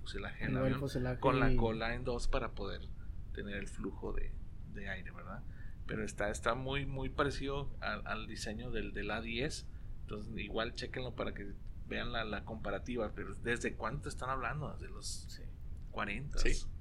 fuselaje 0.00 0.46
del 0.46 0.56
avión, 0.56 0.80
con 1.20 1.40
la 1.40 1.54
cola 1.56 1.94
en 1.94 2.04
dos 2.04 2.28
para 2.28 2.52
poder 2.52 2.80
tener 3.34 3.56
el 3.56 3.68
flujo 3.68 4.12
de, 4.12 4.32
aire, 4.88 5.10
¿verdad? 5.10 5.42
Pero 5.86 6.04
está, 6.04 6.30
está 6.30 6.54
muy, 6.54 6.86
muy 6.86 7.08
parecido 7.08 7.68
al, 7.80 8.26
diseño 8.26 8.70
del, 8.70 8.92
del 8.92 9.10
A10 9.10 9.66
entonces, 10.08 10.38
igual 10.38 10.74
chequenlo 10.74 11.14
para 11.14 11.34
que 11.34 11.52
vean 11.86 12.12
la, 12.12 12.44
comparativa. 12.44 13.12
Pero 13.14 13.34
¿desde 13.34 13.74
cuánto 13.74 14.08
están 14.08 14.30
hablando? 14.30 14.72
Desde 14.72 14.88
los 14.88 15.40
40, 15.90 16.38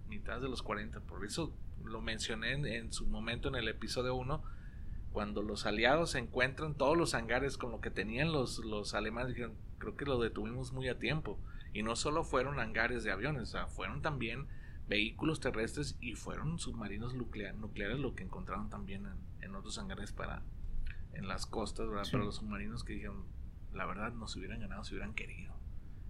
mitad 0.08 0.42
de 0.42 0.50
los 0.50 0.62
40. 0.62 1.02
Por 1.02 1.26
eso 1.26 1.54
lo 1.84 2.02
mencioné 2.02 2.54
en, 2.54 2.92
su 2.94 3.08
momento 3.08 3.48
en 3.50 3.56
el 3.56 3.68
episodio 3.68 4.16
1. 4.16 4.44
Cuando 5.12 5.42
los 5.42 5.66
aliados 5.66 6.16
encuentran 6.16 6.76
todos 6.76 6.98
los 6.98 7.14
hangares 7.14 7.58
con 7.58 7.72
lo 7.72 7.82
que 7.82 7.90
tenían 7.90 8.32
los, 8.32 8.60
los 8.60 8.94
alemanes, 8.94 9.30
dijeron, 9.30 9.56
creo 9.78 9.96
que 9.96 10.06
lo 10.06 10.20
detuvimos 10.20 10.74
muy 10.74 10.90
a 10.90 11.00
tiempo. 11.00 11.40
Y 11.74 11.84
no 11.84 11.96
solo 11.96 12.24
fueron 12.24 12.60
hangares 12.60 13.04
de 13.04 13.12
aviones, 13.12 13.44
o 13.44 13.46
sea, 13.46 13.68
fueron 13.68 14.02
también 14.02 14.48
vehículos 14.88 15.40
terrestres 15.40 15.98
y 16.00 16.16
fueron 16.16 16.60
submarinos 16.60 17.14
nucleares 17.14 18.00
lo 18.00 18.16
que 18.16 18.24
encontraron 18.24 18.70
también 18.70 19.06
en, 19.06 19.44
en 19.44 19.56
otros 19.56 19.78
hangares 19.78 20.12
para, 20.12 20.44
en 21.14 21.28
las 21.28 21.46
costas, 21.46 21.88
¿verdad? 21.88 22.08
Pero 22.10 22.24
los 22.24 22.38
submarinos 22.38 22.84
que 22.84 22.94
dijeron, 22.94 23.26
la 23.74 23.86
verdad, 23.86 24.14
nos 24.14 24.36
hubieran 24.36 24.60
ganado 24.60 24.84
si 24.84 24.94
hubieran 24.94 25.14
querido. 25.14 25.54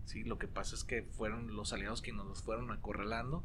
Sí, 0.06 0.24
lo 0.24 0.38
que 0.38 0.48
pasa 0.48 0.76
es 0.76 0.84
que 0.84 1.04
fueron 1.04 1.56
los 1.56 1.74
aliados 1.74 2.02
quienes 2.02 2.24
nos 2.26 2.41
fueron 2.41 2.72
acorralando 2.72 3.43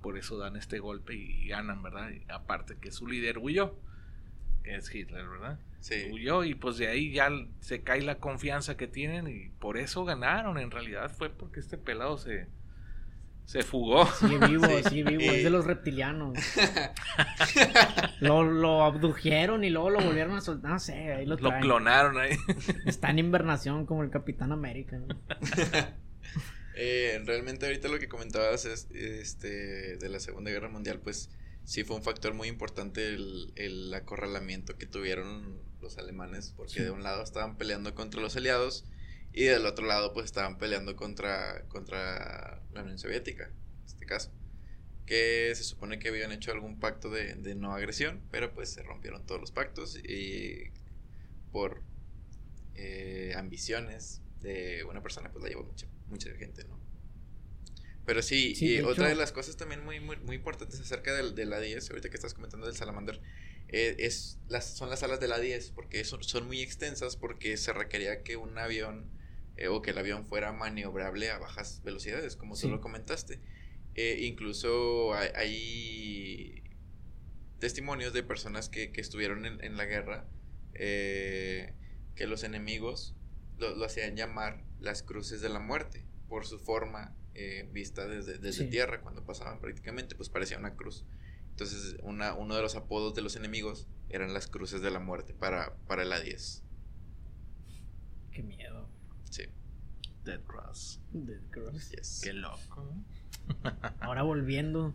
por 0.00 0.18
eso 0.18 0.38
dan 0.38 0.56
este 0.56 0.78
golpe 0.78 1.14
y 1.14 1.48
ganan, 1.48 1.82
¿verdad? 1.82 2.10
aparte 2.28 2.76
que 2.78 2.92
su 2.92 3.06
líder 3.06 3.38
huyó, 3.38 3.74
que 4.62 4.76
es 4.76 4.94
Hitler, 4.94 5.28
¿verdad? 5.28 5.58
Sí. 5.80 6.10
Huyó 6.12 6.44
y 6.44 6.54
pues 6.54 6.76
de 6.76 6.88
ahí 6.88 7.12
ya 7.12 7.30
se 7.60 7.82
cae 7.82 8.02
la 8.02 8.16
confianza 8.16 8.76
que 8.76 8.86
tienen 8.86 9.28
y 9.28 9.48
por 9.58 9.78
eso 9.78 10.04
ganaron. 10.04 10.58
En 10.58 10.70
realidad 10.70 11.10
fue 11.10 11.30
porque 11.30 11.60
este 11.60 11.78
pelado 11.78 12.18
se, 12.18 12.48
se 13.46 13.62
fugó. 13.62 14.06
Sigue 14.06 14.46
vivo, 14.46 14.66
sigue 14.88 15.04
vivo. 15.04 15.32
Es 15.32 15.42
de 15.42 15.50
los 15.50 15.64
reptilianos. 15.64 16.38
lo, 18.20 18.44
lo, 18.44 18.84
abdujeron 18.84 19.64
y 19.64 19.70
luego 19.70 19.90
lo 19.90 20.00
volvieron 20.00 20.36
a 20.36 20.42
soltar. 20.42 20.70
No 20.70 20.78
sé, 20.78 21.14
ahí 21.14 21.24
lo 21.24 21.36
Lo 21.36 21.58
clonaron 21.60 22.18
ahí. 22.18 22.36
Está 22.84 23.10
en 23.10 23.18
invernación 23.18 23.86
como 23.86 24.02
el 24.02 24.10
Capitán 24.10 24.52
América. 24.52 25.00
eh, 26.74 27.20
realmente 27.24 27.66
ahorita 27.66 27.88
lo 27.88 27.98
que 27.98 28.08
comentabas 28.08 28.64
es 28.64 28.88
este 28.92 29.96
de 29.96 30.08
la 30.08 30.20
Segunda 30.20 30.50
Guerra 30.50 30.68
Mundial, 30.68 31.00
pues 31.00 31.30
sí 31.64 31.84
fue 31.84 31.96
un 31.96 32.02
factor 32.02 32.34
muy 32.34 32.48
importante 32.48 33.08
el, 33.08 33.52
el 33.56 33.92
acorralamiento 33.94 34.76
que 34.78 34.86
tuvieron 34.86 35.60
los 35.80 35.98
alemanes, 35.98 36.52
porque 36.56 36.82
de 36.82 36.90
un 36.90 37.02
lado 37.02 37.22
estaban 37.22 37.56
peleando 37.56 37.94
contra 37.94 38.20
los 38.20 38.36
aliados 38.36 38.84
y 39.32 39.44
del 39.44 39.66
otro 39.66 39.86
lado, 39.86 40.12
pues 40.12 40.26
estaban 40.26 40.58
peleando 40.58 40.96
contra, 40.96 41.64
contra 41.68 42.62
la 42.72 42.82
Unión 42.82 42.98
Soviética, 42.98 43.44
en 43.44 43.86
este 43.86 44.06
caso. 44.06 44.32
Que 45.06 45.52
se 45.54 45.64
supone 45.64 45.98
que 45.98 46.08
habían 46.08 46.32
hecho 46.32 46.52
algún 46.52 46.78
pacto 46.78 47.10
de, 47.10 47.54
no 47.54 47.74
agresión, 47.74 48.22
pero 48.30 48.52
pues 48.52 48.70
se 48.70 48.82
rompieron 48.82 49.26
todos 49.26 49.40
los 49.40 49.52
pactos 49.52 49.98
y 49.98 50.72
por 51.52 51.82
eh, 52.74 53.34
ambiciones 53.36 54.22
de 54.40 54.84
una 54.84 55.02
persona, 55.02 55.30
pues 55.30 55.42
la 55.42 55.50
llevó 55.50 55.64
mucha, 55.64 55.86
mucha 56.10 56.30
gente, 56.34 56.64
¿no? 56.64 56.78
Pero 58.04 58.22
sí, 58.22 58.54
y 58.58 58.80
otra 58.80 59.08
de 59.08 59.14
las 59.14 59.30
cosas 59.30 59.56
también 59.56 59.84
muy, 59.84 60.00
muy, 60.00 60.16
muy 60.16 60.36
importantes 60.36 60.80
acerca 60.80 61.14
del, 61.14 61.34
del 61.34 61.52
A10, 61.52 61.90
ahorita 61.90 62.08
que 62.08 62.16
estás 62.16 62.34
comentando 62.34 62.66
del 62.66 62.74
Salamander, 62.74 63.20
eh, 63.72 63.94
es 64.00 64.40
las, 64.48 64.76
son 64.76 64.90
las 64.90 65.04
alas 65.04 65.20
del 65.20 65.30
A10, 65.30 65.72
porque 65.74 66.02
son, 66.04 66.24
son 66.24 66.46
muy 66.46 66.60
extensas, 66.60 67.16
porque 67.16 67.56
se 67.56 67.72
requería 67.72 68.24
que 68.24 68.36
un 68.36 68.58
avión 68.58 69.08
eh, 69.56 69.68
o 69.68 69.80
que 69.80 69.90
el 69.92 69.98
avión 69.98 70.26
fuera 70.26 70.52
maniobrable 70.52 71.30
a 71.30 71.38
bajas 71.38 71.82
velocidades, 71.84 72.34
como 72.34 72.56
tú 72.56 72.68
lo 72.68 72.80
comentaste. 72.80 73.38
Eh, 73.94 74.18
incluso 74.22 75.14
hay, 75.14 76.64
testimonios 77.60 78.12
de 78.12 78.24
personas 78.24 78.68
que, 78.68 78.90
estuvieron 78.96 79.46
en, 79.46 79.76
la 79.76 79.84
guerra, 79.84 80.26
que 80.74 82.26
los 82.26 82.42
enemigos 82.42 83.14
lo, 83.60 83.84
hacían 83.84 84.16
llamar 84.16 84.64
las 84.80 85.02
cruces 85.02 85.40
de 85.40 85.48
la 85.48 85.60
muerte, 85.60 86.04
por 86.28 86.46
su 86.46 86.58
forma 86.58 87.14
vista 87.72 88.06
desde, 88.06 88.36
desde 88.36 88.66
tierra, 88.66 89.00
cuando 89.00 89.24
pasaban 89.24 89.60
prácticamente, 89.60 90.14
pues 90.14 90.28
parecía 90.28 90.58
una 90.58 90.74
cruz. 90.74 91.06
Entonces, 91.50 91.96
una, 92.02 92.34
uno 92.34 92.54
de 92.54 92.60
los 92.60 92.76
apodos 92.76 93.14
de 93.14 93.22
los 93.22 93.34
enemigos 93.36 93.86
eran 94.10 94.34
las 94.34 94.46
cruces 94.46 94.82
de 94.82 94.90
la 94.90 95.00
muerte 95.00 95.32
para, 95.32 95.74
para 95.86 96.02
el 96.02 96.12
A10. 96.12 96.62
Qué 98.32 98.42
miedo. 98.42 98.90
Dead 100.24 100.40
Cross. 100.44 101.00
Dead 101.12 101.40
Cross. 101.50 101.90
Yes. 101.90 102.20
Qué 102.22 102.32
loco. 102.32 102.94
Ahora 104.00 104.22
volviendo 104.22 104.94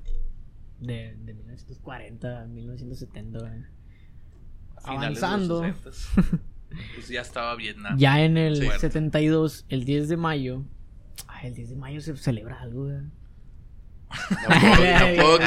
de, 0.80 1.16
de 1.18 1.34
1940 1.34 2.42
a 2.42 2.46
1970. 2.46 3.70
Avanzando. 4.84 5.64
pues 6.94 7.08
ya 7.08 7.22
estaba 7.22 7.56
Vietnam. 7.56 7.98
Ya 7.98 8.22
en 8.24 8.38
el 8.38 8.70
72, 8.80 9.66
el 9.70 9.86
10 9.86 10.10
de 10.10 10.18
mayo. 10.18 10.64
Ay, 11.28 11.48
el 11.48 11.54
10 11.56 11.70
de 11.70 11.76
mayo 11.76 12.02
se 12.02 12.16
celebra 12.18 12.62
algo, 12.62 12.86
¿verdad? 12.86 13.10
Tampoco, 14.98 15.40
te, 15.40 15.46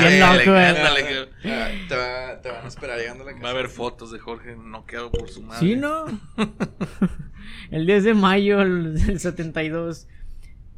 te 2.43 2.51
van 2.51 2.65
a 2.65 2.69
esperar 2.69 2.99
llegando 2.99 3.25
a 3.25 3.27
la 3.27 3.33
casa. 3.33 3.43
Va 3.43 3.49
a 3.49 3.53
haber 3.53 3.69
fotos 3.69 4.11
de 4.11 4.19
Jorge 4.19 4.57
noqueado 4.57 5.11
por 5.11 5.29
su 5.29 5.43
madre. 5.43 5.61
Sí, 5.61 5.77
¿no? 5.77 6.07
el 7.71 7.87
10 7.87 8.05
de 8.05 8.15
mayo 8.15 8.59
del 8.59 9.19
72, 9.19 10.09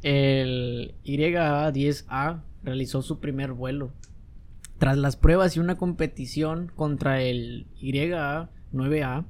el 0.03 0.95
YA-10A 1.03 2.43
realizó 2.63 3.01
su 3.01 3.19
primer 3.19 3.53
vuelo. 3.53 3.93
Tras 4.77 4.97
las 4.97 5.15
pruebas 5.15 5.55
y 5.57 5.59
una 5.59 5.77
competición 5.77 6.71
contra 6.75 7.21
el 7.21 7.67
YA-9A, 7.81 9.25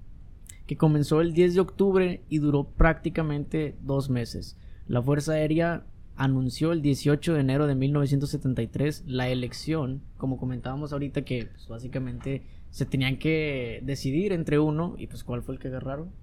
que 0.71 0.77
comenzó 0.77 1.19
el 1.19 1.33
10 1.33 1.55
de 1.55 1.59
octubre 1.59 2.23
y 2.29 2.37
duró 2.37 2.63
prácticamente 2.63 3.75
dos 3.81 4.09
meses. 4.09 4.55
La 4.87 5.01
Fuerza 5.01 5.33
Aérea 5.33 5.83
anunció 6.15 6.71
el 6.71 6.81
18 6.81 7.33
de 7.33 7.41
enero 7.41 7.67
de 7.67 7.75
1973 7.75 9.03
la 9.05 9.27
elección, 9.27 10.01
como 10.15 10.37
comentábamos 10.37 10.93
ahorita 10.93 11.23
que 11.23 11.47
pues, 11.47 11.67
básicamente 11.67 12.45
se 12.69 12.85
tenían 12.85 13.19
que 13.19 13.81
decidir 13.83 14.31
entre 14.31 14.59
uno 14.59 14.95
y 14.97 15.07
pues 15.07 15.25
cuál 15.25 15.43
fue 15.43 15.55
el 15.55 15.59
que 15.59 15.67
agarraron, 15.67 16.13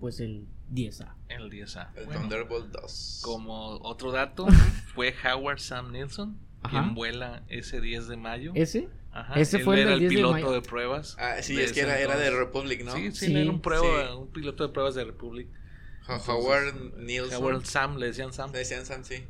pues 0.00 0.20
el 0.20 0.46
10A. 0.72 1.12
El 1.28 1.50
10A. 1.50 1.88
El 1.94 2.06
Thunderbolt 2.06 2.68
2. 2.80 3.20
Como 3.22 3.72
otro 3.82 4.10
dato, 4.10 4.46
fue 4.94 5.12
Howard 5.22 5.58
Sam 5.58 5.92
Nilsson 5.92 6.48
quien 6.70 6.94
vuela 6.94 7.42
ese 7.48 7.80
10 7.80 8.08
de 8.08 8.16
mayo. 8.16 8.52
¿Ese? 8.54 8.88
Ajá, 9.10 9.40
ese 9.40 9.58
fue 9.60 9.80
el, 9.80 10.08
piloto 10.08 10.52
de, 10.52 10.60
pruebas. 10.62 11.16
Ah, 11.18 11.42
sí, 11.42 11.58
es 11.60 11.72
que 11.72 11.80
era, 11.80 11.98
era, 11.98 12.16
de 12.16 12.30
Republic, 12.30 12.84
¿no? 12.84 12.94
Sí, 12.94 13.10
sí, 13.12 13.36
era 13.36 13.50
un, 13.50 13.60
prueba, 13.60 14.14
un 14.16 14.30
piloto 14.30 14.66
de 14.66 14.72
pruebas 14.72 14.94
de 14.94 15.04
Republic. 15.04 15.48
Howard 16.06 16.96
Nilsson. 16.98 17.42
Howard 17.42 17.64
Sam, 17.64 17.96
le 17.96 18.06
decían 18.06 18.32
Sam. 18.32 18.52
Le 18.52 18.58
decían 18.58 18.86
Sam, 18.86 19.04
sí 19.04 19.24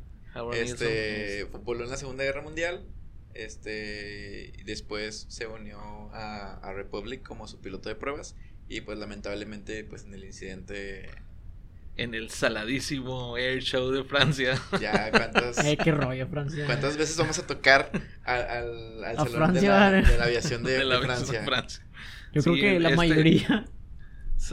este, 0.53 1.45
voló 1.45 1.83
en 1.83 1.89
la 1.89 1.97
Segunda 1.97 2.23
Guerra 2.23 2.41
Mundial. 2.41 2.85
Este, 3.33 4.51
y 4.57 4.63
después 4.63 5.25
se 5.29 5.47
unió 5.47 5.79
a, 6.13 6.73
Republic 6.73 7.23
como 7.23 7.47
su 7.47 7.59
piloto 7.59 7.89
de 7.89 7.95
pruebas. 7.95 8.35
Y 8.67 8.81
pues 8.81 8.97
lamentablemente, 8.97 9.83
pues 9.83 10.03
en 10.03 10.13
el 10.13 10.23
incidente 10.23 11.09
en 11.99 12.15
el 12.15 12.29
saladísimo 12.29 13.37
Air 13.37 13.61
Show 13.61 13.91
de 13.91 14.03
Francia. 14.03 14.59
Ya, 14.79 15.11
¿cuántas, 15.11 15.57
qué 15.83 15.91
rollo, 15.91 16.27
Francia. 16.27 16.65
¿Cuántas 16.65 16.97
veces 16.97 17.17
vamos 17.17 17.37
a 17.39 17.45
tocar 17.45 17.91
al, 18.23 19.03
al, 19.03 19.17
salón 19.17 19.53
de 19.53 19.61
la, 19.61 19.91
de 19.91 20.17
la, 20.17 20.23
aviación 20.23 20.63
de, 20.63 20.79
Francia? 21.45 21.85
Yo 22.33 22.41
creo 22.41 22.55
que 22.55 22.79
la 22.79 22.89
este 22.89 22.97
mayoría. 22.97 23.65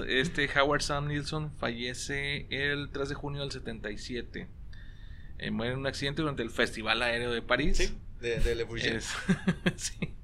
Este 0.09 0.51
Howard 0.59 0.83
Sam 0.83 1.09
Nilsson 1.09 1.53
fallece 1.59 2.47
el 2.51 2.91
3 2.91 3.11
de 3.11 3.15
junio 3.15 3.43
del 3.43 3.53
77 3.53 4.49
eh, 5.39 5.51
muere 5.51 5.75
en 5.75 5.79
un 5.79 5.87
accidente 5.87 6.23
durante 6.23 6.43
el 6.43 6.51
Festival 6.51 7.03
Aéreo 7.03 7.31
de 7.31 7.43
París. 7.43 7.77
Sí, 7.77 7.97
de, 8.21 8.55
Le 8.55 8.67
sí. 9.77 10.15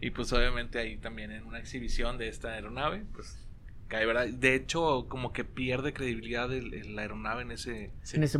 Y 0.00 0.10
pues 0.10 0.32
obviamente 0.32 0.78
ahí 0.78 0.96
también 0.96 1.30
en 1.30 1.44
una 1.44 1.58
exhibición 1.58 2.18
de 2.18 2.28
esta 2.28 2.52
aeronave, 2.52 3.04
pues 3.12 3.38
cae, 3.92 4.06
¿verdad? 4.06 4.26
De 4.26 4.54
hecho, 4.54 5.06
como 5.08 5.32
que 5.32 5.44
pierde 5.44 5.92
credibilidad 5.92 6.48
la 6.50 7.02
aeronave 7.02 7.42
en 7.42 7.50
ese, 7.52 7.90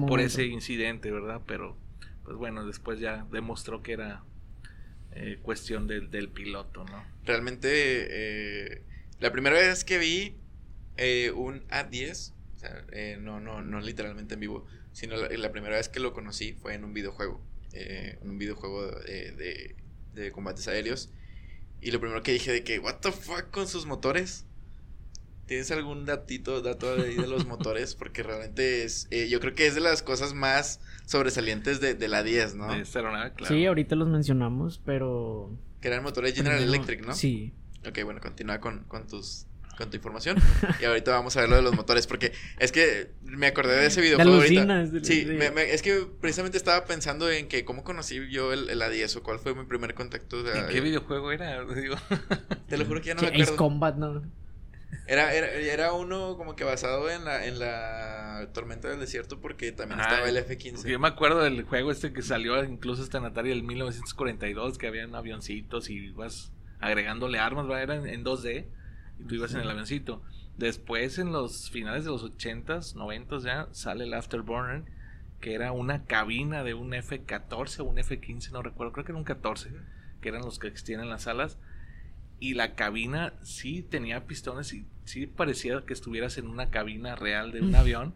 por 0.08 0.20
ese 0.20 0.46
incidente, 0.46 1.10
¿verdad? 1.10 1.42
Pero, 1.46 1.76
pues 2.24 2.36
bueno, 2.36 2.64
después 2.66 2.98
ya 3.00 3.26
demostró 3.30 3.82
que 3.82 3.92
era 3.92 4.24
eh, 5.12 5.38
cuestión 5.42 5.86
del, 5.86 6.10
del 6.10 6.28
piloto, 6.30 6.84
¿no? 6.84 7.04
Realmente, 7.24 7.68
eh, 7.70 8.82
la 9.20 9.30
primera 9.30 9.56
vez 9.56 9.84
que 9.84 9.98
vi 9.98 10.36
un 11.34 11.66
A10 11.68 12.32
O 12.54 12.58
sea, 12.58 12.84
eh, 12.92 13.18
no, 13.20 13.40
no, 13.40 13.60
no 13.62 13.80
literalmente 13.80 14.34
en 14.34 14.40
vivo, 14.40 14.66
sino 14.92 15.16
la, 15.16 15.28
la 15.28 15.52
primera 15.52 15.76
vez 15.76 15.88
que 15.88 16.00
lo 16.00 16.12
conocí 16.12 16.54
fue 16.54 16.74
en 16.74 16.84
un 16.84 16.94
videojuego. 16.94 17.40
eh, 17.72 18.18
en 18.22 18.30
un 18.30 18.38
videojuego 18.38 18.86
de, 19.00 19.32
de, 19.32 19.76
de 20.14 20.32
combates 20.32 20.68
aéreos. 20.68 21.10
Y 21.80 21.90
lo 21.90 22.00
primero 22.00 22.22
que 22.22 22.32
dije 22.32 22.52
de 22.52 22.62
que, 22.64 22.78
what 22.78 23.00
the 23.00 23.10
fuck 23.12 23.50
con 23.50 23.66
sus 23.66 23.86
motores. 23.86 24.46
¿Tienes 25.46 25.70
algún 25.70 26.06
datito, 26.06 26.62
dato 26.62 26.92
ahí 26.94 27.14
de 27.16 27.26
los 27.26 27.46
motores? 27.46 27.94
Porque 27.94 28.22
realmente 28.22 28.84
es, 28.84 29.08
eh, 29.10 29.28
yo 29.28 29.40
creo 29.40 29.54
que 29.54 29.66
es 29.66 29.74
de 29.74 29.80
las 29.80 30.02
cosas 30.02 30.34
más 30.34 30.80
sobresalientes 31.04 31.80
de, 31.80 31.94
de 31.94 32.08
la 32.08 32.22
10, 32.22 32.54
¿no? 32.54 32.72
De 32.72 32.80
esta 32.80 33.00
claro. 33.00 33.46
Sí, 33.54 33.66
ahorita 33.66 33.96
los 33.96 34.08
mencionamos, 34.08 34.80
pero... 34.84 35.50
Que 35.80 35.88
eran 35.88 36.02
motores 36.04 36.34
General 36.34 36.58
primero- 36.58 36.74
Electric, 36.74 37.06
¿no? 37.06 37.14
Sí. 37.14 37.52
Ok, 37.86 37.98
bueno, 38.04 38.20
continúa 38.20 38.60
con, 38.60 38.84
con 38.84 39.06
tus 39.06 39.46
con 39.78 39.88
tu 39.88 39.96
información. 39.96 40.36
y 40.80 40.84
ahorita 40.84 41.12
vamos 41.12 41.34
a 41.36 41.40
ver 41.40 41.48
lo 41.48 41.56
de 41.56 41.62
los 41.62 41.74
motores. 41.74 42.06
Porque 42.06 42.32
es 42.58 42.70
que 42.70 43.10
me 43.22 43.46
acordé 43.46 43.74
de 43.74 43.86
ese 43.86 44.02
videojuego 44.02 44.34
ahorita. 44.36 44.84
de- 44.84 45.02
Sí, 45.04 45.24
de- 45.24 45.32
me- 45.34 45.50
me- 45.50 45.72
es 45.72 45.80
que 45.82 46.06
precisamente 46.20 46.58
estaba 46.58 46.84
pensando 46.84 47.28
en 47.30 47.48
que 47.48 47.64
cómo 47.64 47.82
conocí 47.82 48.20
yo 48.30 48.52
el, 48.52 48.68
el 48.68 48.80
A10 48.82 49.16
o 49.16 49.22
cuál 49.22 49.38
fue 49.38 49.54
mi 49.54 49.64
primer 49.64 49.94
contacto. 49.94 50.46
¿En 50.46 50.66
qué 50.68 50.80
videojuego 50.82 51.32
era? 51.32 51.64
Digo, 51.74 51.96
Te 52.68 52.76
lo 52.76 52.84
juro 52.84 53.00
que 53.00 53.08
ya 53.08 53.14
no 53.14 53.20
Sí, 53.20 53.26
me 53.26 53.32
Ace 53.32 53.42
acuerdo. 53.42 53.56
Combat, 53.56 53.96
¿no? 53.96 54.22
Era, 55.06 55.34
era, 55.34 55.48
era 55.52 55.92
uno 55.92 56.36
como 56.36 56.54
que 56.54 56.64
basado 56.64 57.10
en 57.10 57.24
la, 57.24 57.46
en 57.46 57.58
la 57.58 58.48
tormenta 58.52 58.88
del 58.88 59.00
desierto 59.00 59.40
porque 59.40 59.72
también 59.72 60.00
Ah, 60.00 60.04
estaba 60.04 60.28
el 60.28 60.36
porque 60.44 60.70
yo 60.70 60.74
F-15. 60.78 60.98
me 60.98 61.08
acuerdo 61.08 61.40
del 61.42 61.62
juego 61.64 61.90
este 61.90 62.12
que 62.12 62.22
salió 62.22 62.62
incluso 62.64 63.02
hasta 63.02 63.18
en 63.18 63.24
Atari 63.24 63.48
del 63.50 63.62
1942, 63.62 64.78
que 64.78 64.86
habían 64.86 65.14
avioncitos 65.14 65.90
y 65.90 65.94
ibas 65.96 66.52
agregándole 66.80 67.38
armas, 67.38 67.66
¿verdad? 67.66 67.82
Era 67.82 67.96
en, 67.96 68.06
en 68.06 68.24
2D 68.24 68.66
y 69.20 69.24
tú 69.24 69.34
ibas 69.34 69.54
en 69.54 69.60
el 69.60 69.70
avioncito. 69.70 70.22
Después, 70.56 71.18
en 71.18 71.32
los 71.32 71.70
finales 71.70 72.04
de 72.04 72.10
los 72.10 72.24
80s, 72.24 72.94
90s 72.94 73.42
ya, 73.42 73.68
sale 73.72 74.04
el 74.04 74.14
Afterburner, 74.14 74.84
que 75.40 75.54
era 75.54 75.72
una 75.72 76.04
cabina 76.04 76.62
de 76.62 76.74
un 76.74 76.92
F-14 76.94 77.80
o 77.80 77.84
un 77.84 77.98
F-15, 77.98 78.50
no 78.52 78.62
recuerdo, 78.62 78.92
creo 78.92 79.04
que 79.04 79.12
era 79.12 79.18
un 79.18 79.24
14, 79.24 79.70
que 80.20 80.28
eran 80.28 80.42
los 80.42 80.58
que 80.58 80.68
existían 80.68 81.00
en 81.00 81.08
las 81.10 81.22
salas. 81.22 81.58
Y 82.42 82.54
la 82.54 82.74
cabina 82.74 83.34
sí 83.42 83.82
tenía 83.82 84.26
pistones 84.26 84.72
y 84.74 84.84
sí 85.04 85.26
parecía 85.28 85.84
que 85.86 85.92
estuvieras 85.92 86.38
en 86.38 86.48
una 86.48 86.70
cabina 86.70 87.14
real 87.14 87.52
de 87.52 87.60
un 87.60 87.70
Mm. 87.70 87.74
avión. 87.76 88.14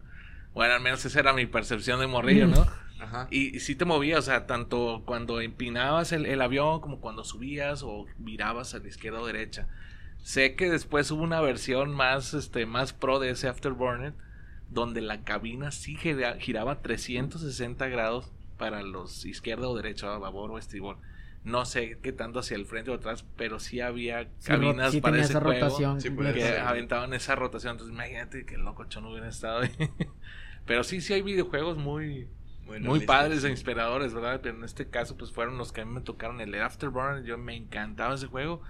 Bueno, 0.53 0.73
al 0.73 0.81
menos 0.81 1.05
esa 1.05 1.19
era 1.21 1.31
mi 1.31 1.45
percepción 1.45 1.99
de 2.01 2.07
morrillo, 2.07 2.47
Mm. 2.47 2.51
¿no? 2.51 2.67
Ajá. 2.99 3.27
Y, 3.31 3.55
y 3.55 3.59
sí 3.61 3.75
te 3.75 3.85
movía, 3.85 4.19
o 4.19 4.21
sea, 4.21 4.45
tanto 4.47 5.03
cuando 5.05 5.39
empinabas 5.39 6.11
el, 6.11 6.25
el 6.25 6.41
avión 6.41 6.81
como 6.81 6.99
cuando 6.99 7.23
subías 7.23 7.83
o 7.83 8.05
virabas 8.17 8.73
a 8.73 8.79
la 8.79 8.87
izquierda 8.89 9.21
o 9.21 9.25
derecha. 9.25 9.67
Sé 10.23 10.55
que 10.55 10.69
después 10.69 11.09
hubo 11.11 11.21
una 11.23 11.39
versión 11.39 11.91
más, 11.91 12.33
este, 12.33 12.65
más 12.65 12.91
pro 12.91 13.19
de 13.19 13.29
ese 13.29 13.47
Afterburner, 13.47 14.13
donde 14.69 14.99
la 14.99 15.23
cabina 15.23 15.71
sí 15.71 15.95
gira- 15.95 16.37
giraba 16.39 16.81
360 16.81 17.87
grados 17.87 18.29
para 18.57 18.81
los 18.83 19.25
izquierda 19.25 19.69
o 19.69 19.75
derecha, 19.77 20.13
a 20.13 20.17
babor 20.17 20.51
o 20.51 20.57
estribor. 20.57 20.97
No 21.47 21.65
sé 21.65 21.97
qué 22.01 22.11
tanto 22.11 22.39
hacia 22.39 22.55
el 22.55 22.65
frente 22.65 22.91
o 22.91 22.95
atrás, 22.95 23.25
pero 23.37 23.59
sí 23.59 23.79
había 23.79 24.27
cabinas 24.43 24.91
sí 24.91 24.99
para 25.01 25.13
tenía 25.13 25.23
ese 25.23 25.33
esa 25.33 25.41
juego 25.41 25.53
rotación 25.61 26.01
Sí, 26.01 26.09
completa. 26.09 26.33
que 26.33 26.41
Sí. 26.41 26.53
aventaban 26.61 27.13
esa 27.13 27.35
rotación. 27.35 27.71
Entonces, 27.71 27.93
imagínate 27.93 28.45
que 28.45 28.57
loco 28.57 28.85
no 29.01 29.09
hubiera 29.11 29.29
estado 29.29 29.61
ahí. 29.61 29.69
Pero 30.65 30.83
sí, 30.83 30.99
sí 30.99 31.13
hay 31.13 31.21
videojuegos 31.21 31.77
muy, 31.77 32.27
muy 32.81 32.99
padres 33.05 33.45
e 33.45 33.49
inspiradores, 33.49 34.13
¿verdad? 34.13 34.41
Pero 34.43 34.57
en 34.57 34.65
este 34.65 34.89
caso, 34.89 35.15
pues 35.15 35.31
fueron 35.31 35.57
los 35.57 35.71
que 35.71 35.79
a 35.81 35.85
mí 35.85 35.93
me 35.93 36.01
tocaron 36.01 36.41
el 36.41 36.53
Afterburner. 36.61 37.23
Yo 37.23 37.37
me 37.37 37.55
encantaba 37.55 38.15
ese 38.15 38.27
juego. 38.27 38.61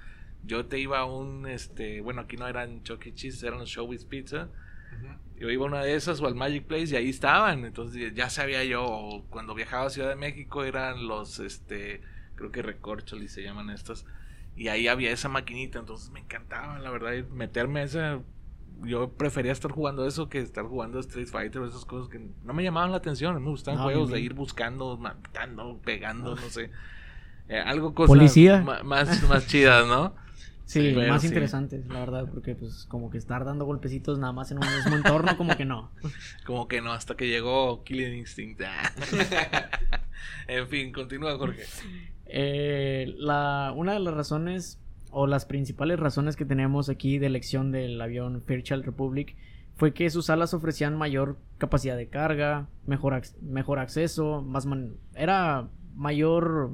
Yo 0.44 0.68
te 0.68 0.78
iba 0.78 1.00
a 1.00 1.06
un, 1.06 1.48
este, 1.48 2.02
bueno, 2.02 2.22
aquí 2.22 2.38
no 2.38 2.48
eran 2.48 2.84
Chuck 2.84 3.08
E. 3.08 3.14
Cheese, 3.16 3.44
eran 3.48 3.58
los 3.58 3.70
Showbiz 3.70 4.06
Pizza. 4.06 4.50
Yo 5.40 5.50
iba 5.50 5.64
a 5.66 5.68
una 5.68 5.84
de 5.84 5.96
esas 5.96 6.22
o 6.22 6.28
al 6.28 6.36
Magic 6.36 6.66
Place 6.66 6.94
y 6.94 6.96
ahí 6.96 7.10
estaban. 7.10 7.66
Entonces 7.66 8.14
ya 8.14 8.30
sabía 8.30 8.64
yo, 8.64 9.26
cuando 9.32 9.56
viajaba 9.56 9.88
a 9.88 9.90
Ciudad 9.90 10.10
de 10.10 10.16
México 10.16 10.64
eran 10.64 11.08
los, 11.08 11.40
este, 11.40 12.02
creo 12.38 12.52
que 12.52 12.62
Recorcholis 12.62 13.34
se 13.34 13.44
llaman 13.44 13.70
estos. 13.70 14.06
Y 14.56 14.70
ahí 14.70 14.88
había 14.88 15.12
esa 15.12 15.28
maquinita, 15.28 15.80
entonces 15.80 16.10
me 16.12 16.22
encantaba, 16.22 16.80
la 16.80 16.90
verdad, 16.90 17.12
meterme 17.32 17.82
a 17.82 17.84
esa... 17.84 18.20
Yo 18.84 19.10
prefería 19.10 19.52
estar 19.52 19.72
jugando 19.72 20.08
eso 20.08 20.30
que 20.30 20.40
estar 20.40 20.64
jugando 20.66 21.00
Street 21.00 21.28
Fighter 21.28 21.62
o 21.62 21.68
esas 21.68 21.84
cosas 21.84 22.10
que 22.10 22.22
no 22.44 22.54
me 22.54 22.64
llamaban 22.64 22.92
la 22.92 22.98
atención. 22.98 23.36
Me 23.44 23.50
gustaban 23.50 23.80
No, 23.80 23.84
juegos 23.86 24.12
de 24.12 24.22
ir 24.22 24.34
buscando, 24.36 24.96
matando, 24.98 25.80
pegando, 25.84 26.36
no 26.36 26.50
sé. 26.50 26.70
Eh, 27.50 27.60
algo 27.60 27.94
cosas 27.96 28.10
Policía. 28.10 28.62
más, 28.62 29.24
más 29.24 29.48
chidas, 29.48 29.88
¿no? 29.88 30.16
Sí, 30.66 30.92
Pero 30.94 31.08
más 31.08 31.22
sí. 31.22 31.28
interesantes, 31.28 31.88
la 31.88 32.00
verdad, 32.02 32.26
porque 32.30 32.54
pues 32.54 32.86
como 32.90 33.10
que 33.10 33.18
estar 33.18 33.46
dando 33.46 33.64
golpecitos 33.64 34.20
nada 34.20 34.34
más 34.34 34.52
en 34.52 34.58
un 34.58 34.76
mismo 34.76 34.98
entorno, 34.98 35.38
como 35.38 35.56
que 35.56 35.64
no. 35.64 35.92
Como 36.46 36.68
que 36.68 36.82
no, 36.82 36.92
hasta 36.92 37.16
que 37.16 37.30
llegó 37.30 37.84
Killing 37.86 38.18
Instinct. 38.18 38.62
en 40.48 40.68
fin, 40.68 40.92
continúa 40.92 41.38
Jorge. 41.38 41.64
Eh, 42.30 43.14
la, 43.18 43.74
una 43.76 43.94
de 43.94 44.00
las 44.00 44.14
razones, 44.14 44.80
o 45.12 45.26
las 45.28 45.46
principales 45.46 46.00
razones 46.00 46.36
que 46.36 46.46
tenemos 46.46 46.90
aquí 46.90 47.18
de 47.18 47.28
elección 47.28 47.72
del 47.72 48.00
avión 48.02 48.42
Fairchild 48.46 48.84
Republic 48.86 49.36
fue 49.76 49.94
que 49.94 50.10
sus 50.10 50.30
alas 50.30 50.54
ofrecían 50.54 50.98
mayor 50.98 51.38
capacidad 51.60 51.96
de 51.96 52.08
carga, 52.08 52.68
mejor, 52.86 53.14
ac- 53.14 53.40
mejor 53.42 53.80
acceso, 53.80 54.42
más 54.42 54.66
man- 54.66 54.96
era 55.16 55.70
mayor 55.96 56.74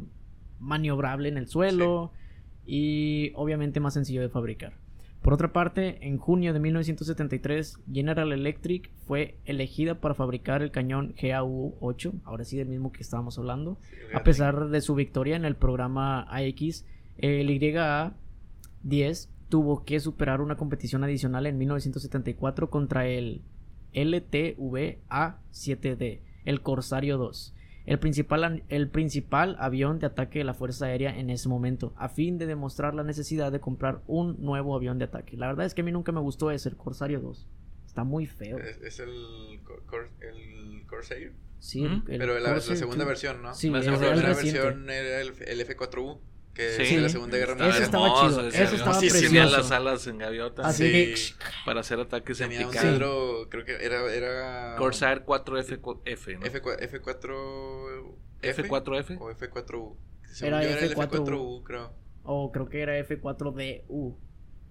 maniobrable 0.59 1.29
en 1.29 1.37
el 1.37 1.47
suelo 1.47 2.11
y 2.65 3.31
obviamente 3.35 3.79
más 3.79 3.93
sencillo 3.93 4.21
de 4.21 4.29
fabricar. 4.29 4.73
Por 5.23 5.33
otra 5.33 5.51
parte, 5.53 6.05
en 6.05 6.17
junio 6.17 6.51
de 6.51 6.59
1973, 6.59 7.79
General 7.91 8.33
Electric 8.33 8.91
fue 9.07 9.37
elegida 9.45 10.01
para 10.01 10.15
fabricar 10.15 10.61
el 10.61 10.71
cañón 10.71 11.15
GAU-8, 11.15 12.23
ahora 12.25 12.43
sí 12.43 12.57
del 12.57 12.67
mismo 12.67 12.91
que 12.91 13.03
estábamos 13.03 13.39
hablando, 13.39 13.79
a 14.13 14.21
pesar 14.23 14.67
de 14.67 14.81
su 14.81 14.95
victoria 14.95 15.37
en 15.37 15.45
el 15.45 15.55
programa 15.55 16.23
AX, 16.23 16.85
el 17.17 17.57
YA-10 17.57 19.29
tuvo 19.47 19.85
que 19.85 20.01
superar 20.01 20.41
una 20.41 20.57
competición 20.57 21.05
adicional 21.05 21.45
en 21.45 21.57
1974 21.57 22.69
contra 22.69 23.07
el 23.07 23.43
LTV-A7D, 23.93 26.19
el 26.43 26.61
Corsario 26.61 27.17
2, 27.17 27.55
el 27.85 27.99
principal, 27.99 28.63
el 28.69 28.89
principal 28.89 29.55
avión 29.59 29.99
de 29.99 30.05
ataque 30.07 30.39
de 30.39 30.45
la 30.45 30.53
Fuerza 30.53 30.85
Aérea 30.85 31.17
en 31.17 31.29
ese 31.29 31.49
momento, 31.49 31.93
a 31.97 32.09
fin 32.09 32.37
de 32.37 32.45
demostrar 32.45 32.93
la 32.95 33.03
necesidad 33.03 33.51
de 33.51 33.59
comprar 33.59 34.01
un 34.07 34.37
nuevo 34.41 34.75
avión 34.75 34.99
de 34.99 35.05
ataque. 35.05 35.35
La 35.37 35.47
verdad 35.47 35.65
es 35.65 35.73
que 35.73 35.81
a 35.81 35.83
mí 35.83 35.91
nunca 35.91 36.11
me 36.11 36.19
gustó 36.21 36.49
ese, 36.51 36.69
el 36.69 36.77
Corsario 36.77 37.19
2. 37.19 37.47
Está 37.85 38.03
muy 38.03 38.25
feo. 38.25 38.57
Es, 38.57 38.77
es 38.81 38.99
el, 38.99 39.59
Cor- 39.85 40.09
el 40.21 40.85
Corsair. 40.87 41.33
Sí, 41.59 41.83
el 41.85 42.01
Pero 42.03 42.39
la, 42.39 42.59
segunda 42.59 43.03
sí. 43.03 43.07
versión, 43.07 43.41
¿no? 43.41 43.53
Sí, 43.53 43.69
La 43.69 43.81
segunda 43.83 44.09
versión 44.09 44.89
era 44.89 45.21
el, 45.21 45.33
el 45.45 45.67
F4U, 45.67 46.19
que 46.53 46.69
Sí. 46.73 46.81
es 46.83 46.89
de 46.95 47.01
la 47.01 47.09
Segunda 47.09 47.37
Guerra 47.37 47.53
Ese 47.53 47.63
Mundial. 47.63 47.83
estaba 47.83 48.05
Hermoso 48.07 48.29
chido, 48.29 48.47
ese 48.47 48.63
ese 48.63 48.75
estaba. 48.75 48.93
Sí, 48.99 49.09
precioso. 49.09 49.25
tenía 49.27 49.45
las 49.45 49.71
alas 49.71 50.07
en 50.07 50.17
gaviota 50.19 50.67
Así 50.67 50.83
que... 50.91 51.17
Sí. 51.17 51.33
para 51.65 51.79
hacer 51.79 51.99
ataques 51.99 52.41
en 52.41 52.49
Tenía 52.49 52.65
un 52.67 52.71
picado. 52.71 52.85
cilindro, 52.87 53.49
creo 53.49 53.65
que 53.65 53.83
era... 53.85 54.13
era 54.13 54.75
Corsair 54.77 55.25
4F, 55.25 56.01
F, 56.05 56.35
¿no? 56.37 56.41
F4, 56.45 56.79
F4... 56.91 58.15
F4F. 58.41 59.17
O 59.19 59.31
F4U. 59.31 59.95
Según 60.25 60.53
Era 60.53 60.63
yo 60.63 60.69
era 60.69 60.79
el 60.85 60.95
F4U. 60.95 61.09
F4U, 61.25 61.63
creo. 61.63 61.93
O 62.23 62.51
creo 62.51 62.69
que 62.69 62.81
era 62.81 62.97
F4DU. 62.99 64.17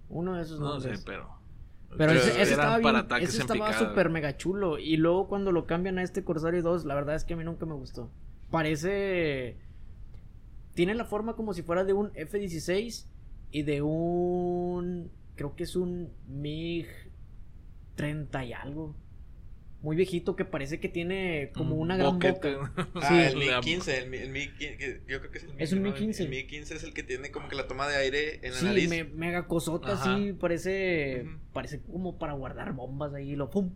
Uno 0.08 0.34
de 0.36 0.42
esos 0.42 0.60
No 0.60 0.74
nombres. 0.74 1.00
sé, 1.00 1.04
pero. 1.06 1.38
Pero, 1.96 2.12
ese, 2.12 2.30
ese 2.40 2.54
eran 2.54 2.82
estaba, 2.82 3.02
bien, 3.02 3.22
ese 3.22 3.36
en 3.36 3.40
estaba 3.42 3.66
picada. 3.68 3.88
súper 3.88 4.08
mega 4.10 4.36
chulo. 4.36 4.78
Y 4.78 4.96
luego 4.96 5.28
cuando 5.28 5.52
lo 5.52 5.66
cambian 5.66 5.98
a 5.98 6.02
este 6.02 6.24
Corsario 6.24 6.62
2, 6.62 6.84
la 6.86 6.94
verdad 6.94 7.14
es 7.14 7.24
que 7.24 7.34
a 7.34 7.36
mí 7.36 7.44
nunca 7.44 7.66
me 7.66 7.74
gustó. 7.74 8.10
Parece... 8.50 9.58
Tiene 10.74 10.94
la 10.94 11.04
forma 11.04 11.34
como 11.36 11.52
si 11.54 11.62
fuera 11.62 11.84
de 11.84 11.92
un 11.92 12.10
F-16 12.14 13.06
y 13.50 13.62
de 13.62 13.82
un... 13.82 15.10
Creo 15.36 15.54
que 15.56 15.64
es 15.64 15.76
un 15.76 16.10
MiG 16.28 16.86
30 17.96 18.44
y 18.44 18.52
algo. 18.52 18.94
Muy 19.82 19.96
viejito 19.96 20.36
que 20.36 20.44
parece 20.44 20.78
que 20.78 20.88
tiene 20.88 21.50
como 21.54 21.74
una 21.74 21.96
gran 21.96 22.12
boquete. 22.14 22.54
boca. 22.54 22.88
Ah, 22.94 23.08
Sí. 23.08 23.14
el 23.38 23.46
La- 23.48 23.60
MiG-15, 23.60 23.88
el, 23.98 24.10
Mi- 24.10 24.16
el 24.18 24.30
MiG, 24.30 24.52
yo 25.08 25.18
creo 25.20 25.30
que 25.30 25.38
es 25.38 25.44
el 25.44 25.50
MiG. 25.50 25.62
Es 25.62 25.72
un 25.72 25.82
¿no? 25.82 25.90
MiG-15. 25.94 26.20
El 26.20 26.30
MiG-15 26.30 26.70
es 26.76 26.82
el 26.84 26.94
que 26.94 27.02
tiene 27.02 27.30
como 27.32 27.48
que 27.48 27.56
la 27.56 27.66
toma 27.66 27.88
de 27.88 27.96
aire 27.96 28.36
en 28.46 28.52
la 28.52 28.58
Sí, 28.58 28.64
nariz. 28.66 28.88
me- 28.88 29.04
mega 29.04 29.46
cosota 29.48 29.94
Ajá. 29.94 30.14
así, 30.14 30.32
parece... 30.34 31.24
Ujú. 31.26 31.38
Parece 31.52 31.80
como 31.80 32.18
para 32.18 32.34
guardar 32.34 32.72
bombas 32.72 33.12
ahí, 33.14 33.34
lo 33.34 33.50
pum. 33.50 33.72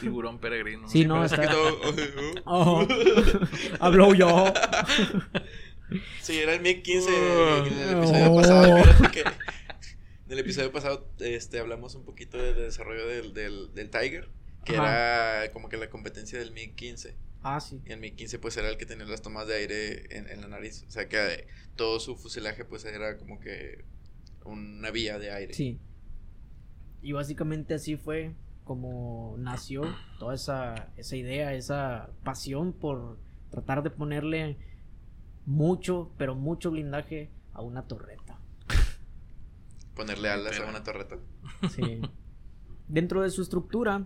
Tiburón 0.00 0.40
peregrino. 0.40 0.88
Sí, 0.88 1.04
no, 1.04 1.24
está- 1.24 1.48
todo- 1.48 1.78
Oh, 2.44 2.84
hablo 3.80 4.14
yo. 4.14 4.52
Sí, 6.20 6.38
era 6.38 6.54
el 6.54 6.62
MiG-15 6.62 7.06
Oh. 7.08 7.66
en 7.66 7.78
el 7.78 7.98
episodio 7.98 8.32
Oh. 8.32 8.36
pasado. 8.36 8.76
fíjate 8.84 9.10
que 9.12 9.20
en 9.20 10.32
el 10.32 10.38
episodio 10.40 10.72
pasado 10.72 11.08
este, 11.20 11.58
hablamos 11.60 11.94
un 11.94 12.04
poquito 12.04 12.38
del 12.38 12.56
desarrollo 12.56 13.06
del, 13.06 13.32
del, 13.34 13.72
del 13.74 13.90
Tiger, 13.90 14.28
que 14.64 14.74
era 14.74 15.50
como 15.52 15.68
que 15.68 15.76
la 15.76 15.88
competencia 15.88 16.38
del 16.38 16.52
MiG-15. 16.52 17.14
Ah, 17.42 17.60
sí. 17.60 17.80
Y 17.86 17.92
el 17.92 18.00
MiG-15 18.00 18.40
pues 18.40 18.56
era 18.56 18.68
el 18.68 18.76
que 18.76 18.86
tenía 18.86 19.04
las 19.06 19.22
tomas 19.22 19.46
de 19.46 19.54
aire 19.54 20.16
en, 20.16 20.28
en 20.28 20.40
la 20.40 20.48
nariz. 20.48 20.84
O 20.88 20.90
sea 20.90 21.08
que 21.08 21.16
eh, 21.34 21.46
todo 21.76 22.00
su 22.00 22.16
fuselaje 22.16 22.64
pues 22.64 22.84
era 22.84 23.16
como 23.18 23.38
que 23.38 23.84
una 24.44 24.90
vía 24.90 25.18
de 25.20 25.30
aire. 25.30 25.54
Sí. 25.54 25.78
Y 27.02 27.12
básicamente 27.12 27.74
así 27.74 27.96
fue 27.96 28.32
como 28.64 29.36
nació 29.38 29.82
toda 30.18 30.34
esa, 30.34 30.88
esa 30.96 31.14
idea, 31.14 31.54
esa 31.54 32.10
pasión 32.24 32.72
por 32.72 33.16
tratar 33.52 33.84
de 33.84 33.90
ponerle 33.90 34.56
mucho, 35.46 36.10
pero 36.18 36.34
mucho 36.34 36.70
blindaje 36.70 37.30
a 37.54 37.62
una 37.62 37.82
torreta. 37.82 38.38
Ponerle 39.94 40.28
alas 40.28 40.60
a 40.60 40.68
una 40.68 40.82
torreta. 40.82 41.16
Sí. 41.70 42.02
Dentro 42.88 43.22
de 43.22 43.30
su 43.30 43.40
estructura 43.40 44.04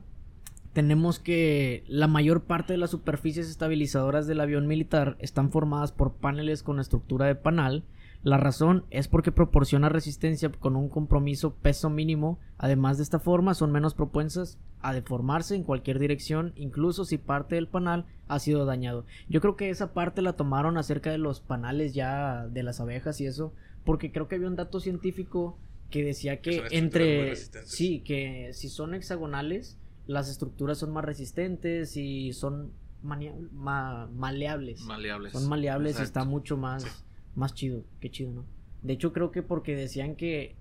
tenemos 0.73 1.19
que 1.19 1.85
la 1.89 2.07
mayor 2.07 2.45
parte 2.45 2.75
de 2.75 2.79
las 2.79 2.91
superficies 2.91 3.49
estabilizadoras 3.49 4.27
del 4.27 4.41
avión 4.41 4.69
militar 4.69 5.17
están 5.19 5.51
formadas 5.51 5.91
por 5.91 6.15
paneles 6.15 6.63
con 6.63 6.79
estructura 6.79 7.27
de 7.27 7.35
panal. 7.35 7.85
La 8.23 8.37
razón 8.37 8.85
es 8.91 9.09
porque 9.09 9.33
proporciona 9.33 9.89
resistencia 9.89 10.51
con 10.53 10.77
un 10.77 10.89
compromiso 10.91 11.55
peso 11.55 11.89
mínimo. 11.89 12.39
Además 12.59 12.99
de 12.99 13.03
esta 13.05 13.19
forma 13.19 13.55
son 13.55 13.73
menos 13.73 13.95
propensas 13.95 14.59
a 14.83 14.93
deformarse 14.93 15.55
en 15.55 15.63
cualquier 15.63 15.99
dirección, 15.99 16.53
incluso 16.57 17.05
si 17.05 17.17
parte 17.19 17.55
del 17.55 17.67
panal 17.69 18.05
ha 18.29 18.39
sido 18.39 18.65
dañado. 18.67 19.05
Yo 19.29 19.41
creo 19.41 19.57
que 19.57 19.71
esa 19.71 19.93
parte 19.95 20.21
la 20.23 20.35
tomaron 20.35 20.77
acerca 20.77 21.11
de 21.11 21.19
los 21.19 21.41
panales 21.41 21.95
ya 21.95 22.47
de 22.49 22.63
las 22.63 22.81
abejas 22.81 23.21
y 23.21 23.27
eso, 23.27 23.55
porque 23.85 24.13
creo 24.13 24.29
que 24.29 24.35
había 24.37 24.49
un 24.49 24.57
dato 24.57 24.81
científico 24.81 25.57
que 25.91 26.05
decía 26.05 26.41
que, 26.41 26.59
entre 26.79 27.31
sí, 27.67 28.01
que 28.01 28.51
si 28.53 28.69
son 28.69 28.95
hexagonales 28.95 29.77
las 30.07 30.29
estructuras 30.29 30.79
son 30.79 30.93
más 30.93 31.05
resistentes 31.05 31.97
y 31.97 32.33
son 32.33 32.71
mania- 33.03 33.35
ma- 33.53 34.09
maleables. 34.15 34.83
Maleables. 34.83 35.33
Son 35.33 35.49
maleables 35.49 35.99
y 35.99 36.03
está 36.03 36.25
mucho 36.25 36.57
más, 36.57 36.83
Sí. 36.83 36.89
Más 37.35 37.55
chido. 37.55 37.85
Qué 38.01 38.11
chido, 38.11 38.33
¿no? 38.33 38.45
De 38.83 38.95
hecho, 38.95 39.13
creo 39.13 39.31
que 39.31 39.43
porque 39.43 39.77
decían 39.77 40.17
que 40.17 40.57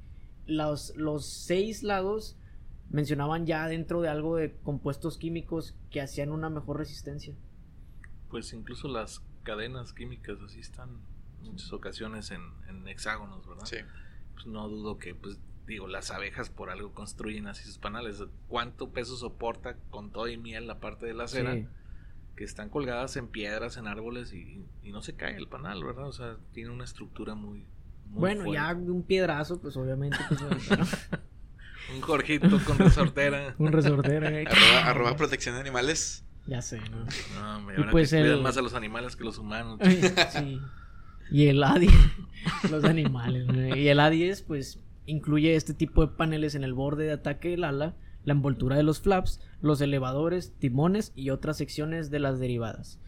los, 0.45 0.95
los 0.95 1.25
seis 1.25 1.83
lados 1.83 2.35
mencionaban 2.89 3.45
ya 3.45 3.67
dentro 3.67 4.01
de 4.01 4.09
algo 4.09 4.35
de 4.35 4.55
compuestos 4.63 5.17
químicos 5.17 5.75
que 5.91 6.01
hacían 6.01 6.31
una 6.31 6.49
mejor 6.49 6.77
resistencia. 6.77 7.33
Pues 8.29 8.51
incluso 8.53 8.87
las 8.87 9.23
cadenas 9.43 9.93
químicas 9.93 10.39
así 10.41 10.59
están 10.59 10.89
en 11.41 11.51
muchas 11.51 11.71
ocasiones 11.71 12.31
en, 12.31 12.41
en 12.67 12.87
hexágonos, 12.87 13.47
¿verdad? 13.47 13.65
Sí. 13.65 13.77
Pues 14.33 14.47
no 14.47 14.67
dudo 14.67 14.97
que, 14.97 15.15
pues, 15.15 15.39
digo, 15.67 15.87
las 15.87 16.11
abejas 16.11 16.49
por 16.49 16.69
algo 16.69 16.93
construyen 16.93 17.47
así 17.47 17.63
sus 17.63 17.77
panales. 17.77 18.23
¿Cuánto 18.47 18.89
peso 18.89 19.15
soporta 19.15 19.77
con 19.89 20.11
todo 20.11 20.27
y 20.27 20.37
miel 20.37 20.67
la 20.67 20.79
parte 20.79 21.05
de 21.05 21.13
la 21.13 21.27
cera? 21.27 21.53
Sí. 21.53 21.67
Que 22.39 22.45
están 22.45 22.69
colgadas 22.69 23.17
en 23.17 23.27
piedras, 23.27 23.75
en 23.75 23.85
árboles 23.85 24.31
y, 24.31 24.63
y 24.81 24.93
no 24.93 25.01
se 25.01 25.13
cae 25.13 25.35
el 25.35 25.47
panal, 25.49 25.83
¿verdad? 25.83 26.07
O 26.07 26.13
sea, 26.13 26.37
tiene 26.53 26.69
una 26.69 26.85
estructura 26.85 27.35
muy. 27.35 27.65
muy 28.07 28.19
Bueno, 28.21 28.43
fuerte. 28.45 28.53
ya 28.53 28.73
un 28.73 29.03
piedrazo, 29.03 29.59
pues 29.59 29.75
obviamente. 29.75 30.17
pues, 30.29 30.39
bueno, 30.41 30.85
Un 31.95 31.99
Jorgito 32.01 32.47
con 32.65 32.77
resortera. 32.77 33.55
un 33.59 33.73
resortero. 33.73 34.25
¿eh? 34.29 34.45
Arroba, 34.47 34.85
arroba 34.89 35.15
protección 35.17 35.55
de 35.55 35.59
animales. 35.61 36.23
Ya 36.47 36.61
sé, 36.61 36.79
¿no? 36.89 37.05
No, 37.41 37.59
me 37.59 37.73
Y 37.73 37.83
pues 37.91 38.09
que 38.11 38.19
cuidan 38.21 38.37
el- 38.37 38.41
más 38.41 38.55
a 38.55 38.61
los 38.61 38.73
animales 38.73 39.17
que 39.17 39.25
los 39.25 39.37
humanos. 39.37 39.77
Sí. 40.31 40.61
Y 41.31 41.47
el 41.47 41.57
A10, 41.61 41.91
los 42.71 42.85
animales. 42.85 43.47
¿no? 43.47 43.75
Y 43.75 43.89
el 43.89 43.99
A10, 43.99 44.45
pues, 44.47 44.79
incluye 45.07 45.55
este 45.55 45.73
tipo 45.73 46.05
de 46.07 46.15
paneles 46.15 46.55
en 46.55 46.63
el 46.63 46.73
borde 46.73 47.03
de 47.03 47.11
ataque 47.11 47.49
del 47.49 47.65
ala, 47.65 47.95
la 48.29 48.33
envoltura 48.35 48.77
de 48.77 48.83
los 48.83 49.01
flaps, 49.01 49.41
los 49.61 49.81
elevadores, 49.81 50.53
timones 50.57 51.11
y 51.15 51.31
otras 51.31 51.57
secciones 51.57 52.09
de 52.09 52.19
las 52.19 52.39
derivadas. 52.39 52.99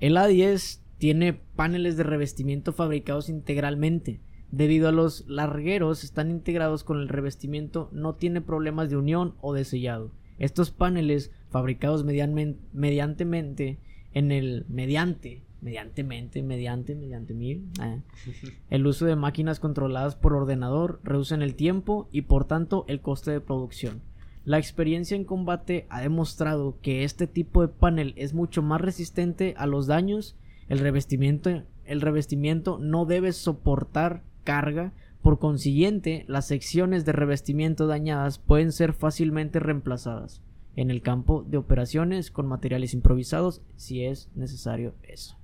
El 0.00 0.16
A10 0.16 0.80
tiene 0.98 1.32
paneles 1.32 1.96
de 1.96 2.04
revestimiento 2.04 2.72
fabricados 2.72 3.28
integralmente. 3.28 4.20
Debido 4.50 4.88
a 4.88 4.92
los 4.92 5.26
largueros 5.28 6.04
están 6.04 6.30
integrados 6.30 6.84
con 6.84 7.00
el 7.00 7.08
revestimiento, 7.08 7.88
no 7.92 8.14
tiene 8.14 8.40
problemas 8.40 8.88
de 8.88 8.96
unión 8.96 9.34
o 9.40 9.52
de 9.52 9.64
sellado. 9.64 10.12
Estos 10.38 10.70
paneles, 10.70 11.32
fabricados 11.50 12.04
medianmen- 12.04 12.58
mediantemente 12.72 13.78
en 14.14 14.30
el 14.30 14.64
mediante, 14.68 15.42
mediantemente, 15.60 16.42
mediante, 16.42 16.94
mediante 16.94 17.34
mil, 17.34 17.68
ah, 17.80 17.98
el 18.70 18.86
uso 18.86 19.06
de 19.06 19.16
máquinas 19.16 19.58
controladas 19.58 20.16
por 20.16 20.34
ordenador 20.34 21.00
reducen 21.02 21.42
el 21.42 21.54
tiempo 21.54 22.08
y 22.12 22.22
por 22.22 22.44
tanto 22.44 22.84
el 22.88 23.00
coste 23.00 23.30
de 23.30 23.40
producción. 23.40 24.02
La 24.44 24.58
experiencia 24.58 25.16
en 25.16 25.24
combate 25.24 25.86
ha 25.88 26.00
demostrado 26.00 26.76
que 26.82 27.04
este 27.04 27.28
tipo 27.28 27.62
de 27.62 27.68
panel 27.68 28.12
es 28.16 28.34
mucho 28.34 28.60
más 28.60 28.80
resistente 28.80 29.54
a 29.56 29.66
los 29.66 29.86
daños. 29.86 30.36
El 30.68 30.80
revestimiento, 30.80 31.62
el 31.84 32.00
revestimiento 32.00 32.78
no 32.80 33.04
debe 33.04 33.32
soportar 33.32 34.24
carga. 34.42 34.92
Por 35.22 35.38
consiguiente, 35.38 36.24
las 36.26 36.48
secciones 36.48 37.04
de 37.04 37.12
revestimiento 37.12 37.86
dañadas 37.86 38.40
pueden 38.40 38.72
ser 38.72 38.94
fácilmente 38.94 39.60
reemplazadas 39.60 40.42
en 40.74 40.90
el 40.90 41.02
campo 41.02 41.44
de 41.46 41.58
operaciones 41.58 42.32
con 42.32 42.46
materiales 42.46 42.94
improvisados 42.94 43.62
si 43.76 44.04
es 44.04 44.28
necesario 44.34 44.94
eso. 45.04 45.36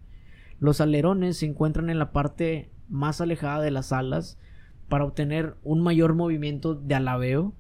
Los 0.58 0.80
alerones 0.80 1.36
se 1.36 1.46
encuentran 1.46 1.90
en 1.90 2.00
la 2.00 2.10
parte 2.10 2.70
más 2.88 3.20
alejada 3.20 3.60
de 3.60 3.70
las 3.70 3.92
alas 3.92 4.38
para 4.88 5.04
obtener 5.04 5.54
un 5.62 5.82
mayor 5.82 6.14
movimiento 6.14 6.74
de 6.74 6.94
alabeo 6.96 7.52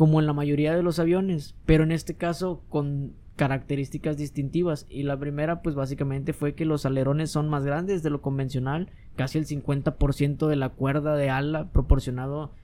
como 0.00 0.18
en 0.18 0.24
la 0.26 0.32
mayoría 0.32 0.74
de 0.74 0.82
los 0.82 0.98
aviones, 0.98 1.54
pero 1.66 1.84
en 1.84 1.92
este 1.92 2.14
caso 2.14 2.64
con 2.70 3.14
características 3.36 4.16
distintivas 4.16 4.86
y 4.88 5.02
la 5.02 5.20
primera 5.20 5.60
pues 5.60 5.74
básicamente 5.74 6.32
fue 6.32 6.54
que 6.54 6.64
los 6.64 6.86
alerones 6.86 7.30
son 7.30 7.50
más 7.50 7.66
grandes 7.66 8.02
de 8.02 8.08
lo 8.08 8.22
convencional, 8.22 8.90
casi 9.14 9.36
el 9.36 9.44
50% 9.44 10.46
de 10.46 10.56
la 10.56 10.70
cuerda 10.70 11.16
de 11.16 11.28
ala 11.28 11.70
proporcionado 11.70 12.54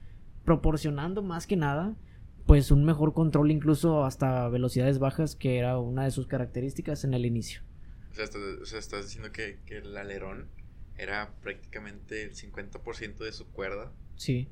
proporcionando 0.45 1.21
más 1.21 1.45
que 1.45 1.57
nada 1.57 1.95
pues 2.47 2.71
un 2.71 2.83
mejor 2.83 3.13
control 3.13 3.51
incluso 3.51 4.03
hasta 4.03 4.49
velocidades 4.49 4.97
bajas 4.97 5.35
que 5.35 5.59
era 5.59 5.77
una 5.77 6.05
de 6.05 6.09
sus 6.09 6.25
características 6.25 7.03
en 7.03 7.13
el 7.13 7.23
inicio. 7.23 7.61
O 8.13 8.15
sea, 8.15 8.23
estás, 8.23 8.41
o 8.41 8.65
sea, 8.65 8.79
estás 8.79 9.05
diciendo 9.05 9.31
que, 9.31 9.59
que 9.67 9.77
el 9.77 9.95
alerón 9.95 10.47
era 10.97 11.35
prácticamente 11.43 12.23
el 12.23 12.33
50% 12.33 13.17
de 13.17 13.31
su 13.31 13.45
cuerda. 13.51 13.91
Sí. 14.15 14.49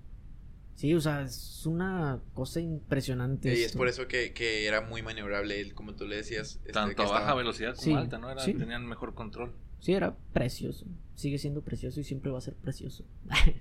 Sí, 0.76 0.94
o 0.94 1.00
sea, 1.00 1.22
es 1.22 1.66
una 1.66 2.20
cosa 2.34 2.60
impresionante. 2.60 3.58
Y 3.58 3.64
es 3.64 3.72
por 3.74 3.88
eso 3.88 4.08
que, 4.08 4.34
que 4.34 4.68
era 4.68 4.82
muy 4.82 5.02
maniobrable. 5.02 5.62
Él, 5.62 5.74
como 5.74 5.96
tú 5.96 6.06
le 6.06 6.18
decías, 6.18 6.58
este, 6.58 6.74
Tanto 6.74 6.96
que 6.96 7.02
a 7.02 7.06
baja 7.06 7.20
estaba- 7.20 7.38
velocidad 7.38 7.72
como 7.76 7.82
Sí, 7.82 7.94
alta, 7.94 8.18
¿no? 8.18 8.30
Era, 8.30 8.42
sí. 8.42 8.54
Tenían 8.54 8.86
mejor 8.86 9.14
control. 9.16 9.54
Sí, 9.80 9.94
era 9.94 10.16
precioso. 10.34 10.86
Sigue 11.16 11.38
siendo 11.38 11.62
precioso 11.62 12.00
y 12.02 12.04
siempre 12.04 12.30
va 12.32 12.40
a 12.40 12.42
ser 12.42 12.56
precioso. 12.56 13.06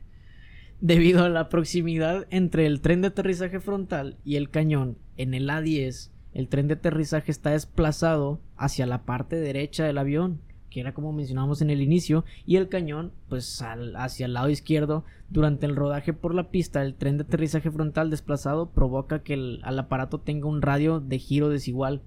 Debido 0.81 1.25
a 1.25 1.29
la 1.29 1.49
proximidad 1.49 2.27
entre 2.31 2.67
el 2.67 2.81
tren 2.81 3.01
de 3.01 3.09
aterrizaje 3.09 3.61
frontal 3.61 4.19
y 4.25 4.37
el 4.37 4.51
cañón 4.51 4.99
en 5.17 5.33
el 5.35 5.49
A10, 5.49 6.11
el 6.33 6.49
tren 6.49 6.67
de 6.67 6.75
aterrizaje 6.75 7.31
está 7.31 7.51
desplazado 7.51 8.41
hacia 8.57 8.87
la 8.87 9.05
parte 9.05 9.37
derecha 9.37 9.85
del 9.85 9.99
avión, 9.99 10.41
que 10.75 10.81
era 10.81 10.93
como 10.93 11.12
mencionamos 11.12 11.62
en 11.62 11.70
el 11.70 11.81
inicio, 11.81 12.25
y 12.47 12.57
el 12.57 12.68
cañón, 12.68 13.12
pues 13.29 13.62
hacia 13.62 14.27
el 14.27 14.33
lado 14.33 14.51
izquierdo. 14.51 15.05
Durante 15.31 15.66
el 15.66 15.77
rodaje 15.77 16.12
por 16.12 16.35
la 16.35 16.51
pista, 16.51 16.83
el 16.83 16.97
tren 16.97 17.16
de 17.16 17.22
aterrizaje 17.22 17.70
frontal 17.70 18.11
desplazado 18.11 18.70
provoca 18.70 19.22
que 19.22 19.35
el, 19.35 19.61
al 19.62 19.79
aparato 19.79 20.18
tenga 20.18 20.49
un 20.49 20.62
radio 20.62 20.99
de 20.99 21.20
giro 21.20 21.49
desigual. 21.49 22.03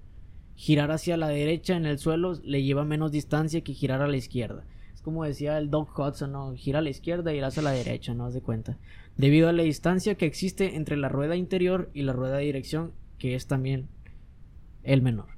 Girar 0.56 0.92
hacia 0.92 1.16
la 1.16 1.30
derecha 1.30 1.78
en 1.78 1.86
el 1.86 1.98
suelo 1.98 2.34
le 2.44 2.62
lleva 2.62 2.84
menos 2.84 3.14
distancia 3.14 3.62
que 3.62 3.72
girar 3.72 4.02
a 4.02 4.08
la 4.10 4.18
izquierda. 4.18 4.66
Es 4.94 5.02
como 5.02 5.24
decía 5.24 5.58
el 5.60 5.70
Doc 5.70 5.98
Hudson, 5.98 6.34
¿no? 6.34 6.54
Gira 6.56 6.80
a 6.80 6.82
la 6.82 6.90
izquierda 6.90 7.34
y 7.34 7.38
irás 7.38 7.58
a 7.58 7.62
la 7.62 7.72
derecha, 7.72 8.14
¿no? 8.14 8.26
Haz 8.26 8.34
de 8.34 8.42
cuenta. 8.42 8.78
Debido 9.16 9.48
a 9.48 9.54
la 9.54 9.64
distancia 9.64 10.16
que 10.16 10.26
existe 10.26 10.76
entre 10.76 10.98
la 10.98 11.08
rueda 11.08 11.38
interior 11.38 11.90
y 11.94 12.02
la 12.02 12.12
rueda 12.12 12.36
de 12.36 12.44
dirección, 12.44 12.92
que 13.18 13.34
es 13.34 13.48
también 13.48 13.88
el 14.84 15.02
menor. 15.02 15.30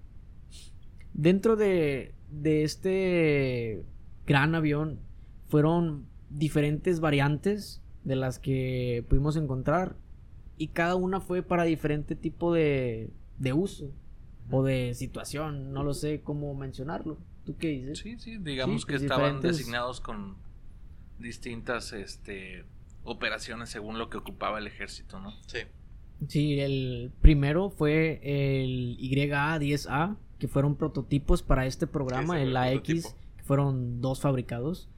Dentro 1.14 1.56
de, 1.56 2.16
de 2.32 2.64
este 2.64 3.84
gran 4.26 4.56
avión 4.56 5.00
fueron 5.48 6.06
diferentes 6.30 7.00
variantes 7.00 7.82
de 8.04 8.16
las 8.16 8.40
que 8.40 9.04
pudimos 9.10 9.36
encontrar 9.36 9.96
y 10.58 10.68
cada 10.68 10.96
una 10.96 11.20
fue 11.22 11.42
para 11.42 11.64
diferente 11.64 12.16
tipo 12.16 12.54
de, 12.54 13.10
de 13.38 13.54
uso 13.54 13.92
o 14.52 14.64
de 14.64 14.94
situación, 14.94 15.74
no 15.74 15.84
lo 15.84 15.94
sé 15.94 16.22
cómo 16.22 16.54
mencionarlo. 16.56 17.18
¿Tú 17.46 17.56
qué 17.58 17.70
dices? 17.70 18.00
Sí, 18.00 18.18
sí, 18.20 18.38
digamos 18.38 18.82
Sí, 18.82 18.88
que 18.88 18.94
pues, 18.94 19.04
estaban 19.04 19.38
diferentes- 19.38 19.58
designados 19.58 20.02
con 20.02 20.36
distintas 21.20 21.94
este, 21.94 22.66
operaciones 23.04 23.70
según 23.70 23.98
lo 23.98 24.10
que 24.10 24.18
ocupaba 24.18 24.60
el 24.60 24.68
ejército, 24.68 25.20
¿no? 25.20 25.32
Sí. 25.48 25.60
Sí, 26.28 26.60
el 26.60 27.12
primero 27.22 27.70
fue 27.70 28.20
el 28.24 28.98
YA-10A, 29.00 30.18
que 30.40 30.48
fueron 30.48 30.76
prototipos 30.76 31.44
para 31.44 31.66
este 31.66 31.86
programa, 31.86 32.42
el 32.42 32.56
AX, 32.58 32.82
que 33.38 33.44
fueron 33.44 34.02
dos 34.02 34.22
fabricados. 34.22 34.90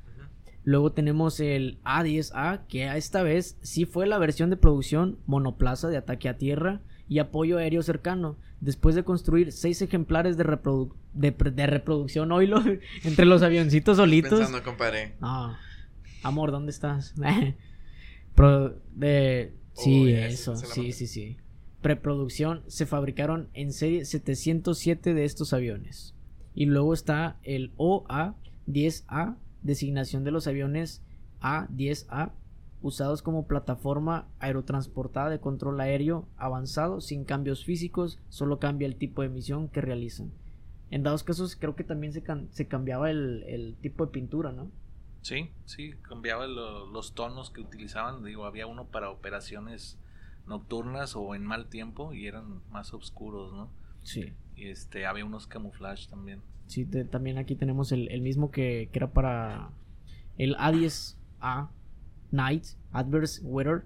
Luego 0.63 0.91
tenemos 0.91 1.39
el 1.39 1.79
A10A, 1.83 2.67
que 2.67 2.87
a 2.87 2.95
esta 2.95 3.23
vez 3.23 3.57
sí 3.61 3.85
fue 3.85 4.05
la 4.05 4.19
versión 4.19 4.51
de 4.51 4.57
producción 4.57 5.17
monoplaza 5.25 5.87
de 5.89 5.97
ataque 5.97 6.29
a 6.29 6.37
tierra 6.37 6.81
y 7.09 7.17
apoyo 7.17 7.57
aéreo 7.57 7.81
cercano, 7.81 8.37
después 8.59 8.93
de 8.93 9.03
construir 9.03 9.51
seis 9.51 9.81
ejemplares 9.81 10.37
de, 10.37 10.45
reprodu- 10.45 10.93
de, 11.15 11.31
de 11.31 11.65
reproducción 11.67 12.31
oilo 12.31 12.61
entre 13.03 13.25
los 13.25 13.41
avioncitos 13.41 13.97
solitos. 13.97 14.37
Pensando, 14.39 14.63
compadre. 14.63 15.15
No, 15.19 15.57
amor, 16.21 16.51
¿dónde 16.51 16.69
estás? 16.71 17.15
Pro- 18.35 18.75
de... 18.95 19.53
Sí, 19.73 20.03
Oh, 20.03 20.07
eso, 20.07 20.55
sí, 20.57 20.91
sí, 20.91 21.07
sí. 21.07 21.37
Preproducción 21.81 22.63
se 22.67 22.85
fabricaron 22.85 23.49
en 23.53 23.73
serie 23.73 24.05
707 24.05 25.13
de 25.13 25.25
estos 25.25 25.53
aviones. 25.53 26.15
Y 26.53 26.65
luego 26.65 26.93
está 26.93 27.37
el 27.43 27.73
OA-10A, 27.77 29.37
designación 29.63 30.23
de 30.23 30.31
los 30.31 30.47
aviones 30.47 31.03
A-10A, 31.39 32.31
usados 32.81 33.21
como 33.21 33.47
plataforma 33.47 34.27
aerotransportada 34.39 35.29
de 35.29 35.39
control 35.39 35.79
aéreo 35.79 36.27
avanzado 36.37 36.99
sin 36.99 37.25
cambios 37.25 37.63
físicos, 37.63 38.19
solo 38.29 38.59
cambia 38.59 38.87
el 38.87 38.95
tipo 38.95 39.21
de 39.21 39.29
misión 39.29 39.67
que 39.67 39.81
realizan. 39.81 40.31
En 40.89 41.03
dados 41.03 41.23
casos 41.23 41.55
creo 41.55 41.75
que 41.75 41.83
también 41.83 42.11
se, 42.11 42.23
se 42.51 42.67
cambiaba 42.67 43.09
el, 43.09 43.43
el, 43.47 43.75
tipo 43.75 44.05
de 44.05 44.11
pintura, 44.11 44.51
¿no? 44.51 44.69
Sí, 45.21 45.51
sí, 45.65 45.93
cambiaba 46.01 46.47
los 46.47 47.13
tonos 47.13 47.51
que 47.51 47.61
utilizaban. 47.61 48.23
Digo, 48.23 48.45
había 48.45 48.65
uno 48.65 48.85
para 48.87 49.11
operaciones 49.11 49.99
nocturnas 50.47 51.15
o 51.15 51.35
en 51.35 51.45
mal 51.45 51.67
tiempo 51.67 52.13
y 52.13 52.27
eran 52.27 52.61
más 52.71 52.93
oscuros, 52.93 53.53
¿no? 53.53 53.69
Sí. 54.03 54.33
Y 54.55 54.69
este, 54.69 55.05
había 55.05 55.25
unos 55.25 55.47
camuflaje 55.47 56.07
también. 56.09 56.41
Sí, 56.67 56.85
también 56.85 57.37
aquí 57.37 57.55
tenemos 57.55 57.91
el, 57.91 58.09
el 58.09 58.21
mismo 58.21 58.51
que, 58.51 58.89
que, 58.91 58.99
era 58.99 59.11
para 59.11 59.71
el 60.37 60.55
A10A 60.55 61.69
Night 62.31 62.65
Adverse 62.91 63.41
Weather, 63.43 63.83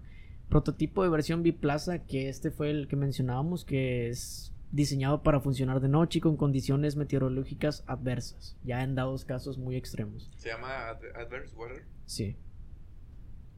prototipo 0.50 1.04
de 1.04 1.10
versión 1.10 1.44
biplaza, 1.44 2.00
que 2.00 2.30
este 2.30 2.52
fue 2.52 2.70
el 2.70 2.88
que 2.88 2.96
mencionábamos, 2.96 3.66
que 3.66 4.10
es 4.10 4.54
diseñado 4.72 5.24
para 5.24 5.40
funcionar 5.40 5.80
de 5.80 5.88
noche 5.88 6.20
y 6.20 6.22
con 6.22 6.38
condiciones 6.38 6.96
meteorológicas 6.96 7.84
adversas, 7.88 8.58
ya 8.64 8.84
en 8.84 8.96
dados 8.96 9.26
casos 9.26 9.58
muy 9.58 9.76
extremos. 9.76 10.30
¿Se 10.38 10.50
llama 10.50 10.90
Adverse 10.90 11.56
Weather? 11.56 11.84
Sí. 12.06 12.36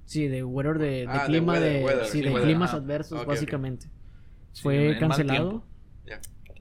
Sí, 0.07 0.27
de 0.27 0.43
weather 0.43 0.79
de, 0.79 1.05
Ah, 1.07 1.19
de 1.19 1.25
clima 1.27 1.53
weather, 1.53 1.73
de, 1.79 1.85
weather, 1.85 2.05
sí, 2.07 2.21
de 2.21 2.29
weather. 2.29 2.43
climas 2.43 2.73
Ah, 2.73 2.77
adversos 2.77 3.25
básicamente. 3.25 3.87
Fue 4.61 4.97
cancelado 4.99 5.63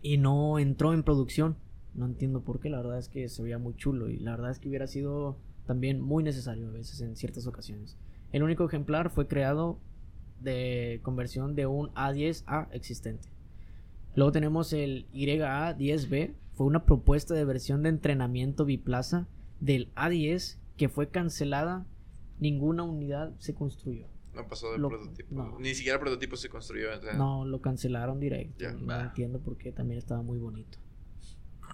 y 0.02 0.18
no 0.18 0.58
entró 0.58 0.92
en 0.92 1.02
producción. 1.02 1.56
No 1.94 2.04
entiendo 2.04 2.42
por 2.42 2.60
qué, 2.60 2.68
la 2.68 2.76
verdad 2.78 2.98
es 2.98 3.08
que 3.08 3.28
se 3.30 3.42
veía 3.42 3.56
muy 3.58 3.74
chulo 3.74 4.10
y 4.10 4.18
la 4.18 4.32
verdad 4.32 4.50
es 4.50 4.58
que 4.58 4.68
hubiera 4.68 4.86
sido 4.86 5.38
también 5.64 6.00
muy 6.02 6.22
necesario 6.22 6.68
a 6.68 6.72
veces 6.72 7.00
en 7.00 7.16
ciertas 7.16 7.46
ocasiones. 7.46 7.96
El 8.32 8.42
único 8.42 8.66
ejemplar 8.66 9.08
fue 9.08 9.26
creado 9.26 9.78
de 10.40 11.00
conversión 11.02 11.54
de 11.54 11.66
un 11.66 11.88
A10A 11.94 12.68
existente. 12.72 13.28
Luego 14.14 14.32
tenemos 14.32 14.72
el 14.74 15.06
YA10B, 15.14 16.32
fue 16.54 16.66
una 16.66 16.84
propuesta 16.84 17.32
de 17.34 17.44
versión 17.44 17.82
de 17.82 17.88
entrenamiento 17.90 18.64
biplaza 18.64 19.26
del 19.60 19.92
A10 19.94 20.58
que 20.76 20.88
fue 20.88 21.08
cancelada, 21.08 21.86
ninguna 22.40 22.82
unidad 22.82 23.32
se 23.38 23.54
construyó. 23.54 24.06
No 24.34 24.46
pasó 24.48 24.72
del 24.72 24.82
Lo- 24.82 24.88
prototipo. 24.90 25.34
no. 25.34 25.58
Ni 25.58 25.74
siquiera 25.74 25.96
el 25.96 26.00
prototipo 26.02 26.36
se 26.36 26.48
construyó. 26.50 26.88
o 26.96 27.00
sea, 27.00 27.14
No, 27.14 27.44
lo 27.46 27.60
cancelaron 27.60 28.20
directo. 28.20 28.64
Ya. 28.64 28.72
no 28.72 28.86
Bah. 28.86 29.04
entiendo 29.04 29.40
por 29.40 29.56
qué, 29.56 29.72
también 29.72 29.98
estaba 29.98 30.22
muy 30.22 30.38
bonito. 30.38 30.78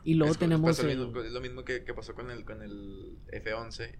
Y 0.04 0.14
luego 0.14 0.32
es, 0.32 0.38
tenemos 0.38 0.78
el- 0.80 0.98
lo 0.98 1.06
mismo, 1.06 1.20
es 1.22 1.32
lo 1.32 1.40
mismo 1.40 1.64
que, 1.64 1.84
que 1.84 1.94
pasó 1.94 2.14
con 2.14 2.30
el, 2.30 2.44
con 2.44 2.62
el 2.62 3.16
F11, 3.32 3.96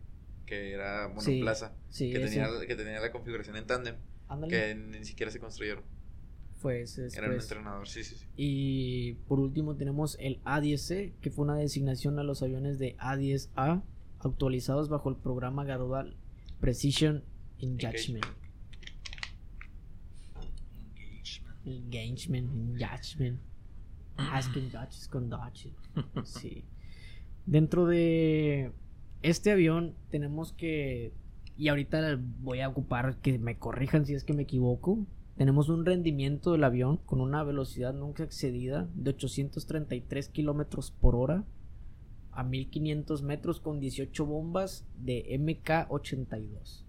que 0.47 0.73
era 0.73 1.09
Sí, 1.21 1.31
monoplaza, 1.33 1.75
sí, 1.91 2.11
que, 2.13 2.23
ese- 2.25 2.37
tenía, 2.41 2.67
que 2.67 2.75
tenía 2.77 3.01
la 3.01 3.11
configuración 3.13 3.57
en 3.57 3.67
tándem, 3.67 3.97
ándale, 4.29 4.51
que 4.51 4.75
ni 4.75 5.05
siquiera 5.05 5.31
se 5.33 5.39
construyeron. 5.41 5.85
fue 6.57 6.83
ese 6.83 7.09
Era 7.17 7.27
un 7.29 7.35
entrenador, 7.35 7.89
sí, 7.89 8.05
sí, 8.05 8.15
sí. 8.17 8.27
Y 8.37 9.15
por 9.29 9.41
último 9.41 9.75
tenemos 9.77 10.17
el 10.21 10.41
A10C, 10.45 11.13
que 11.21 11.31
fue 11.33 11.45
una 11.45 11.57
designación 11.57 12.19
a 12.21 12.23
los 12.23 12.41
aviones 12.45 12.79
de 12.79 12.97
A10A 12.99 13.83
actualizados 14.21 14.89
bajo 14.89 15.09
el 15.09 15.17
programa 15.17 15.65
gradual 15.65 16.15
Precision 16.63 17.25
Engagement. 17.59 18.25
Engagement, 21.67 22.49
engagement. 22.55 23.41
Asking 24.17 24.71
Dodges 24.71 25.09
con 25.09 25.29
Dodge. 25.29 25.75
Sí. 26.25 26.65
Dentro 27.47 27.87
de 27.87 28.71
este 29.23 29.51
avión 29.51 29.97
tenemos 30.11 30.53
que. 30.53 31.13
Y 31.57 31.67
ahorita 31.67 32.21
voy 32.41 32.61
a 32.61 32.69
ocupar 32.69 33.17
que 33.17 33.41
me 33.41 33.59
corrijan 33.59 34.07
si 34.07 34.15
es 34.15 34.23
que 34.23 34.33
me 34.33 34.45
equivoco. 34.45 35.05
Tenemos 35.37 35.69
un 35.69 35.85
rendimiento 35.85 36.53
del 36.53 36.63
avión 36.63 36.99
con 36.99 37.21
una 37.21 37.43
velocidad 37.43 37.93
nunca 37.93 38.23
excedida 38.23 38.89
de 38.95 39.11
833 39.11 40.29
kilómetros 40.29 40.93
por 40.93 41.17
hora 41.17 41.45
a 42.33 42.43
1500 42.45 43.23
metros 43.23 43.61
con 43.61 43.79
18 43.81 44.25
bombas 44.27 44.87
de 44.99 45.25
MK82. 45.39 46.85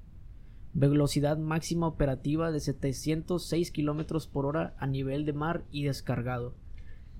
Velocidad 0.73 1.37
máxima 1.37 1.87
operativa 1.87 2.51
de 2.51 2.59
706 2.59 3.71
kilómetros 3.71 4.27
por 4.27 4.45
hora 4.45 4.73
a 4.79 4.87
nivel 4.87 5.25
de 5.25 5.33
mar 5.33 5.63
y 5.71 5.83
descargado. 5.83 6.55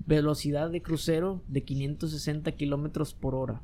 Velocidad 0.06 0.70
de 0.70 0.82
crucero 0.82 1.42
de 1.46 1.62
560 1.62 2.50
kilómetros 2.52 3.14
por 3.14 3.34
hora. 3.36 3.62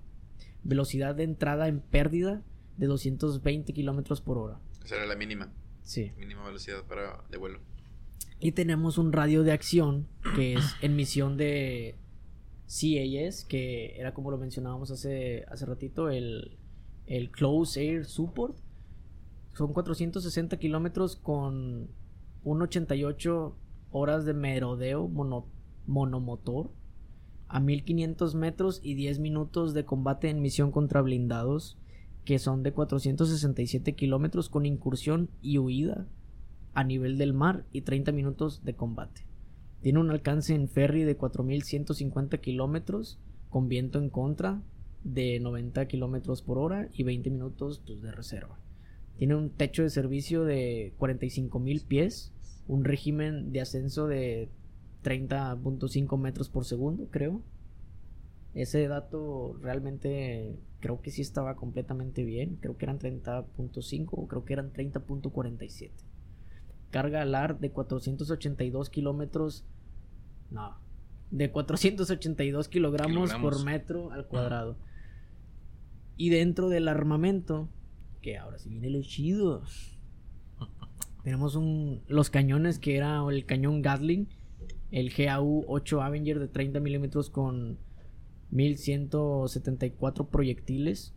Velocidad 0.63 1.15
de 1.17 1.25
entrada 1.25 1.67
en 1.67 1.81
pérdida 1.81 2.43
de 2.77 2.87
220 2.87 3.73
kilómetros 3.73 4.21
por 4.21 4.39
hora. 4.39 4.61
Esa 4.85 4.97
era 4.97 5.07
la 5.07 5.17
mínima, 5.17 5.53
Sí. 5.83 6.13
mínima 6.19 6.45
velocidad 6.47 6.85
para, 6.85 7.25
de 7.31 7.37
vuelo. 7.39 7.59
Y 8.39 8.53
tenemos 8.53 8.97
un 8.97 9.13
radio 9.13 9.43
de 9.43 9.53
acción 9.53 10.07
que 10.37 10.55
es 10.55 10.65
en 10.81 10.97
misión 10.97 11.37
de 11.37 11.97
CAS, 12.71 13.45
que 13.45 13.97
era 13.99 14.15
como 14.15 14.31
lo 14.31 14.39
mencionábamos 14.39 14.91
hace, 14.91 15.45
hace 15.49 15.67
ratito, 15.67 16.09
el, 16.09 16.57
el 17.07 17.31
Close 17.31 17.83
Air 17.85 18.05
Support. 18.05 18.57
Son 19.55 19.73
460 19.73 20.57
kilómetros 20.59 21.17
con 21.17 21.89
un 22.45 22.63
88 22.63 23.57
horas 23.91 24.25
de 24.25 24.35
merodeo 24.35 25.09
mono- 25.09 25.49
monomotor 25.87 26.71
a 27.49 27.59
1500 27.59 28.37
metros 28.37 28.81
y 28.83 28.95
10 28.95 29.19
minutos 29.19 29.75
de 29.75 29.85
combate 29.85 30.31
en 30.31 30.41
misión 30.41 30.71
contra 30.71 31.03
blindados 31.03 31.77
que 32.25 32.39
son 32.39 32.63
de 32.63 32.73
467 32.73 33.95
kilómetros 33.97 34.49
con 34.49 34.67
incursión 34.67 35.31
y 35.43 35.59
huida 35.59 36.07
a 36.75 36.85
nivel 36.85 37.19
del 37.19 37.33
mar 37.33 37.65
y 37.73 37.81
30 37.81 38.13
minutos 38.13 38.63
de 38.65 38.75
combate. 38.75 39.27
Tiene 39.83 39.99
un 39.99 40.11
alcance 40.11 40.55
en 40.55 40.69
ferry 40.69 41.05
de 41.05 41.17
4150 41.17 42.39
kilómetros 42.39 43.19
con 43.49 43.69
viento 43.69 43.99
en 43.99 44.11
contra 44.11 44.63
de 45.05 45.41
90 45.41 45.87
kilómetros 45.89 46.43
por 46.43 46.59
hora 46.59 46.89
y 46.93 47.03
20 47.03 47.31
minutos 47.31 47.83
pues, 47.87 48.03
de 48.03 48.13
reserva. 48.13 48.59
Tiene 49.17 49.35
un 49.35 49.51
techo 49.51 49.83
de 49.83 49.91
servicio 49.91 50.45
de 50.45 50.93
45.000 50.99 51.85
pies, 51.85 52.33
un 52.69 52.85
régimen 52.85 53.53
de 53.53 53.61
ascenso 53.61 54.07
de 54.07 54.49
30.5 55.03 56.19
metros 56.19 56.49
por 56.49 56.65
segundo, 56.65 57.09
creo. 57.11 57.43
Ese 58.55 58.87
dato 58.89 59.57
realmente 59.63 60.57
creo 60.81 61.01
que 61.01 61.11
sí 61.11 61.23
estaba 61.23 61.55
completamente 61.57 62.25
bien. 62.25 62.57
Creo 62.61 62.77
que 62.77 62.85
eran 62.85 62.99
30.5 62.99 64.09
o 64.11 64.27
creo 64.27 64.45
que 64.45 64.53
eran 64.53 64.73
30.47. 64.73 65.91
Carga 66.91 67.23
alar 67.23 67.59
de 67.61 67.71
482 67.71 68.91
kilómetros. 68.91 69.65
No. 70.51 70.77
De 71.31 71.51
482 71.51 72.69
kilogramos, 72.69 73.31
Kilogramos. 73.31 73.55
por 73.57 73.65
metro 73.65 74.11
al 74.13 74.27
cuadrado. 74.27 74.77
Y 76.17 76.31
dentro 76.31 76.69
del 76.69 76.89
armamento, 76.89 77.69
que 78.21 78.37
ahora 78.37 78.59
sí 78.59 78.69
viene 78.69 78.91
lo 78.91 79.03
chido. 79.03 79.63
Tenemos 81.23 81.55
un, 81.55 82.03
los 82.09 82.31
cañones 82.31 82.79
que 82.79 82.97
era 82.97 83.23
el 83.31 83.45
cañón 83.47 83.83
Gatling, 83.83 84.29
el 84.91 85.11
GAU 85.11 85.65
8 85.69 86.03
Avenger 86.03 86.41
de 86.41 86.49
30 86.49 86.81
milímetros 86.81 87.31
con 87.31 87.79
1174 88.51 90.29
proyectiles. 90.29 91.15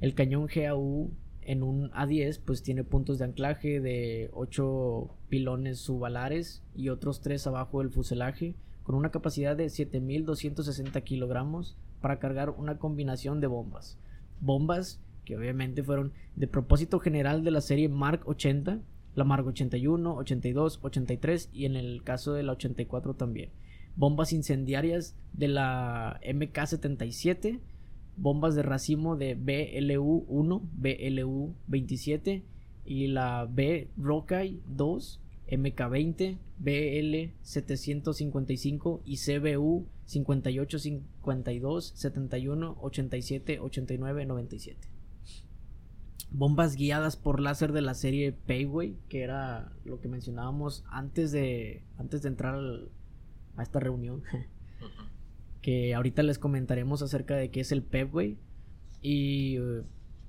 El 0.00 0.14
cañón 0.14 0.46
GAU 0.54 1.10
en 1.46 1.62
un 1.62 1.90
A10 1.92 2.40
pues 2.44 2.62
tiene 2.62 2.84
puntos 2.84 3.18
de 3.18 3.24
anclaje 3.24 3.80
de 3.80 4.30
8 4.34 5.08
pilones 5.28 5.78
subalares 5.78 6.62
y 6.74 6.88
otros 6.88 7.20
3 7.20 7.46
abajo 7.46 7.78
del 7.78 7.90
fuselaje 7.90 8.56
con 8.82 8.96
una 8.96 9.10
capacidad 9.10 9.56
de 9.56 9.70
7260 9.70 11.00
kilogramos 11.02 11.76
para 12.00 12.18
cargar 12.18 12.50
una 12.50 12.78
combinación 12.78 13.40
de 13.40 13.46
bombas. 13.46 13.98
Bombas 14.40 15.00
que 15.24 15.36
obviamente 15.36 15.82
fueron 15.82 16.12
de 16.34 16.46
propósito 16.46 16.98
general 17.00 17.44
de 17.44 17.50
la 17.50 17.60
serie 17.60 17.88
Mark 17.88 18.22
80, 18.26 18.80
la 19.14 19.24
Mark 19.24 19.46
81, 19.46 20.16
82, 20.16 20.80
83 20.82 21.50
y 21.52 21.66
en 21.66 21.76
el 21.76 22.02
caso 22.02 22.32
de 22.32 22.42
la 22.42 22.52
84 22.52 23.14
también. 23.14 23.50
Bombas 23.96 24.32
incendiarias 24.32 25.16
de 25.32 25.48
la 25.48 26.20
MK77, 26.24 27.60
bombas 28.16 28.54
de 28.54 28.62
racimo 28.62 29.16
de 29.16 29.36
BLU-1, 29.36 30.62
BLU-27 30.80 32.44
y 32.84 33.08
la 33.08 33.48
B 33.50 33.90
Rockeye 33.96 34.60
2, 34.68 35.20
MK20, 35.48 36.38
BL-755 36.62 39.00
y 39.04 39.16
CBU 39.18 39.88
58, 40.06 40.78
52, 40.78 41.92
71, 41.94 42.78
87, 42.80 43.60
89, 43.60 44.26
97. 44.26 44.88
bombas 46.30 46.76
guiadas 46.76 47.16
por 47.16 47.40
láser 47.40 47.72
de 47.72 47.82
la 47.82 47.94
serie 47.94 48.32
Payway, 48.32 48.96
que 49.08 49.22
era 49.22 49.72
lo 49.84 50.00
que 50.00 50.08
mencionábamos 50.08 50.84
antes 50.88 51.32
de, 51.32 51.82
antes 51.98 52.22
de 52.22 52.28
entrar 52.28 52.56
a 53.56 53.62
esta 53.62 53.80
reunión. 53.80 54.22
que 55.66 55.96
ahorita 55.96 56.22
les 56.22 56.38
comentaremos 56.38 57.02
acerca 57.02 57.34
de 57.34 57.50
qué 57.50 57.58
es 57.58 57.72
el 57.72 57.82
Pepway. 57.82 58.38
Y, 59.02 59.56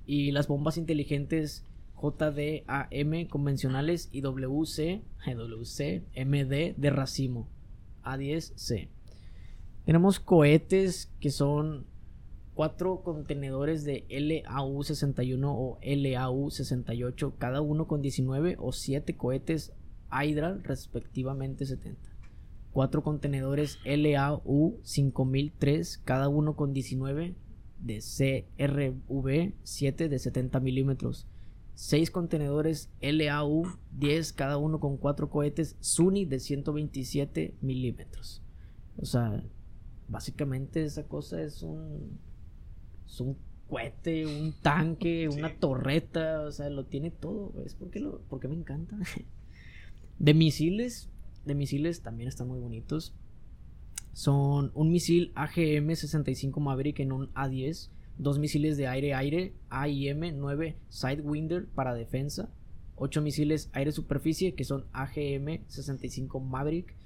y 0.04 0.32
las 0.32 0.48
bombas 0.48 0.76
inteligentes 0.76 1.64
JDAM 1.94 3.28
convencionales 3.28 4.08
y 4.10 4.22
WC, 4.22 5.04
de 6.76 6.90
racimo. 6.90 7.48
A10C. 8.02 8.88
Tenemos 9.84 10.18
cohetes 10.18 11.14
que 11.20 11.30
son 11.30 11.86
cuatro 12.54 13.04
contenedores 13.04 13.84
de 13.84 14.06
LAU-61 14.10 15.44
o 15.44 15.78
LAU-68, 15.84 17.34
cada 17.38 17.60
uno 17.60 17.86
con 17.86 18.02
19 18.02 18.56
o 18.58 18.72
7 18.72 19.16
cohetes 19.16 19.72
Hydra, 20.10 20.58
respectivamente 20.64 21.64
70. 21.64 22.17
Cuatro 22.72 23.02
contenedores 23.02 23.78
LAU-5003, 23.84 26.00
cada 26.04 26.28
uno 26.28 26.56
con 26.56 26.72
19 26.72 27.34
de 27.80 27.98
CRV-7 27.98 30.08
de 30.08 30.18
70 30.18 30.60
milímetros. 30.60 31.26
6 31.74 32.10
contenedores 32.10 32.90
LAU-10, 33.00 34.34
cada 34.34 34.58
uno 34.58 34.80
con 34.80 34.96
4 34.96 35.30
cohetes 35.30 35.76
Suni 35.80 36.24
de 36.24 36.40
127 36.40 37.54
milímetros. 37.60 38.42
O 38.96 39.06
sea, 39.06 39.44
básicamente 40.08 40.82
esa 40.82 41.04
cosa 41.04 41.40
es 41.40 41.62
un 41.62 42.18
es 43.06 43.20
un 43.20 43.36
cohete, 43.68 44.26
un 44.26 44.52
tanque, 44.60 45.28
una 45.28 45.54
torreta, 45.54 46.42
o 46.42 46.50
sea, 46.50 46.68
lo 46.68 46.84
tiene 46.84 47.10
todo, 47.10 47.54
es 47.64 47.74
porque 47.74 48.00
lo 48.00 48.20
porque 48.28 48.48
me 48.48 48.56
encanta. 48.56 48.98
De 50.18 50.34
misiles, 50.34 51.08
de 51.44 51.54
misiles 51.54 52.02
también 52.02 52.28
están 52.28 52.48
muy 52.48 52.60
bonitos. 52.60 53.14
Son 54.12 54.70
un 54.74 54.90
misil 54.90 55.32
AGM-65 55.34 56.60
Maverick 56.60 57.00
en 57.00 57.12
un 57.12 57.32
A10, 57.34 57.90
dos 58.18 58.38
misiles 58.38 58.76
de 58.76 58.88
aire-aire 58.88 59.54
AIM-9 59.70 60.74
Sidewinder 60.88 61.68
para 61.68 61.94
defensa, 61.94 62.50
ocho 62.96 63.22
misiles 63.22 63.70
aire-superficie 63.72 64.54
que 64.54 64.64
son 64.64 64.86
AGM-65 64.92 66.42
Maverick 66.42 66.96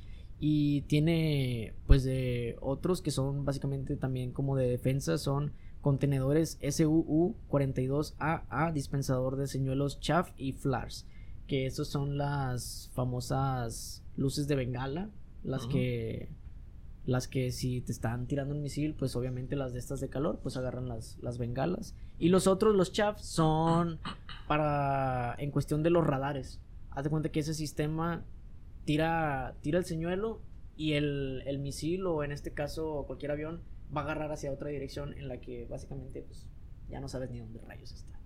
y 0.40 0.80
tiene 0.82 1.74
pues 1.86 2.02
de 2.02 2.56
otros 2.60 3.02
que 3.02 3.10
son 3.10 3.44
básicamente 3.44 3.96
también 3.96 4.32
como 4.32 4.56
de 4.56 4.68
defensa 4.68 5.18
son 5.18 5.52
contenedores 5.82 6.58
SUU-42AA, 6.60 8.72
dispensador 8.72 9.36
de 9.36 9.46
señuelos 9.46 10.00
chaff 10.00 10.30
y 10.36 10.52
flares, 10.52 11.06
que 11.46 11.66
esos 11.66 11.88
son 11.88 12.16
las 12.16 12.90
famosas 12.94 14.01
luces 14.16 14.48
de 14.48 14.56
bengala, 14.56 15.10
las 15.42 15.66
que 15.66 16.28
las 17.04 17.26
que 17.26 17.50
si 17.50 17.80
te 17.80 17.90
están 17.90 18.26
tirando 18.26 18.54
un 18.54 18.62
misil, 18.62 18.94
pues 18.94 19.16
obviamente 19.16 19.56
las 19.56 19.72
de 19.72 19.80
estas 19.80 20.00
de 20.00 20.08
calor, 20.08 20.38
pues 20.40 20.56
agarran 20.56 20.88
las, 20.88 21.18
las 21.20 21.36
bengalas. 21.36 21.96
Y 22.18 22.28
los 22.28 22.46
otros, 22.46 22.76
los 22.76 22.92
chaff, 22.92 23.18
son 23.20 23.98
para 24.46 25.34
en 25.38 25.50
cuestión 25.50 25.82
de 25.82 25.90
los 25.90 26.06
radares. 26.06 26.60
Haz 26.90 27.04
de 27.04 27.10
cuenta 27.10 27.30
que 27.30 27.40
ese 27.40 27.54
sistema 27.54 28.24
tira, 28.84 29.56
tira 29.62 29.78
el 29.78 29.84
señuelo 29.84 30.40
y 30.76 30.92
el, 30.92 31.42
el 31.46 31.58
misil 31.58 32.06
o 32.06 32.22
en 32.22 32.32
este 32.32 32.52
caso 32.52 33.04
cualquier 33.06 33.32
avión 33.32 33.62
va 33.94 34.02
a 34.02 34.04
agarrar 34.04 34.32
hacia 34.32 34.52
otra 34.52 34.70
dirección 34.70 35.12
en 35.18 35.28
la 35.28 35.40
que 35.40 35.66
básicamente 35.66 36.22
pues 36.22 36.46
ya 36.88 37.00
no 37.00 37.08
sabes 37.08 37.30
ni 37.30 37.40
dónde 37.40 37.60
rayos 37.60 37.92
está. 37.92 38.21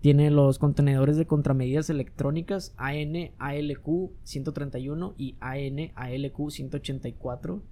Tiene 0.00 0.30
los 0.30 0.58
contenedores 0.58 1.16
de 1.16 1.26
contramedidas 1.26 1.90
electrónicas 1.90 2.74
AN 2.76 3.32
ALQ 3.38 4.12
131 4.22 5.14
y 5.16 5.36
AN 5.40 5.90
ALQ 5.94 6.50
184. 6.50 7.62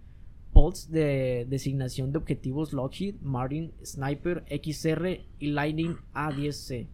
Pulse 0.53 0.91
de 0.91 1.47
designación 1.49 2.13
de 2.13 2.19
objetivos 2.19 2.73
Lockheed, 2.73 3.17
Martin, 3.21 3.73
Sniper, 3.85 4.45
XR 4.49 5.21
y 5.39 5.51
Lightning 5.51 5.97
A10C. 6.15 6.89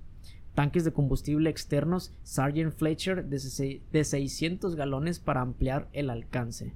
Tanques 0.54 0.84
de 0.84 0.92
combustible 0.92 1.48
externos 1.48 2.12
Sargent 2.22 2.74
Fletcher 2.74 3.24
de, 3.24 3.80
de 3.92 4.04
600 4.04 4.74
galones 4.74 5.20
para 5.20 5.42
ampliar 5.42 5.88
el 5.92 6.10
alcance. 6.10 6.74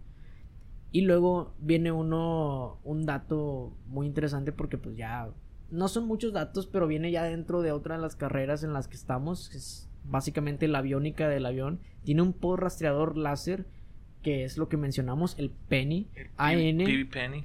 Y 0.94 1.00
luego 1.00 1.55
viene 1.59 1.90
uno, 1.90 2.78
un 2.84 3.05
dato 3.05 3.76
muy 3.88 4.07
interesante 4.07 4.52
porque 4.52 4.78
pues 4.78 4.96
ya, 4.96 5.28
no 5.71 5.89
son 5.89 6.07
muchos 6.07 6.33
datos, 6.33 6.67
pero 6.67 6.87
viene 6.87 7.11
ya 7.11 7.25
dentro 7.25 7.62
de 7.62 7.73
otra 7.73 7.97
de 7.97 8.03
las 8.03 8.17
carreras 8.17 8.65
en 8.65 8.73
las 8.73 8.89
que 8.89 8.97
estamos, 8.97 9.55
es 9.55 9.91
básicamente 10.05 10.69
la 10.69 10.79
aviónica 10.79 11.29
del 11.29 11.45
avión. 11.47 11.81
Tiene 12.05 12.23
un 12.23 12.33
pod 12.33 12.59
rastreador 12.59 13.17
láser, 13.17 13.67
que 14.23 14.45
es 14.45 14.59
lo 14.59 14.69
que 14.69 14.77
mencionamos, 14.77 15.37
el 15.39 15.51
Penny, 15.51 16.09
AN. 16.37 16.79
Penny. 17.11 17.45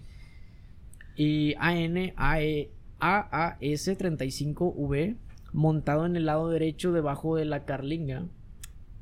Y 1.16 1.56
AN 1.58 2.14
AE, 2.16 2.70
AAS-35V, 3.00 5.18
montado 5.52 6.06
en 6.06 6.16
el 6.16 6.26
lado 6.26 6.50
derecho 6.50 6.92
debajo 6.92 7.36
de 7.36 7.46
la 7.46 7.66
carlinga 7.66 8.26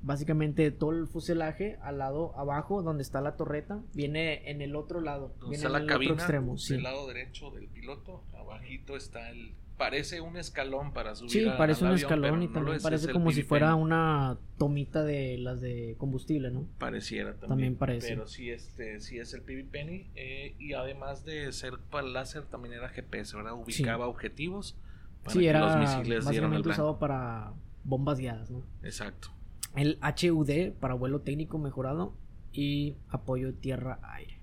básicamente 0.07 0.71
todo 0.71 0.91
el 0.91 1.05
fuselaje 1.05 1.77
al 1.81 1.97
lado 1.97 2.33
abajo 2.37 2.81
donde 2.81 3.03
está 3.03 3.19
la 3.19 3.35
torreta 3.35 3.81
viene 3.93 4.49
en 4.49 4.61
el 4.61 4.75
otro 4.77 5.01
lado 5.01 5.35
viene 5.49 5.65
en 5.65 5.75
el 5.75 5.91
otro 5.91 6.13
extremo 6.13 6.57
sí. 6.57 6.75
del 6.75 6.83
lado 6.83 7.07
derecho 7.07 7.51
del 7.51 7.67
piloto 7.67 8.23
abajito 8.33 8.95
está 8.95 9.29
el 9.29 9.53
parece 9.77 10.21
un 10.21 10.37
escalón 10.37 10.93
para 10.93 11.13
subir 11.13 11.31
sí 11.31 11.47
a, 11.47 11.57
parece 11.57 11.81
al 11.81 11.91
un 11.91 11.93
avión, 11.93 12.05
escalón 12.05 12.43
y 12.43 12.47
no 12.47 12.53
también 12.53 12.81
parece 12.81 13.11
como 13.11 13.31
si 13.31 13.43
fuera 13.43 13.75
una 13.75 14.37
tomita 14.57 15.03
de 15.03 15.37
las 15.39 15.59
de 15.59 15.95
combustible 15.97 16.51
no 16.51 16.65
pareciera 16.79 17.31
también, 17.31 17.49
También 17.49 17.75
parece. 17.75 18.07
pero 18.07 18.27
sí 18.27 18.49
este 18.49 19.01
sí 19.01 19.19
es 19.19 19.33
el 19.33 19.41
PV 19.41 19.65
Penny 19.69 20.07
eh, 20.15 20.55
y 20.57 20.71
además 20.71 21.25
de 21.25 21.51
ser 21.51 21.73
para 21.91 22.07
láser 22.07 22.45
también 22.45 22.73
era 22.75 22.87
GPS 22.87 23.35
verdad 23.35 23.53
ubicaba 23.53 24.07
objetivos 24.07 24.77
para 25.23 25.33
sí 25.33 25.39
que 25.41 25.49
era 25.49 25.59
los 25.59 25.75
misiles 25.75 26.19
el 26.19 26.25
básicamente 26.25 26.69
usado 26.69 26.97
para 26.97 27.51
bombas 27.83 28.19
guiadas 28.19 28.49
no 28.49 28.63
exacto 28.83 29.36
el 29.75 29.99
HUD 30.01 30.73
para 30.79 30.93
vuelo 30.93 31.21
técnico 31.21 31.57
mejorado 31.57 32.13
y 32.51 32.95
apoyo 33.09 33.53
tierra-aire. 33.53 34.39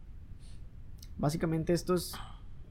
Básicamente 1.16 1.72
esto 1.72 1.94
es 1.94 2.14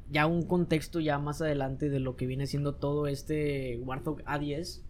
ya 0.10 0.28
un 0.28 0.44
contexto 0.44 1.00
ya 1.00 1.18
más 1.18 1.42
adelante 1.42 1.90
de 1.90 2.00
lo 2.00 2.16
que 2.16 2.28
viene 2.28 2.48
siendo 2.48 2.76
todo 2.76 3.08
este 3.08 3.80
Warthog 3.84 4.22
A10 4.24 4.82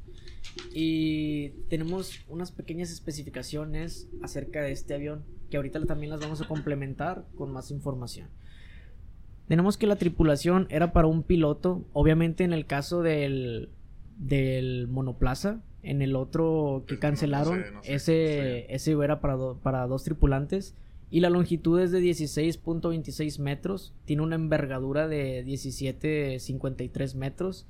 y 0.73 1.49
tenemos 1.69 2.19
unas 2.27 2.51
pequeñas 2.51 2.91
especificaciones 2.91 4.09
acerca 4.21 4.61
de 4.61 4.71
este 4.71 4.93
avión 4.93 5.23
que 5.49 5.57
ahorita 5.57 5.85
también 5.85 6.11
las 6.11 6.19
vamos 6.19 6.41
a 6.41 6.47
complementar 6.47 7.25
con 7.35 7.51
más 7.51 7.71
información. 7.71 8.29
Tenemos 9.47 9.77
que 9.77 9.87
la 9.87 9.97
tripulación 9.97 10.67
era 10.69 10.93
para 10.93 11.07
un 11.07 11.23
piloto, 11.23 11.85
obviamente 11.93 12.43
en 12.43 12.53
el 12.53 12.65
caso 12.65 13.01
del, 13.01 13.69
del 14.17 14.87
monoplaza, 14.87 15.61
en 15.83 16.01
el 16.01 16.15
otro 16.15 16.83
que 16.87 16.95
El- 16.95 16.99
cancelaron, 16.99 17.59
no 17.59 17.65
sé, 17.65 17.71
no 17.71 17.83
sé, 17.83 17.93
ese, 17.93 18.73
ese 18.73 18.91
era 19.03 19.19
para, 19.21 19.35
do- 19.35 19.59
para 19.61 19.85
dos 19.87 20.03
tripulantes. 20.03 20.75
Y 21.11 21.19
la 21.19 21.29
longitud 21.29 21.79
es 21.79 21.91
de 21.91 21.99
16.26 22.01 23.37
metros, 23.39 23.93
tiene 24.05 24.23
una 24.23 24.35
envergadura 24.35 25.07
de 25.07 25.45
17.53 25.45 27.13
metros, 27.15 27.67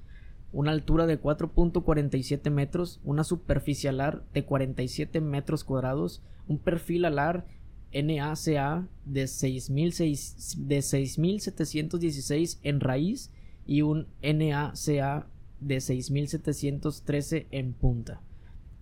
una 0.53 0.71
altura 0.71 1.07
de 1.07 1.19
4.47 1.19 2.49
metros, 2.51 3.01
una 3.03 3.23
superficie 3.23 3.89
alar 3.89 4.23
de 4.33 4.45
47 4.45 5.19
metros 5.19 5.63
cuadrados, 5.65 6.21
un 6.47 6.57
perfil 6.59 7.03
alar 7.05 7.45
NACA 7.93 8.87
de 9.05 9.23
6.600 9.25 10.55
de 10.67 10.77
6.716 10.79 12.59
en 12.63 12.79
raíz 12.79 13.31
y 13.65 13.81
un 13.81 14.07
NACA 14.21 15.27
de 15.67 15.77
6.713 15.77 17.47
en 17.51 17.73
punta. 17.73 18.21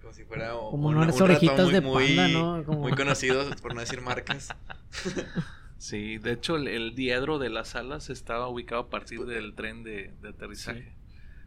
Como, 0.00 0.12
si 0.12 0.24
fuera 0.24 0.50
como 0.52 0.88
unas 0.88 1.20
orejitas 1.20 1.72
de 1.72 1.82
panda, 1.82 2.28
¿no? 2.28 2.62
Muy 2.62 2.92
conocidos, 2.92 3.60
por 3.60 3.74
no 3.74 3.80
decir 3.80 4.00
marcas. 4.00 4.48
Sí, 5.76 6.16
de 6.16 6.32
hecho 6.32 6.56
el, 6.56 6.94
diedro 6.94 7.38
de 7.38 7.50
las 7.50 7.74
alas 7.74 8.08
estaba 8.08 8.48
ubicado 8.48 8.82
a 8.82 8.88
partir 8.88 9.26
del 9.26 9.54
tren 9.54 9.82
de, 9.82 10.14
aterrizaje. 10.26 10.96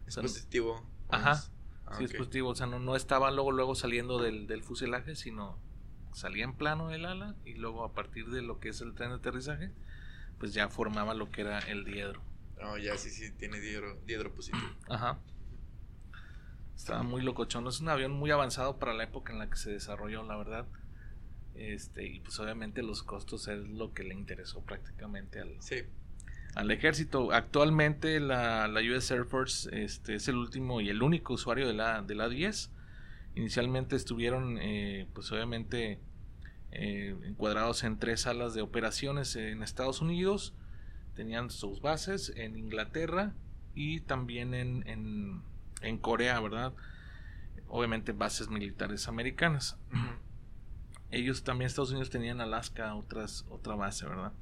Es 0.06 0.16
positivo. 0.16 0.86
Ajá. 1.10 1.44
Ah, 1.88 1.96
sí, 1.98 2.04
es 2.04 2.14
positivo. 2.14 2.50
O 2.50 2.56
sea, 2.56 2.68
no, 2.68 2.78
no 2.78 2.96
estaba 2.96 3.32
luego, 3.32 3.52
luego 3.52 3.74
saliendo 3.74 4.22
del, 4.22 4.46
del, 4.46 4.62
fuselaje, 4.62 5.16
sino 5.16 5.58
salía 6.14 6.44
en 6.44 6.54
plano 6.54 6.92
el 6.92 7.06
ala 7.06 7.36
y 7.46 7.54
luego 7.54 7.84
a 7.84 7.94
partir 7.94 8.30
de 8.30 8.44
lo 8.44 8.60
que 8.60 8.70
es 8.70 8.82
el 8.82 8.94
tren 8.94 9.10
de 9.10 9.16
aterrizaje, 9.16 9.72
pues 10.40 10.54
ya 10.54 10.70
formaba 10.70 11.14
lo 11.14 11.30
que 11.30 11.42
era 11.42 11.60
el 11.60 11.86
diedro. 11.86 12.22
No, 12.60 12.78
ya 12.78 12.98
sí, 12.98 13.10
sí, 13.10 13.32
tiene 13.32 13.60
diedro, 13.60 14.00
diedro 14.06 14.34
positivo. 14.34 14.68
Ajá. 14.90 15.20
Estaba 16.76 17.04
muy 17.04 17.22
locochón. 17.22 17.68
Es 17.68 17.80
un 17.80 17.90
avión 17.90 18.12
muy 18.12 18.32
avanzado 18.32 18.78
para 18.78 18.94
la 18.94 19.04
época 19.04 19.34
en 19.34 19.40
la 19.40 19.50
que 19.50 19.58
se 19.58 19.72
desarrolló, 19.72 20.24
la 20.24 20.38
verdad. 20.38 20.66
Este, 21.56 22.06
y 22.06 22.20
pues 22.20 22.40
obviamente 22.40 22.84
los 22.84 23.02
costos 23.02 23.48
es 23.48 23.68
lo 23.68 23.92
que 23.92 24.04
le 24.04 24.14
interesó 24.14 24.62
prácticamente 24.62 25.40
al, 25.40 25.58
al 26.54 26.72
ejército. 26.72 27.32
Actualmente 27.32 28.20
la, 28.20 28.68
la, 28.68 28.82
US 28.82 29.10
Air 29.10 29.26
Force 29.26 29.70
este, 29.72 30.16
es 30.16 30.28
el 30.28 30.36
último 30.36 30.82
y 30.82 30.90
el 30.90 31.02
único 31.02 31.34
usuario 31.34 31.68
de 31.68 31.74
la, 31.74 32.04
de 32.04 32.14
la 32.14 32.30
10. 32.30 32.72
Inicialmente 33.36 33.96
estuvieron 33.96 34.60
eh, 34.60 35.08
pues 35.14 35.32
obviamente 35.32 36.00
eh, 36.72 37.16
encuadrados 37.26 37.84
en 37.84 37.98
tres 37.98 38.22
salas 38.22 38.54
de 38.54 38.62
operaciones 38.62 39.36
en 39.36 39.64
Estados 39.64 40.02
Unidos. 40.02 40.54
Tenían 41.16 41.50
sus 41.50 41.82
bases 41.82 42.32
en 42.36 42.58
Inglaterra 42.58 43.34
y 43.74 44.02
también 44.02 44.54
en, 44.54 44.88
en, 44.88 45.42
en 45.82 45.98
Corea, 45.98 46.40
¿verdad? 46.40 46.74
Obviamente 47.68 48.12
bases 48.12 48.50
militares 48.50 49.08
americanas 49.08 49.78
ellos 51.12 51.44
también 51.44 51.68
Estados 51.68 51.92
Unidos 51.92 52.10
tenían 52.10 52.42
Alaska 52.42 52.94
otras 52.96 53.46
otra 53.50 53.76
base 53.76 54.06
verdad 54.06 54.34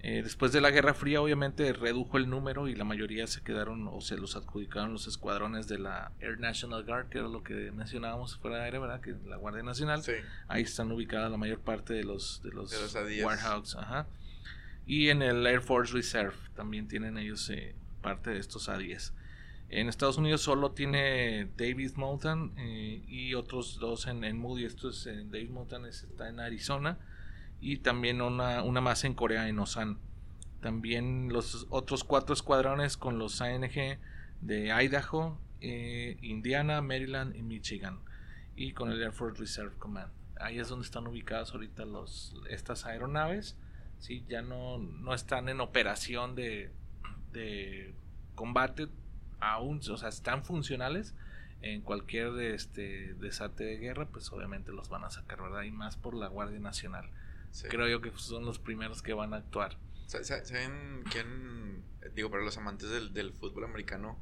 eh, 0.00 0.22
después 0.22 0.52
de 0.52 0.60
la 0.60 0.70
Guerra 0.70 0.94
Fría 0.94 1.20
obviamente 1.20 1.72
redujo 1.72 2.18
el 2.18 2.30
número 2.30 2.68
y 2.68 2.74
la 2.76 2.84
mayoría 2.84 3.26
se 3.26 3.42
quedaron 3.42 3.88
o 3.88 4.00
se 4.00 4.16
los 4.16 4.36
adjudicaron 4.36 4.92
los 4.92 5.08
escuadrones 5.08 5.66
de 5.66 5.78
la 5.78 6.12
Air 6.20 6.38
National 6.38 6.84
Guard 6.84 7.08
que 7.08 7.18
era 7.18 7.26
lo 7.26 7.42
que 7.42 7.72
mencionábamos 7.72 8.36
fuera 8.36 8.58
de 8.58 8.64
aire 8.64 8.78
verdad 8.78 9.00
que 9.00 9.16
la 9.26 9.36
Guardia 9.36 9.64
Nacional. 9.64 10.02
Ahí 10.46 10.62
están 10.62 10.92
ubicadas 10.92 11.30
la 11.30 11.36
mayor 11.36 11.58
parte 11.58 11.94
de 11.94 12.04
los 12.04 12.40
de 12.44 12.50
los, 12.50 12.72
Warhawks 13.22 13.74
ajá. 13.76 14.06
Y 14.86 15.08
en 15.08 15.20
el 15.22 15.46
Air 15.46 15.60
Force 15.60 15.92
Reserve 15.92 16.36
también 16.54 16.86
tienen 16.86 17.18
ellos 17.18 17.50
eh, 17.50 17.74
parte 18.00 18.30
de 18.30 18.38
estos 18.38 18.68
A10 18.68 19.12
en 19.70 19.88
Estados 19.88 20.16
Unidos 20.16 20.40
solo 20.40 20.70
tiene 20.70 21.50
David 21.58 21.92
Mountain 21.96 22.52
eh, 22.56 23.02
y 23.06 23.34
otros 23.34 23.78
dos 23.78 24.06
en, 24.06 24.38
Moody. 24.38 24.64
Esto 24.64 24.88
es 24.88 25.06
en 25.06 25.30
David 25.30 25.50
Mountain 25.50 25.84
está 25.84 26.28
en 26.28 26.40
Arizona 26.40 26.98
y 27.60 27.78
también 27.78 28.20
una, 28.20 28.62
una 28.62 28.80
más 28.80 29.04
en 29.04 29.14
Corea, 29.14 29.48
en 29.48 29.58
Osan. 29.58 29.98
También 30.60 31.28
los 31.32 31.66
otros 31.70 32.04
cuatro 32.04 32.34
escuadrones 32.34 32.96
con 32.96 33.18
los 33.18 33.40
ANG 33.40 33.98
de 34.40 34.72
Idaho, 34.72 35.38
eh, 35.60 36.16
Indiana, 36.22 36.80
Maryland 36.82 37.36
y 37.36 37.42
Michigan. 37.42 38.00
Y 38.56 38.72
con 38.72 38.90
el 38.90 39.02
Air 39.02 39.12
Force 39.12 39.40
Reserve 39.40 39.76
Command. 39.78 40.10
Ahí 40.40 40.58
es 40.58 40.68
donde 40.68 40.84
están 40.84 41.06
ubicadas 41.06 41.52
ahorita 41.52 41.84
los, 41.84 42.34
estas 42.48 42.86
aeronaves. 42.86 43.56
¿sí? 44.00 44.24
Ya 44.28 44.42
no, 44.42 44.78
no 44.78 45.14
están 45.14 45.48
en 45.48 45.60
operación 45.60 46.34
de, 46.34 46.70
de 47.32 47.94
combate 48.34 48.88
aún, 49.40 49.80
o 49.90 49.96
sea, 49.96 50.08
están 50.08 50.42
funcionales 50.42 51.14
en 51.62 51.80
cualquier 51.82 52.38
este 52.40 53.14
desate 53.14 53.64
de 53.64 53.78
guerra, 53.78 54.06
pues 54.06 54.30
obviamente 54.32 54.72
los 54.72 54.88
van 54.88 55.04
a 55.04 55.10
sacar, 55.10 55.42
¿verdad? 55.42 55.62
Y 55.62 55.70
más 55.70 55.96
por 55.96 56.14
la 56.14 56.28
Guardia 56.28 56.60
Nacional. 56.60 57.08
Creo 57.68 57.88
yo 57.88 58.00
que 58.00 58.12
son 58.16 58.44
los 58.44 58.58
primeros 58.58 59.02
que 59.02 59.12
van 59.12 59.34
a 59.34 59.38
actuar. 59.38 59.78
¿Saben 60.06 61.04
quién? 61.10 61.82
Digo, 62.14 62.30
para 62.30 62.42
los 62.42 62.56
amantes 62.56 62.88
del, 62.90 63.32
fútbol 63.32 63.64
americano, 63.64 64.18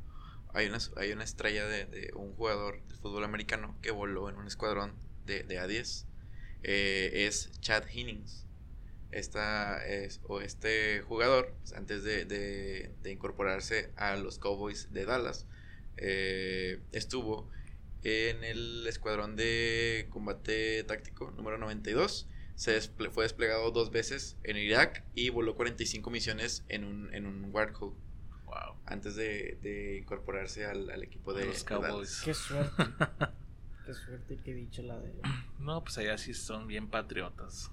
hay 0.53 0.67
una, 0.67 0.79
hay 0.97 1.13
una 1.13 1.25
estrella 1.25 1.67
de, 1.67 2.11
un 2.15 2.35
jugador 2.35 2.83
del 2.89 2.99
fútbol 2.99 3.25
americano 3.25 3.77
que 3.83 3.91
voló 3.91 4.29
en 4.29 4.37
un 4.37 4.47
escuadrón 4.47 4.95
de, 5.27 5.43
de 5.45 5.61
A10. 5.61 6.07
Eh, 6.63 7.27
es 7.27 7.51
Chad 7.61 7.85
Hinnings 7.93 8.47
esta 9.17 9.85
es, 9.87 10.21
o 10.25 10.41
este 10.41 11.01
jugador, 11.01 11.55
pues, 11.61 11.73
antes 11.73 12.05
de, 12.05 12.91
incorporarse 13.07 13.91
a 13.97 14.17
los 14.17 14.39
Cowboys 14.39 14.93
de 14.93 15.05
Dallas, 15.05 15.47
eh, 15.97 16.81
estuvo 16.93 17.49
en 18.03 18.45
el 18.45 18.87
escuadrón 18.87 19.35
de 19.37 20.07
combate 20.11 20.85
táctico 20.85 21.31
número 21.31 21.57
92. 21.59 22.29
Se 22.57 22.81
fue 22.81 23.25
desplegado 23.25 23.71
dos 23.71 23.91
veces 23.91 24.39
en 24.43 24.57
Irak 24.57 25.05
y 25.15 25.29
voló 25.29 25.55
45 25.55 26.11
misiones 26.11 26.65
en 26.69 26.85
un, 26.85 27.15
en 27.15 27.27
un 27.27 27.55
Warthog. 27.55 27.95
Wow. 28.47 28.77
Antes 28.87 29.15
de, 29.15 29.99
incorporarse 30.01 30.65
al, 30.65 31.03
equipo 31.03 31.35
de, 31.35 31.45
los 31.45 31.63
Cowboys. 31.65 32.23
Qué 32.25 32.33
suerte. 32.33 32.83
Qué 33.87 33.95
suerte 33.95 34.39
que 34.43 34.55
dicho 34.55 34.83
la 34.83 34.99
de. 34.99 35.13
No, 35.61 35.85
pues 35.85 35.99
allá 35.99 36.17
sí 36.19 36.35
son 36.35 36.67
bien 36.67 36.89
patriotas. 36.89 37.71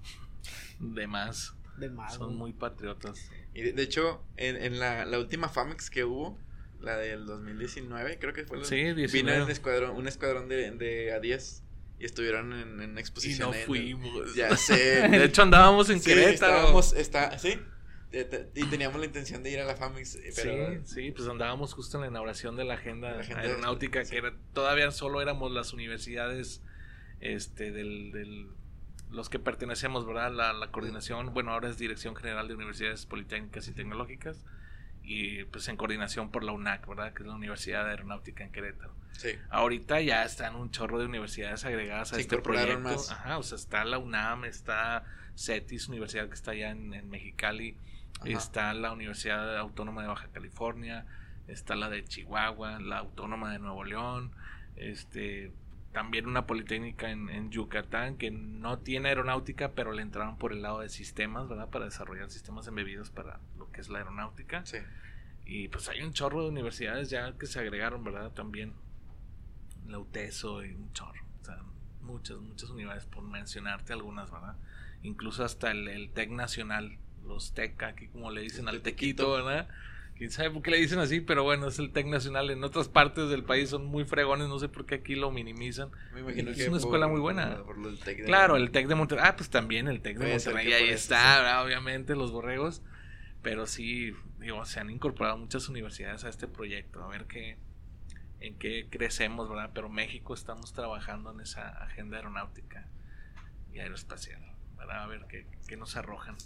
De 0.78 1.06
más. 1.06 1.56
De 1.78 1.88
más. 1.88 2.14
Son 2.14 2.36
muy 2.36 2.52
patriotas. 2.52 3.30
Y 3.52 3.62
de, 3.62 3.82
hecho, 3.82 4.22
en, 4.36 4.56
en 4.56 4.78
la, 4.78 5.06
la, 5.06 5.18
última 5.18 5.48
FAMEX 5.48 5.90
que 5.90 6.04
hubo, 6.04 6.38
la 6.80 6.96
del 6.98 7.26
2019, 7.26 8.18
creo 8.18 8.32
que 8.32 8.44
fue 8.44 8.58
la. 8.58 8.64
Sí, 8.64 8.92
Vino 8.92 9.42
un 9.42 9.50
escuadrón, 9.50 9.96
un 9.96 10.06
escuadrón 10.06 10.48
de, 10.48 10.70
de 10.72 11.20
A10 11.20 11.63
y 11.98 12.04
estuvieron 12.04 12.52
en, 12.52 12.80
en 12.80 12.98
exposición. 12.98 13.50
Y 13.50 13.58
no 13.58 13.66
fuimos. 13.66 14.34
ya 14.34 14.56
sé. 14.56 15.08
de 15.08 15.24
hecho, 15.24 15.42
andábamos 15.42 15.90
en 15.90 16.00
sí, 16.00 16.10
Querétaro. 16.10 16.54
Estábamos, 16.56 16.92
está, 16.94 17.38
sí. 17.38 17.58
Y 18.54 18.64
teníamos 18.66 19.00
la 19.00 19.06
intención 19.06 19.42
de 19.42 19.50
ir 19.50 19.58
a 19.58 19.64
la 19.64 19.74
FAMEX. 19.74 20.16
Eh, 20.16 20.32
pero... 20.36 20.84
Sí, 20.84 20.94
sí, 20.94 21.10
pues 21.10 21.28
andábamos 21.28 21.74
justo 21.74 21.96
en 21.96 22.02
la 22.02 22.08
inauguración 22.08 22.56
de 22.56 22.64
la 22.64 22.74
agenda, 22.74 23.18
aeronáutica, 23.36 24.04
que 24.04 24.16
era, 24.16 24.32
todavía 24.52 24.90
solo 24.92 25.20
éramos 25.20 25.50
las 25.50 25.72
universidades 25.72 26.62
este, 27.20 27.72
del, 27.72 28.12
del 28.12 28.48
los 29.10 29.28
que 29.28 29.38
pertenecemos, 29.38 30.06
¿verdad? 30.06 30.32
La, 30.32 30.52
la 30.52 30.70
coordinación, 30.70 31.34
bueno, 31.34 31.52
ahora 31.52 31.68
es 31.68 31.78
Dirección 31.78 32.14
General 32.14 32.46
de 32.46 32.54
Universidades 32.54 33.06
Politécnicas 33.06 33.66
y 33.68 33.72
Tecnológicas 33.72 34.44
y 35.04 35.44
pues 35.44 35.68
en 35.68 35.76
coordinación 35.76 36.30
por 36.30 36.42
la 36.42 36.52
UNAC, 36.52 36.86
¿verdad? 36.88 37.12
Que 37.12 37.22
es 37.22 37.28
la 37.28 37.34
Universidad 37.34 37.84
de 37.84 37.90
Aeronáutica 37.90 38.42
en 38.42 38.50
Querétaro. 38.50 38.94
Sí. 39.12 39.30
Ahorita 39.50 40.00
ya 40.00 40.24
están 40.24 40.56
un 40.56 40.70
chorro 40.70 40.98
de 40.98 41.04
universidades 41.04 41.64
agregadas 41.64 42.12
a 42.12 42.18
este 42.18 42.38
proyecto. 42.38 42.88
Ajá, 43.10 43.38
o 43.38 43.42
sea, 43.42 43.56
está 43.56 43.84
la 43.84 43.98
UNAM, 43.98 44.44
está 44.44 45.04
CETIS, 45.36 45.88
universidad 45.88 46.28
que 46.28 46.34
está 46.34 46.52
allá 46.52 46.70
en, 46.70 47.08
Mexicali, 47.10 47.76
está 48.24 48.72
la 48.74 48.92
Universidad 48.92 49.56
Autónoma 49.58 50.02
de 50.02 50.08
Baja 50.08 50.28
California, 50.32 51.06
está 51.46 51.76
la 51.76 51.90
de 51.90 52.04
Chihuahua, 52.04 52.80
la 52.80 52.98
Autónoma 52.98 53.52
de 53.52 53.58
Nuevo 53.58 53.84
León, 53.84 54.32
este 54.76 55.52
también 55.92 56.26
una 56.26 56.44
politécnica 56.44 57.08
en, 57.08 57.50
Yucatán 57.50 58.16
que 58.16 58.32
no 58.32 58.78
tiene 58.78 59.10
aeronáutica, 59.10 59.70
pero 59.76 59.92
le 59.92 60.02
entraron 60.02 60.36
por 60.38 60.52
el 60.52 60.60
lado 60.60 60.80
de 60.80 60.88
sistemas, 60.88 61.48
¿verdad? 61.48 61.68
Para 61.70 61.84
desarrollar 61.84 62.28
sistemas 62.30 62.66
embebidos 62.66 63.10
para 63.10 63.38
que 63.74 63.80
es 63.80 63.88
la 63.88 63.98
aeronáutica. 63.98 64.64
Sí. 64.64 64.78
Y 65.44 65.68
pues 65.68 65.88
hay 65.88 66.00
un 66.00 66.12
chorro 66.12 66.42
de 66.42 66.48
universidades 66.48 67.10
ya 67.10 67.36
que 67.36 67.46
se 67.46 67.60
agregaron, 67.60 68.02
¿verdad? 68.02 68.30
También 68.32 68.72
la 69.86 69.98
UTESO 69.98 70.64
y 70.64 70.72
un 70.72 70.92
chorro. 70.92 71.22
O 71.42 71.44
sea, 71.44 71.58
muchas, 72.00 72.38
muchas 72.38 72.70
universidades, 72.70 73.06
por 73.06 73.24
mencionarte 73.24 73.92
algunas, 73.92 74.30
¿verdad? 74.30 74.56
Incluso 75.02 75.44
hasta 75.44 75.70
el, 75.70 75.88
el 75.88 76.10
TEC 76.10 76.30
Nacional, 76.30 76.96
los 77.26 77.52
TEC, 77.52 77.82
aquí 77.82 78.08
como 78.08 78.30
le 78.30 78.40
dicen 78.40 78.68
al 78.68 78.80
tequito, 78.80 79.32
¿verdad? 79.32 79.68
quién 80.16 80.30
sabe 80.30 80.50
por 80.50 80.62
qué 80.62 80.70
le 80.70 80.76
dicen 80.78 80.98
así, 80.98 81.20
pero 81.20 81.42
bueno, 81.42 81.68
es 81.68 81.78
el 81.78 81.90
TEC 81.90 82.06
Nacional. 82.06 82.50
En 82.50 82.62
otras 82.64 82.88
partes 82.88 83.28
del 83.28 83.44
país 83.44 83.70
son 83.70 83.86
muy 83.86 84.04
fregones, 84.04 84.48
no 84.48 84.58
sé 84.58 84.68
por 84.68 84.86
qué 84.86 84.96
aquí 84.96 85.14
lo 85.14 85.30
minimizan. 85.30 85.90
Me 86.12 86.20
imagino 86.20 86.50
es 86.50 86.68
una 86.68 86.78
escuela 86.78 87.08
muy 87.08 87.20
buena. 87.20 87.58
claro, 88.24 88.56
el 88.56 88.70
TEC 88.70 88.86
de 88.86 88.94
Monterrey. 88.94 89.24
Ah, 89.26 89.36
pues 89.36 89.50
también 89.50 89.88
el 89.88 90.00
TEC 90.00 90.18
de 90.18 90.32
Monterrey, 90.32 90.72
ahí 90.72 90.88
está, 90.88 91.62
obviamente, 91.62 92.14
los 92.14 92.32
borregos. 92.32 92.82
Pero 93.44 93.66
sí, 93.66 94.14
digo, 94.40 94.64
se 94.64 94.80
han 94.80 94.88
incorporado 94.88 95.36
muchas 95.36 95.68
universidades 95.68 96.24
a 96.24 96.30
este 96.30 96.48
proyecto, 96.48 97.04
a 97.04 97.08
ver 97.08 97.26
qué, 97.26 97.58
en 98.40 98.58
qué 98.58 98.88
crecemos, 98.90 99.50
¿verdad? 99.50 99.70
Pero 99.74 99.90
México 99.90 100.32
estamos 100.32 100.72
trabajando 100.72 101.30
en 101.30 101.40
esa 101.40 101.68
agenda 101.84 102.16
aeronáutica 102.16 102.88
y 103.70 103.80
aeroespacial, 103.80 104.40
¿verdad? 104.78 105.02
A 105.02 105.06
ver 105.06 105.26
qué, 105.28 105.46
qué 105.68 105.76
nos 105.76 105.94
arrojan. 105.96 106.36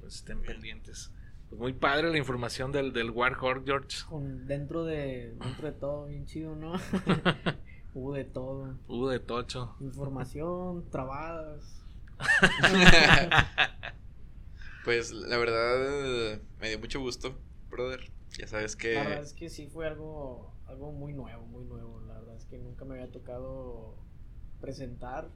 pues 0.00 0.14
estén 0.16 0.40
pendientes. 0.40 1.12
Pues 1.50 1.60
muy 1.60 1.74
padre 1.74 2.10
la 2.10 2.16
información 2.16 2.72
del, 2.72 2.94
del 2.94 3.10
Warhawk, 3.10 3.66
George. 3.66 3.98
Con, 4.08 4.46
dentro 4.46 4.84
de 4.84 5.34
dentro 5.38 5.66
de 5.70 5.78
todo, 5.78 6.06
bien 6.06 6.24
chido, 6.24 6.56
¿no? 6.56 6.72
Hubo 7.94 8.14
de 8.14 8.24
todo. 8.24 8.78
Hubo 8.88 9.10
de 9.10 9.20
tocho. 9.20 9.76
Información, 9.80 10.88
trabadas. 10.90 11.82
pues 14.88 15.12
la 15.12 15.36
verdad 15.36 16.40
me 16.62 16.70
dio 16.70 16.78
mucho 16.78 16.98
gusto, 16.98 17.36
brother. 17.68 18.10
Ya 18.38 18.46
sabes 18.46 18.74
que... 18.74 18.94
La 18.94 19.02
verdad 19.02 19.22
es 19.22 19.34
que 19.34 19.50
sí 19.50 19.66
fue 19.66 19.86
algo, 19.86 20.54
algo 20.66 20.92
muy 20.92 21.12
nuevo, 21.12 21.44
muy 21.44 21.66
nuevo. 21.66 22.00
La 22.06 22.14
verdad 22.14 22.34
es 22.36 22.46
que 22.46 22.56
nunca 22.56 22.86
me 22.86 22.94
había 22.94 23.12
tocado 23.12 23.98
presentar 24.62 25.28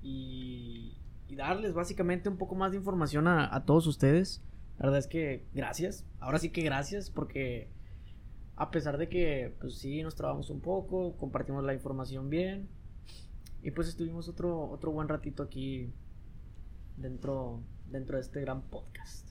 y, 0.00 0.96
y 1.28 1.36
darles 1.36 1.74
básicamente 1.74 2.30
un 2.30 2.38
poco 2.38 2.54
más 2.54 2.70
de 2.70 2.78
información 2.78 3.28
a, 3.28 3.54
a 3.54 3.66
todos 3.66 3.86
ustedes. 3.86 4.42
La 4.78 4.86
verdad 4.86 5.00
es 5.00 5.08
que 5.08 5.44
gracias. 5.52 6.06
Ahora 6.18 6.38
sí 6.38 6.48
que 6.48 6.62
gracias 6.62 7.10
porque 7.10 7.68
a 8.56 8.70
pesar 8.70 8.96
de 8.96 9.10
que 9.10 9.54
pues 9.60 9.74
sí 9.74 10.02
nos 10.02 10.14
trabamos 10.14 10.48
un 10.48 10.62
poco, 10.62 11.18
compartimos 11.18 11.64
la 11.64 11.74
información 11.74 12.30
bien 12.30 12.66
y 13.62 13.72
pues 13.72 13.88
estuvimos 13.88 14.26
otro 14.30 14.70
otro 14.70 14.90
buen 14.90 15.06
ratito 15.06 15.42
aquí 15.42 15.92
dentro 16.96 17.62
dentro 17.90 18.16
de 18.16 18.22
este 18.22 18.40
gran 18.40 18.62
podcast. 18.62 19.26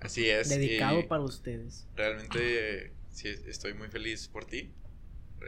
Así 0.00 0.28
es. 0.28 0.48
Dedicado 0.48 1.06
para 1.08 1.22
ustedes. 1.22 1.86
Realmente 1.96 2.92
sí 3.10 3.28
estoy 3.28 3.74
muy 3.74 3.88
feliz 3.88 4.28
por 4.28 4.44
ti. 4.44 4.70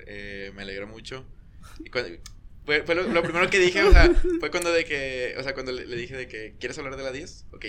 Eh, 0.07 0.53
me 0.55 0.63
alegra 0.63 0.87
mucho. 0.87 1.25
Y 1.85 1.91
cuando, 1.91 2.11
fue, 2.65 2.83
fue 2.83 2.95
lo, 2.95 3.05
lo, 3.05 3.23
primero 3.23 3.49
que 3.49 3.59
dije, 3.59 3.83
o 3.83 3.91
sea, 3.93 4.13
fue 4.41 4.51
cuando 4.51 4.73
de 4.73 4.85
que, 4.85 5.35
o 5.39 5.43
sea, 5.43 5.55
cuando 5.55 5.73
le, 5.73 5.87
le 5.87 5.97
dije 5.97 6.17
de 6.17 6.29
que, 6.29 6.55
¿quieres 6.59 6.79
hablar 6.79 6.97
de 6.97 7.03
la 7.03 7.13
10? 7.13 7.47
Ok, 7.53 7.67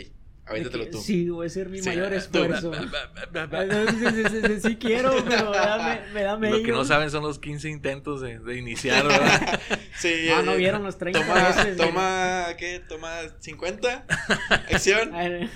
Avéntatelo 0.48 0.88
tú. 0.88 1.02
Sí, 1.02 1.30
voy 1.30 1.48
a 1.48 1.50
ser 1.50 1.68
mi 1.68 1.80
sí, 1.80 1.90
mayor 1.90 2.14
esfuerzo. 2.14 2.72
sí, 2.74 4.60
sí, 4.62 4.76
quiero, 4.78 5.24
pero 5.28 5.52
me 5.52 5.58
da, 5.58 6.08
me 6.14 6.24
da 6.24 6.38
medio. 6.38 6.58
Lo 6.58 6.64
que 6.64 6.72
no 6.72 6.86
saben 6.86 7.12
son 7.12 7.24
los 7.24 7.38
15 7.38 7.70
intentos 7.70 8.22
de, 8.22 8.40
de 8.40 8.58
iniciar, 8.58 9.06
¿verdad? 9.06 9.60
sí. 10.00 10.30
Ah, 10.30 10.41
no 10.41 10.56
vieron 10.56 10.84
los 10.84 10.98
30 10.98 11.20
toma, 11.20 11.48
veces. 11.50 11.78
Toma, 11.78 12.48
¿qué? 12.58 12.80
Toma 12.88 13.12
50. 13.39 14.06
Acción. 14.50 15.12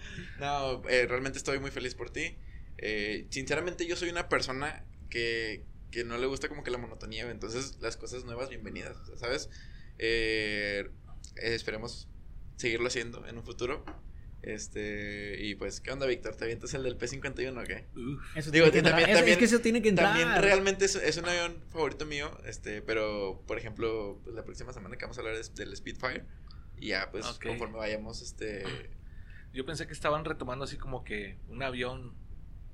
no, 0.40 0.82
eh, 0.88 1.06
realmente 1.06 1.38
estoy 1.38 1.58
muy 1.58 1.70
feliz 1.70 1.94
por 1.94 2.10
ti. 2.10 2.36
Eh, 2.78 3.26
sinceramente, 3.30 3.86
yo 3.86 3.96
soy 3.96 4.08
una 4.08 4.28
persona 4.28 4.84
que, 5.10 5.64
que 5.90 6.04
no 6.04 6.18
le 6.18 6.26
gusta 6.26 6.48
como 6.48 6.62
que 6.62 6.70
la 6.70 6.78
monotonía. 6.78 7.30
Entonces, 7.30 7.78
las 7.80 7.96
cosas 7.96 8.24
nuevas, 8.24 8.48
bienvenidas. 8.48 8.96
¿Sabes? 9.16 9.50
Eh, 9.98 10.88
esperemos 11.36 12.08
seguirlo 12.56 12.88
haciendo 12.88 13.26
en 13.26 13.38
un 13.38 13.44
futuro. 13.44 13.84
Este, 14.42 15.44
y 15.44 15.56
pues, 15.56 15.80
¿qué 15.80 15.90
onda, 15.90 16.06
Víctor? 16.06 16.36
¿Te 16.36 16.44
avientas 16.44 16.72
el 16.74 16.84
del 16.84 16.96
P51 16.96 17.60
o 17.60 17.64
qué? 17.64 17.86
Eso 18.36 18.50
Digo, 18.50 18.70
que 18.70 18.82
también, 18.82 19.12
también, 19.12 19.32
es 19.32 19.36
que 19.36 19.44
eso 19.44 19.58
tiene 19.60 19.82
que 19.82 19.88
entrar. 19.88 20.16
También 20.16 20.40
realmente 20.40 20.84
es, 20.84 20.94
es, 20.94 21.16
un 21.16 21.26
avión 21.26 21.56
favorito 21.70 22.06
mío, 22.06 22.30
este, 22.44 22.80
pero, 22.80 23.42
por 23.46 23.58
ejemplo, 23.58 24.20
pues, 24.22 24.36
la 24.36 24.44
próxima 24.44 24.72
semana 24.72 24.96
que 24.96 25.04
vamos 25.04 25.18
a 25.18 25.22
hablar 25.22 25.34
es 25.34 25.54
del 25.54 25.76
Spitfire, 25.76 26.24
y 26.76 26.88
ya, 26.88 27.10
pues, 27.10 27.26
okay. 27.26 27.50
conforme 27.50 27.78
vayamos, 27.78 28.22
este... 28.22 28.62
Yo 29.52 29.64
pensé 29.64 29.86
que 29.86 29.92
estaban 29.92 30.24
retomando 30.24 30.66
así 30.66 30.76
como 30.76 31.02
que 31.04 31.38
un 31.48 31.62
avión 31.62 32.14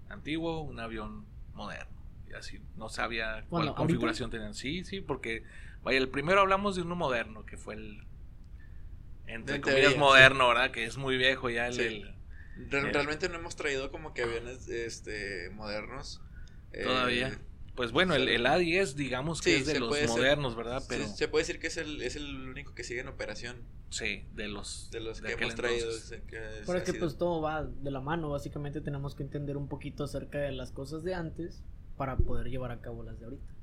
antiguo, 0.08 0.60
un 0.60 0.80
avión 0.80 1.24
moderno, 1.54 2.04
y 2.28 2.34
así, 2.34 2.60
no 2.76 2.90
sabía 2.90 3.46
cuál 3.48 3.62
bueno, 3.62 3.74
configuración 3.74 4.26
¿ahorita? 4.26 4.36
tenían. 4.36 4.54
Sí, 4.54 4.84
sí, 4.84 5.00
porque, 5.00 5.44
vaya, 5.82 5.98
el 5.98 6.10
primero 6.10 6.40
hablamos 6.40 6.76
de 6.76 6.82
uno 6.82 6.94
moderno, 6.94 7.46
que 7.46 7.56
fue 7.56 7.74
el 7.74 8.04
entre 9.26 9.60
comillas 9.60 9.82
teoría, 9.82 9.98
moderno, 9.98 10.44
sí. 10.44 10.48
¿verdad? 10.48 10.70
Que 10.70 10.84
es 10.84 10.96
muy 10.96 11.16
viejo 11.16 11.50
ya 11.50 11.68
el, 11.68 11.74
sí. 11.74 11.82
el, 11.82 12.14
el, 12.72 12.92
Realmente 12.92 13.28
no 13.28 13.36
hemos 13.36 13.56
traído 13.56 13.90
como 13.90 14.14
que 14.14 14.22
aviones 14.22 14.68
este 14.68 15.50
modernos. 15.50 16.20
Todavía. 16.72 17.28
Eh, 17.28 17.38
pues 17.74 17.90
bueno, 17.90 18.14
el, 18.14 18.28
el, 18.28 18.46
A10 18.46 18.94
digamos 18.94 19.40
que 19.40 19.56
sí, 19.56 19.60
es 19.62 19.66
de 19.66 19.80
los 19.80 19.90
modernos, 20.08 20.54
ser, 20.54 20.64
¿verdad? 20.64 20.82
Pero 20.88 21.08
se 21.08 21.26
puede 21.26 21.42
decir 21.42 21.58
que 21.58 21.66
es 21.66 21.76
el, 21.76 22.02
es 22.02 22.14
el 22.14 22.48
único 22.48 22.74
que 22.74 22.84
sigue 22.84 23.00
en 23.00 23.08
operación. 23.08 23.56
Sí, 23.90 24.24
de 24.34 24.48
los 24.48 24.90
de 24.90 25.00
los 25.00 25.20
de 25.20 25.34
que 25.34 25.42
hemos 25.42 25.54
traído. 25.54 25.88
Que 26.28 26.40
Pero 26.66 26.78
es 26.78 26.84
que 26.84 26.94
pues 26.94 27.16
todo 27.16 27.40
va 27.40 27.64
de 27.64 27.90
la 27.90 28.00
mano, 28.00 28.30
básicamente 28.30 28.80
tenemos 28.80 29.14
que 29.14 29.24
entender 29.24 29.56
un 29.56 29.68
poquito 29.68 30.04
acerca 30.04 30.38
de 30.38 30.52
las 30.52 30.70
cosas 30.70 31.02
de 31.02 31.14
antes 31.14 31.62
para 31.96 32.16
poder 32.16 32.48
llevar 32.48 32.70
a 32.70 32.80
cabo 32.80 33.02
las 33.02 33.18
de 33.18 33.26
ahorita. 33.26 33.54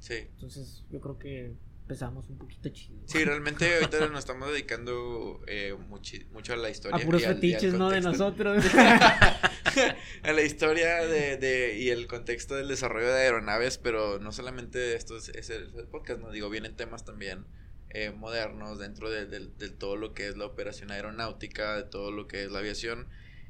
Sí. 0.00 0.14
Entonces, 0.32 0.84
yo 0.90 1.00
creo 1.00 1.18
que 1.18 1.54
empezamos 1.90 2.30
un 2.30 2.38
poquito 2.38 2.68
chido. 2.68 3.02
Sí, 3.06 3.24
realmente 3.24 3.74
ahorita 3.74 4.06
nos 4.08 4.20
estamos 4.20 4.48
dedicando 4.52 5.42
eh, 5.48 5.76
mucho, 5.88 6.18
mucho 6.32 6.52
a 6.52 6.56
la 6.56 6.70
historia. 6.70 7.02
A 7.02 7.04
puros 7.04 7.24
fetiches, 7.24 7.74
¿no? 7.74 7.90
De 7.90 8.00
nosotros. 8.00 8.64
a 10.22 10.32
la 10.32 10.42
historia 10.42 11.04
de, 11.06 11.36
de, 11.36 11.76
y 11.80 11.90
el 11.90 12.06
contexto 12.06 12.54
del 12.54 12.68
desarrollo 12.68 13.08
de 13.08 13.22
aeronaves, 13.22 13.76
pero 13.78 14.20
no 14.20 14.30
solamente 14.30 14.94
esto 14.94 15.16
es, 15.16 15.30
es, 15.30 15.50
el, 15.50 15.74
el, 15.76 15.88
podcast, 15.88 16.20
¿no? 16.20 16.30
Digo, 16.30 16.48
vienen 16.48 16.76
temas 16.76 17.04
también 17.04 17.44
eh, 17.90 18.12
modernos 18.12 18.78
dentro 18.78 19.10
de, 19.10 19.26
de, 19.26 19.48
de, 19.48 19.68
todo 19.70 19.96
lo 19.96 20.14
que 20.14 20.28
es 20.28 20.36
la 20.36 20.46
operación 20.46 20.92
aeronáutica, 20.92 21.74
de 21.74 21.82
todo 21.82 22.12
lo 22.12 22.28
que 22.28 22.44
es 22.44 22.52
la 22.52 22.60
aviación, 22.60 23.08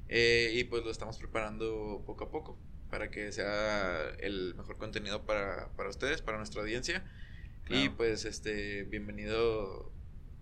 eh, 0.08 0.50
y 0.54 0.64
pues 0.64 0.82
lo 0.82 0.90
estamos 0.90 1.18
preparando 1.18 2.02
poco 2.06 2.24
a 2.24 2.30
poco 2.30 2.58
para 2.90 3.10
que 3.10 3.32
sea 3.32 4.08
el 4.18 4.54
mejor 4.54 4.78
contenido 4.78 5.26
para, 5.26 5.68
para 5.76 5.90
ustedes, 5.90 6.22
para 6.22 6.38
nuestra 6.38 6.62
audiencia. 6.62 7.04
Claro. 7.64 7.84
Y 7.84 7.88
pues 7.90 8.24
este 8.24 8.84
bienvenido 8.84 9.92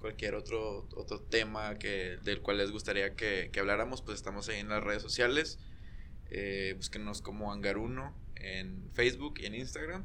cualquier 0.01 0.35
otro 0.35 0.89
otro 0.95 1.21
tema 1.21 1.79
que 1.79 2.19
del 2.23 2.41
cual 2.41 2.59
les 2.59 2.71
gustaría 2.71 3.15
que, 3.15 3.51
que 3.53 3.61
habláramos, 3.61 4.03
pues 4.03 4.17
estamos 4.17 4.49
ahí 4.49 4.61
en 4.61 4.69
las 4.69 4.83
redes 4.83 5.03
sociales. 5.03 5.59
Eh, 6.31 6.75
búsquenos 6.77 7.23
como 7.23 7.53
Hangar1 7.55 8.13
en 8.37 8.91
Facebook 8.93 9.35
y 9.41 9.47
en 9.47 9.55
Instagram. 9.55 10.05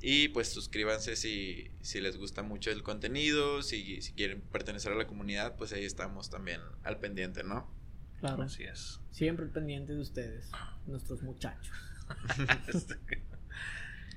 Y 0.00 0.28
pues 0.28 0.48
suscríbanse 0.48 1.14
si, 1.14 1.70
si 1.80 2.00
les 2.00 2.16
gusta 2.16 2.42
mucho 2.42 2.72
el 2.72 2.82
contenido, 2.82 3.62
si, 3.62 4.02
si 4.02 4.12
quieren 4.12 4.40
pertenecer 4.40 4.92
a 4.92 4.96
la 4.96 5.06
comunidad, 5.06 5.56
pues 5.56 5.72
ahí 5.72 5.84
estamos 5.84 6.28
también 6.28 6.60
al 6.82 6.98
pendiente, 6.98 7.44
¿no? 7.44 7.72
Claro. 8.18 8.42
Así 8.42 8.64
es. 8.64 9.00
Siempre 9.12 9.46
pendiente 9.46 9.92
de 9.92 10.00
ustedes, 10.00 10.50
nuestros 10.86 11.22
muchachos. 11.22 11.72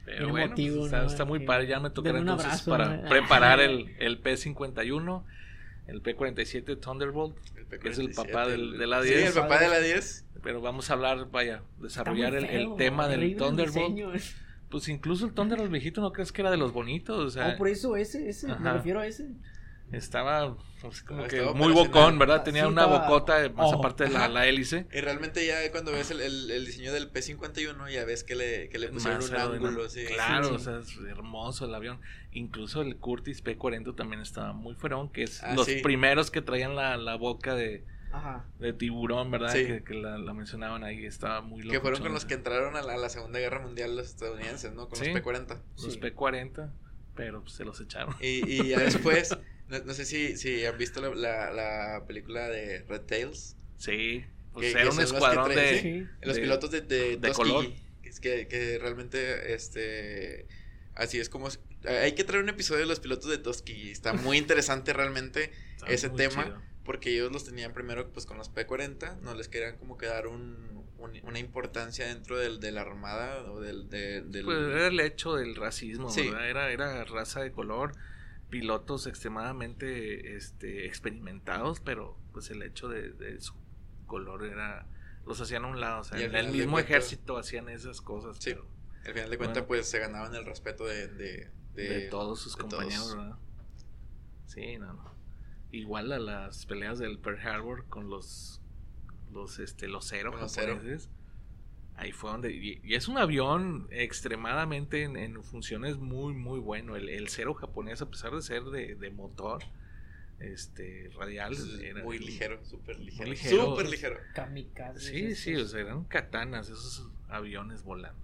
Pero 0.06 0.30
bueno, 0.30 0.49
motivo, 0.49 0.76
pues, 0.78 0.86
está, 0.86 1.01
¿no? 1.01 1.08
está, 1.08 1.26
muy 1.26 1.39
que 1.39 1.45
padre. 1.45 1.68
Ya 1.68 1.80
me 1.80 1.89
tocará 1.89 2.20
entonces 2.20 2.45
abrazo, 2.45 2.72
para 2.72 2.97
¿no? 2.97 3.10
preparar 3.10 3.60
el, 3.60 3.95
el 3.99 4.22
P51, 4.22 5.24
el 5.88 6.03
P47 6.03 6.80
Thunderbolt, 6.80 7.36
el 7.58 7.68
P47, 7.68 7.80
que 7.80 7.89
es 7.89 7.99
el 7.99 8.12
papá 8.12 8.47
del, 8.47 8.78
de 8.78 8.88
la 8.88 9.01
10. 9.01 9.20
Sí, 9.20 9.28
el 9.28 9.34
papá 9.34 9.60
de 9.60 9.68
la 9.68 9.80
10. 9.80 10.26
Pero 10.43 10.62
vamos 10.62 10.91
a 10.91 10.93
hablar, 10.93 11.32
vaya, 11.32 11.64
desarrollar 11.80 12.36
el, 12.36 12.45
el, 12.45 12.76
tema 12.78 13.08
del 13.08 13.36
Thunderbolt. 13.36 14.22
Pues 14.70 14.89
incluso 14.89 15.26
el 15.26 15.34
Thunderbolt 15.34 15.72
viejito, 15.72 16.01
¿no 16.01 16.12
crees 16.12 16.32
que 16.32 16.41
era 16.41 16.51
de 16.51 16.58
los 16.58 16.72
bonitos? 16.72 17.18
O 17.18 17.30
sea, 17.30 17.53
oh, 17.53 17.58
por 17.58 17.68
eso 17.68 17.95
ese, 17.95 18.30
ese, 18.30 18.51
Ajá. 18.51 18.60
me 18.60 18.74
refiero 18.74 18.99
a 18.99 19.08
ese. 19.08 19.28
Estaba 19.95 20.57
pues, 20.81 21.03
como 21.03 21.21
no, 21.21 21.27
que 21.27 21.41
muy 21.41 21.71
bocón, 21.71 22.19
¿verdad? 22.19 22.43
Tenía 22.43 22.63
sí, 22.63 22.67
una 22.67 22.83
estaba... 22.83 23.07
bocota 23.07 23.49
más 23.49 23.71
oh. 23.73 23.79
aparte 23.79 24.03
de 24.03 24.09
la, 24.11 24.27
la, 24.27 24.45
hélice. 24.45 24.85
Y 24.93 24.99
realmente 24.99 25.45
ya 25.45 25.71
cuando 25.71 25.91
ves 25.91 26.11
el, 26.11 26.21
el, 26.21 26.51
el, 26.51 26.65
diseño 26.65 26.91
del 26.91 27.11
P51 27.11 27.89
ya 27.89 28.03
ves 28.05 28.23
que 28.23 28.35
le, 28.35 28.69
que 28.69 28.77
le 28.77 28.89
pusieron 28.89 29.23
un 29.23 29.35
ángulo 29.35 29.85
así. 29.85 30.05
Claro, 30.05 30.49
sí, 30.49 30.53
o 30.55 30.59
sea, 30.59 30.80
es 30.80 30.97
hermoso 31.09 31.65
el 31.65 31.73
avión. 31.73 31.99
Incluso 32.31 32.81
el 32.81 32.97
Curtis 32.97 33.43
P40 33.43 33.95
también 33.95 34.22
estaba 34.22 34.53
muy 34.53 34.76
fuerón, 34.76 35.09
que 35.09 35.23
es 35.23 35.41
ah, 35.43 35.53
los 35.55 35.67
primeros 35.81 36.30
que 36.30 36.41
traían 36.41 36.76
la, 36.76 36.97
la 36.97 37.15
boca 37.15 37.55
de, 37.55 37.85
Ajá. 38.11 38.45
de 38.59 38.73
tiburón, 38.73 39.31
¿verdad? 39.31 39.53
Que, 39.53 39.84
que 39.84 39.93
la, 39.93 40.17
la, 40.17 40.34
mencionaban 40.34 40.84
ahí, 40.84 41.05
estaba 41.05 41.41
muy 41.41 41.61
loco. 41.61 41.72
Que 41.72 41.80
fueron 41.80 42.01
con 42.01 42.13
los 42.13 42.26
que 42.26 42.34
entraron 42.34 42.76
a 42.76 42.81
la, 42.81 42.93
a 42.93 42.97
la, 42.97 43.09
Segunda 43.09 43.39
Guerra 43.39 43.61
Mundial 43.61 43.95
los 43.95 44.07
estadounidenses, 44.07 44.73
¿no? 44.73 44.89
Con 44.89 44.99
los 44.99 45.07
P40. 45.07 45.61
Los 45.84 45.99
P40, 45.99 46.69
pero 47.15 47.41
pues, 47.41 47.53
se 47.53 47.63
los 47.63 47.80
echaron. 47.80 48.15
Y, 48.19 48.49
y 48.49 48.69
ya 48.69 48.80
después... 48.81 49.38
No, 49.67 49.79
no, 49.79 49.93
sé 49.93 50.05
si, 50.05 50.37
si 50.37 50.65
han 50.65 50.77
visto 50.77 51.01
la, 51.01 51.15
la, 51.15 51.51
la, 51.51 52.05
película 52.05 52.47
de 52.49 52.83
Red 52.87 53.01
Tails. 53.01 53.55
Sí, 53.77 54.23
que, 54.59 54.71
era 54.71 54.83
que 54.83 54.89
un 54.89 55.01
escuadrón 55.01 55.51
traen, 55.51 55.75
de, 55.75 55.81
sí, 55.81 56.07
Los 56.21 56.39
pilotos 56.39 56.71
de, 56.71 56.81
de, 56.81 57.17
de 57.17 57.31
color. 57.31 57.65
Es 58.03 58.19
que, 58.19 58.47
que 58.47 58.77
realmente, 58.79 59.53
este, 59.53 60.47
así 60.93 61.19
es 61.19 61.29
como... 61.29 61.49
Hay 61.87 62.13
que 62.13 62.23
traer 62.23 62.43
un 62.43 62.49
episodio 62.49 62.81
de 62.81 62.87
los 62.87 62.99
pilotos 62.99 63.29
de 63.29 63.37
Toski. 63.37 63.91
Está 63.91 64.13
muy 64.13 64.37
interesante 64.37 64.93
realmente 64.93 65.51
Está 65.75 65.87
ese 65.87 66.09
tema. 66.09 66.45
Chido. 66.45 66.61
Porque 66.83 67.11
ellos 67.11 67.31
los 67.31 67.43
tenían 67.43 67.73
primero 67.73 68.11
pues 68.13 68.27
con 68.27 68.37
los 68.37 68.53
P40. 68.53 69.19
No 69.21 69.33
les 69.33 69.47
querían 69.47 69.77
como 69.77 69.97
que 69.97 70.05
dar 70.05 70.27
un, 70.27 70.85
un, 70.99 71.19
una 71.23 71.39
importancia 71.39 72.05
dentro 72.05 72.37
del, 72.37 72.59
de 72.59 72.71
la 72.71 72.81
armada 72.81 73.51
o 73.51 73.59
del... 73.59 73.89
De, 73.89 74.21
del... 74.21 74.45
Pues 74.45 74.57
era 74.57 74.87
el 74.87 74.99
hecho 74.99 75.35
del 75.35 75.55
racismo, 75.55 76.11
sí. 76.11 76.29
¿verdad? 76.29 76.49
Era, 76.49 76.71
era 76.71 77.03
raza 77.05 77.41
de 77.41 77.51
color 77.51 77.93
pilotos 78.49 79.07
extremadamente 79.07 80.35
este, 80.35 80.85
experimentados, 80.85 81.80
pero 81.80 82.17
pues 82.31 82.49
el 82.51 82.61
hecho 82.61 82.88
de, 82.88 83.11
de, 83.11 83.39
su 83.39 83.53
color 84.05 84.45
era 84.45 84.88
los 85.26 85.41
hacían 85.41 85.65
a 85.65 85.67
un 85.67 85.80
lado, 85.80 86.01
o 86.01 86.03
sea, 86.03 86.19
en 86.19 86.35
el 86.35 86.51
mismo 86.51 86.73
cuenta, 86.73 86.91
ejército 86.91 87.38
hacían 87.38 87.69
esas 87.69 88.01
cosas. 88.01 88.38
Sí, 88.39 88.51
pero, 88.51 88.67
al 89.05 89.13
final 89.13 89.30
de 89.30 89.38
cuentas 89.38 89.57
bueno, 89.57 89.67
pues 89.67 89.89
se 89.89 89.99
ganaban 89.99 90.35
el 90.35 90.45
respeto 90.45 90.85
de, 90.85 91.07
de, 91.07 91.51
de 91.73 92.07
todos 92.09 92.39
sus 92.39 92.55
compañeros, 92.55 93.11
todos. 93.11 93.17
¿verdad? 93.17 93.38
Sí, 94.45 94.77
no, 94.77 94.93
no. 94.93 95.15
Igual 95.72 96.11
a 96.11 96.19
las 96.19 96.65
peleas 96.65 96.99
del 96.99 97.19
Pearl 97.19 97.39
Harbor 97.39 97.85
con 97.88 98.09
los 98.09 98.61
los, 99.31 99.59
este, 99.59 99.88
los 99.88 100.05
cero 100.05 100.31
Zero. 100.47 100.80
Ahí 101.97 102.11
fue 102.11 102.30
donde. 102.31 102.51
Y, 102.51 102.81
y 102.84 102.95
es 102.95 103.07
un 103.07 103.17
avión 103.17 103.88
extremadamente 103.91 105.03
en, 105.03 105.15
en 105.15 105.41
funciones 105.43 105.97
muy, 105.97 106.34
muy 106.34 106.59
bueno. 106.59 106.95
El, 106.95 107.07
el 107.09 107.30
cero 107.30 107.53
japonés, 107.53 108.01
a 108.01 108.09
pesar 108.09 108.31
de 108.34 108.41
ser 108.41 108.63
de, 108.65 108.95
de 108.95 109.09
motor 109.11 109.63
este 110.39 111.09
radial, 111.17 111.53
Es 111.53 111.80
era 111.81 112.03
muy 112.03 112.19
ligero, 112.19 112.59
súper 112.65 112.99
ligero. 112.99 113.30
ligero. 113.30 113.65
Súper 113.72 113.89
ligero. 113.89 114.17
Kamikaze. 114.34 114.99
Sí, 114.99 115.35
sí, 115.35 115.55
o 115.55 115.65
sea, 115.65 115.80
eran 115.80 116.03
katanas 116.03 116.67
esos 116.69 117.07
aviones 117.30 117.84
volando. 117.84 118.19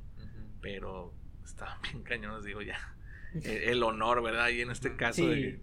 Pero 0.61 1.13
estaban 1.45 1.81
bien 1.83 2.03
cañones, 2.03 2.43
digo 2.43 2.61
ya. 2.61 2.77
El, 3.33 3.45
el 3.45 3.83
honor, 3.83 4.21
¿verdad? 4.21 4.49
Y 4.49 4.59
en 4.61 4.71
este 4.71 4.97
caso 4.97 5.21
Sí. 5.23 5.27
de 5.27 5.61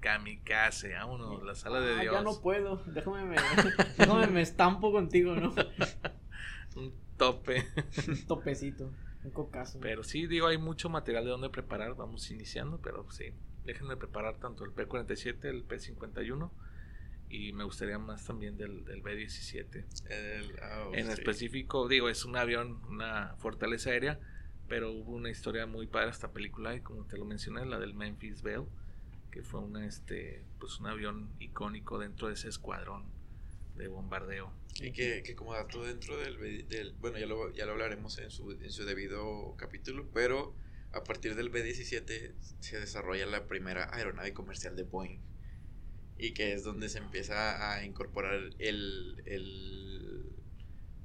kamikaze, 0.00 0.94
vámonos, 0.94 1.42
la 1.42 1.54
sala 1.54 1.80
de 1.82 1.92
Ah, 1.94 2.00
Dios. 2.00 2.14
Ya 2.14 2.22
no 2.22 2.40
puedo. 2.40 2.82
Déjame 2.86 3.26
me, 3.26 3.36
déjame 3.98 4.26
me 4.28 4.40
estampo 4.40 4.90
contigo, 4.92 5.36
¿no? 5.36 5.54
Un 7.20 7.32
tope. 7.32 7.66
Un 8.08 8.24
topecito. 8.26 8.92
Un 9.24 9.30
cocazo. 9.30 9.78
Pero 9.80 10.02
sí, 10.02 10.26
digo, 10.26 10.46
hay 10.46 10.56
mucho 10.58 10.88
material 10.88 11.24
de 11.24 11.30
donde 11.30 11.50
preparar. 11.50 11.94
Vamos 11.94 12.30
iniciando, 12.30 12.78
pero 12.80 13.10
sí, 13.10 13.26
déjenme 13.64 13.96
preparar 13.96 14.38
tanto 14.38 14.64
el 14.64 14.70
P47, 14.74 15.44
el 15.44 15.66
P51 15.68 16.50
y 17.28 17.52
me 17.52 17.62
gustaría 17.64 17.98
más 17.98 18.24
también 18.26 18.56
del, 18.56 18.84
del 18.84 19.02
B17. 19.02 19.84
El- 20.08 20.52
oh, 20.82 20.94
en 20.94 21.06
sí. 21.06 21.12
específico, 21.12 21.86
digo, 21.86 22.08
es 22.08 22.24
un 22.24 22.36
avión, 22.36 22.80
una 22.88 23.34
fortaleza 23.38 23.90
aérea, 23.90 24.18
pero 24.68 24.90
hubo 24.90 25.12
una 25.12 25.30
historia 25.30 25.66
muy 25.66 25.86
padre 25.86 26.10
esta 26.10 26.32
película 26.32 26.74
y 26.74 26.80
como 26.80 27.04
te 27.04 27.16
lo 27.18 27.24
mencioné, 27.24 27.64
la 27.66 27.78
del 27.78 27.94
Memphis 27.94 28.42
Belle, 28.42 28.66
que 29.30 29.42
fue 29.42 29.60
una, 29.60 29.86
este, 29.86 30.44
pues 30.58 30.80
un 30.80 30.86
avión 30.86 31.28
icónico 31.38 31.98
dentro 31.98 32.28
de 32.28 32.34
ese 32.34 32.48
escuadrón 32.48 33.04
de 33.80 33.88
bombardeo. 33.88 34.52
Y 34.80 34.92
que, 34.92 35.22
que 35.22 35.34
como 35.34 35.52
dato 35.54 35.82
dentro 35.84 36.16
del, 36.16 36.38
B- 36.38 36.64
del- 36.68 36.92
bueno, 37.00 37.18
ya 37.18 37.26
lo, 37.26 37.52
ya 37.52 37.66
lo 37.66 37.72
hablaremos 37.72 38.18
en 38.18 38.30
su, 38.30 38.52
en 38.52 38.70
su 38.70 38.84
debido 38.84 39.54
capítulo, 39.56 40.08
pero 40.14 40.54
a 40.92 41.02
partir 41.04 41.34
del 41.34 41.50
B-17 41.50 42.34
se 42.60 42.80
desarrolla 42.80 43.26
la 43.26 43.46
primera 43.46 43.88
aeronave 43.94 44.32
comercial 44.32 44.76
de 44.76 44.84
Boeing. 44.84 45.20
Y 46.18 46.32
que 46.34 46.52
es 46.52 46.64
donde 46.64 46.88
se 46.90 46.98
empieza 46.98 47.72
a 47.74 47.84
incorporar 47.84 48.34
el, 48.58 49.22
el 49.24 50.26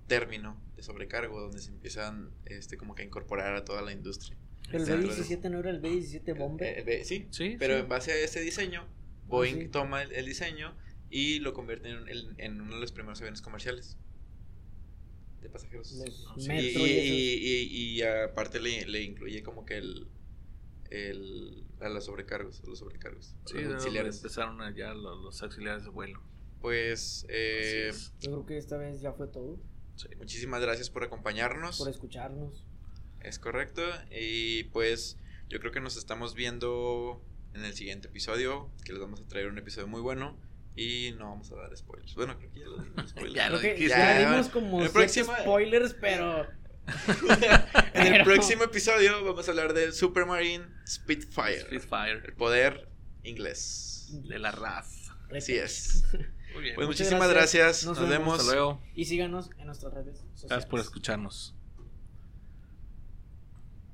término 0.07 0.61
de 0.75 0.83
sobrecargo, 0.83 1.39
donde 1.39 1.59
se 1.61 1.71
empiezan 1.71 2.31
este, 2.45 2.77
como 2.77 2.95
que 2.95 3.03
a 3.03 3.05
incorporar 3.05 3.55
a 3.55 3.63
toda 3.65 3.81
la 3.81 3.91
industria. 3.93 4.37
¿El 4.71 4.85
Dentro 4.85 5.13
de- 5.13 5.21
B-17 5.21 5.49
no 5.49 5.59
era 5.59 5.69
el 5.69 5.79
B-17 5.79 6.37
Bomber? 6.37 6.67
Eh, 6.79 6.83
eh, 7.01 7.05
sí, 7.05 7.27
Sí, 7.31 7.55
pero 7.57 7.75
sí. 7.75 7.79
en 7.81 7.87
base 7.89 8.11
a 8.11 8.15
ese 8.17 8.41
diseño, 8.41 8.85
Boeing 9.27 9.61
sí. 9.61 9.67
toma 9.69 10.01
el, 10.03 10.11
el 10.11 10.25
diseño 10.25 10.75
y 11.09 11.39
lo 11.39 11.53
convierte 11.53 11.89
en, 11.89 12.07
en- 12.07 12.35
en 12.37 12.61
uno 12.61 12.75
de 12.75 12.81
los 12.81 12.91
primeros 12.91 13.19
aviones 13.21 13.41
comerciales 13.41 13.97
de 15.41 15.49
pasajeros. 15.49 15.91
Y, 16.37 16.47
y- 16.47 17.97
y, 17.97 18.01
aparte 18.01 18.59
le, 18.59 18.85
le 18.85 19.03
incluye 19.03 19.43
como 19.43 19.65
que 19.65 19.77
el, 19.77 20.07
el 20.89 21.65
a 21.79 21.89
los 21.89 22.05
sobrecargos, 22.05 22.61
a 22.63 22.67
los 22.67 22.79
sobrecargos, 22.79 23.35
Sí, 23.45 23.59
los 23.59 23.73
auxiliares. 23.75 24.17
empezaron 24.17 24.61
allá 24.61 24.93
los, 24.93 25.21
los 25.23 25.41
auxiliares 25.43 25.83
de 25.83 25.89
vuelo. 25.89 26.21
Pues 26.61 27.25
eh. 27.29 27.91
Yo 28.21 28.31
creo 28.31 28.45
que 28.45 28.57
esta 28.57 28.77
vez 28.77 29.01
ya 29.01 29.13
fue 29.13 29.27
todo. 29.27 29.59
Sí. 29.95 30.07
muchísimas 30.17 30.61
gracias 30.61 30.89
por 30.89 31.03
acompañarnos. 31.03 31.77
Por 31.77 31.89
escucharnos. 31.89 32.65
Es 33.21 33.39
correcto. 33.39 33.81
Y 34.11 34.63
pues 34.65 35.17
yo 35.47 35.59
creo 35.59 35.71
que 35.71 35.79
nos 35.79 35.95
estamos 35.95 36.33
viendo 36.33 37.21
en 37.53 37.63
el 37.63 37.73
siguiente 37.73 38.07
episodio, 38.07 38.71
que 38.83 38.91
les 38.93 39.01
vamos 39.01 39.21
a 39.21 39.27
traer 39.27 39.47
un 39.47 39.57
episodio 39.57 39.87
muy 39.87 40.01
bueno. 40.01 40.37
Y 40.75 41.13
no 41.17 41.29
vamos 41.29 41.51
a 41.51 41.55
dar 41.55 41.75
spoilers. 41.77 42.15
Bueno, 42.15 42.37
creo 42.37 42.51
que 42.51 42.59
ya 42.59 42.65
lo 42.65 42.77
dimos 42.83 43.09
spoilers. 43.09 43.33
Ya 43.35 43.49
lo 43.49 43.59
que 43.59 43.73
dijiste. 43.73 43.89
ya 43.97 44.19
Ya, 44.21 44.29
dimos 44.31 44.49
como 44.49 44.77
el 44.81 44.89
siete 44.89 44.93
próximo- 44.93 45.35
spoilers, 45.39 45.93
pero... 45.99 46.45
en 47.93 48.13
el 48.13 48.23
próximo 48.23 48.63
episodio 48.63 49.23
vamos 49.25 49.47
a 49.47 49.51
hablar 49.51 49.73
del 49.73 49.91
Supermarine 49.93 50.65
Spitfire. 50.87 51.61
Spitfire, 51.61 52.21
El 52.25 52.33
poder 52.33 52.89
inglés. 53.23 54.09
de 54.27 54.37
la 54.37 54.51
RAF. 54.51 54.87
Así 55.35 55.55
es. 55.55 56.03
Muy 56.53 56.61
bien. 56.63 56.75
Pues 56.75 56.87
muchísimas 56.87 57.27
gracias. 57.29 57.63
gracias. 57.63 57.85
Nos, 57.87 57.99
Nos 57.99 58.07
vemos. 58.09 58.25
vemos. 58.25 58.39
Hasta 58.41 58.53
luego. 58.53 58.81
Y 58.93 59.05
síganos 59.05 59.49
en 59.57 59.65
nuestras 59.65 59.93
redes 59.93 60.17
sociales. 60.19 60.43
Gracias 60.47 60.65
por 60.69 60.79
escucharnos. 60.79 61.54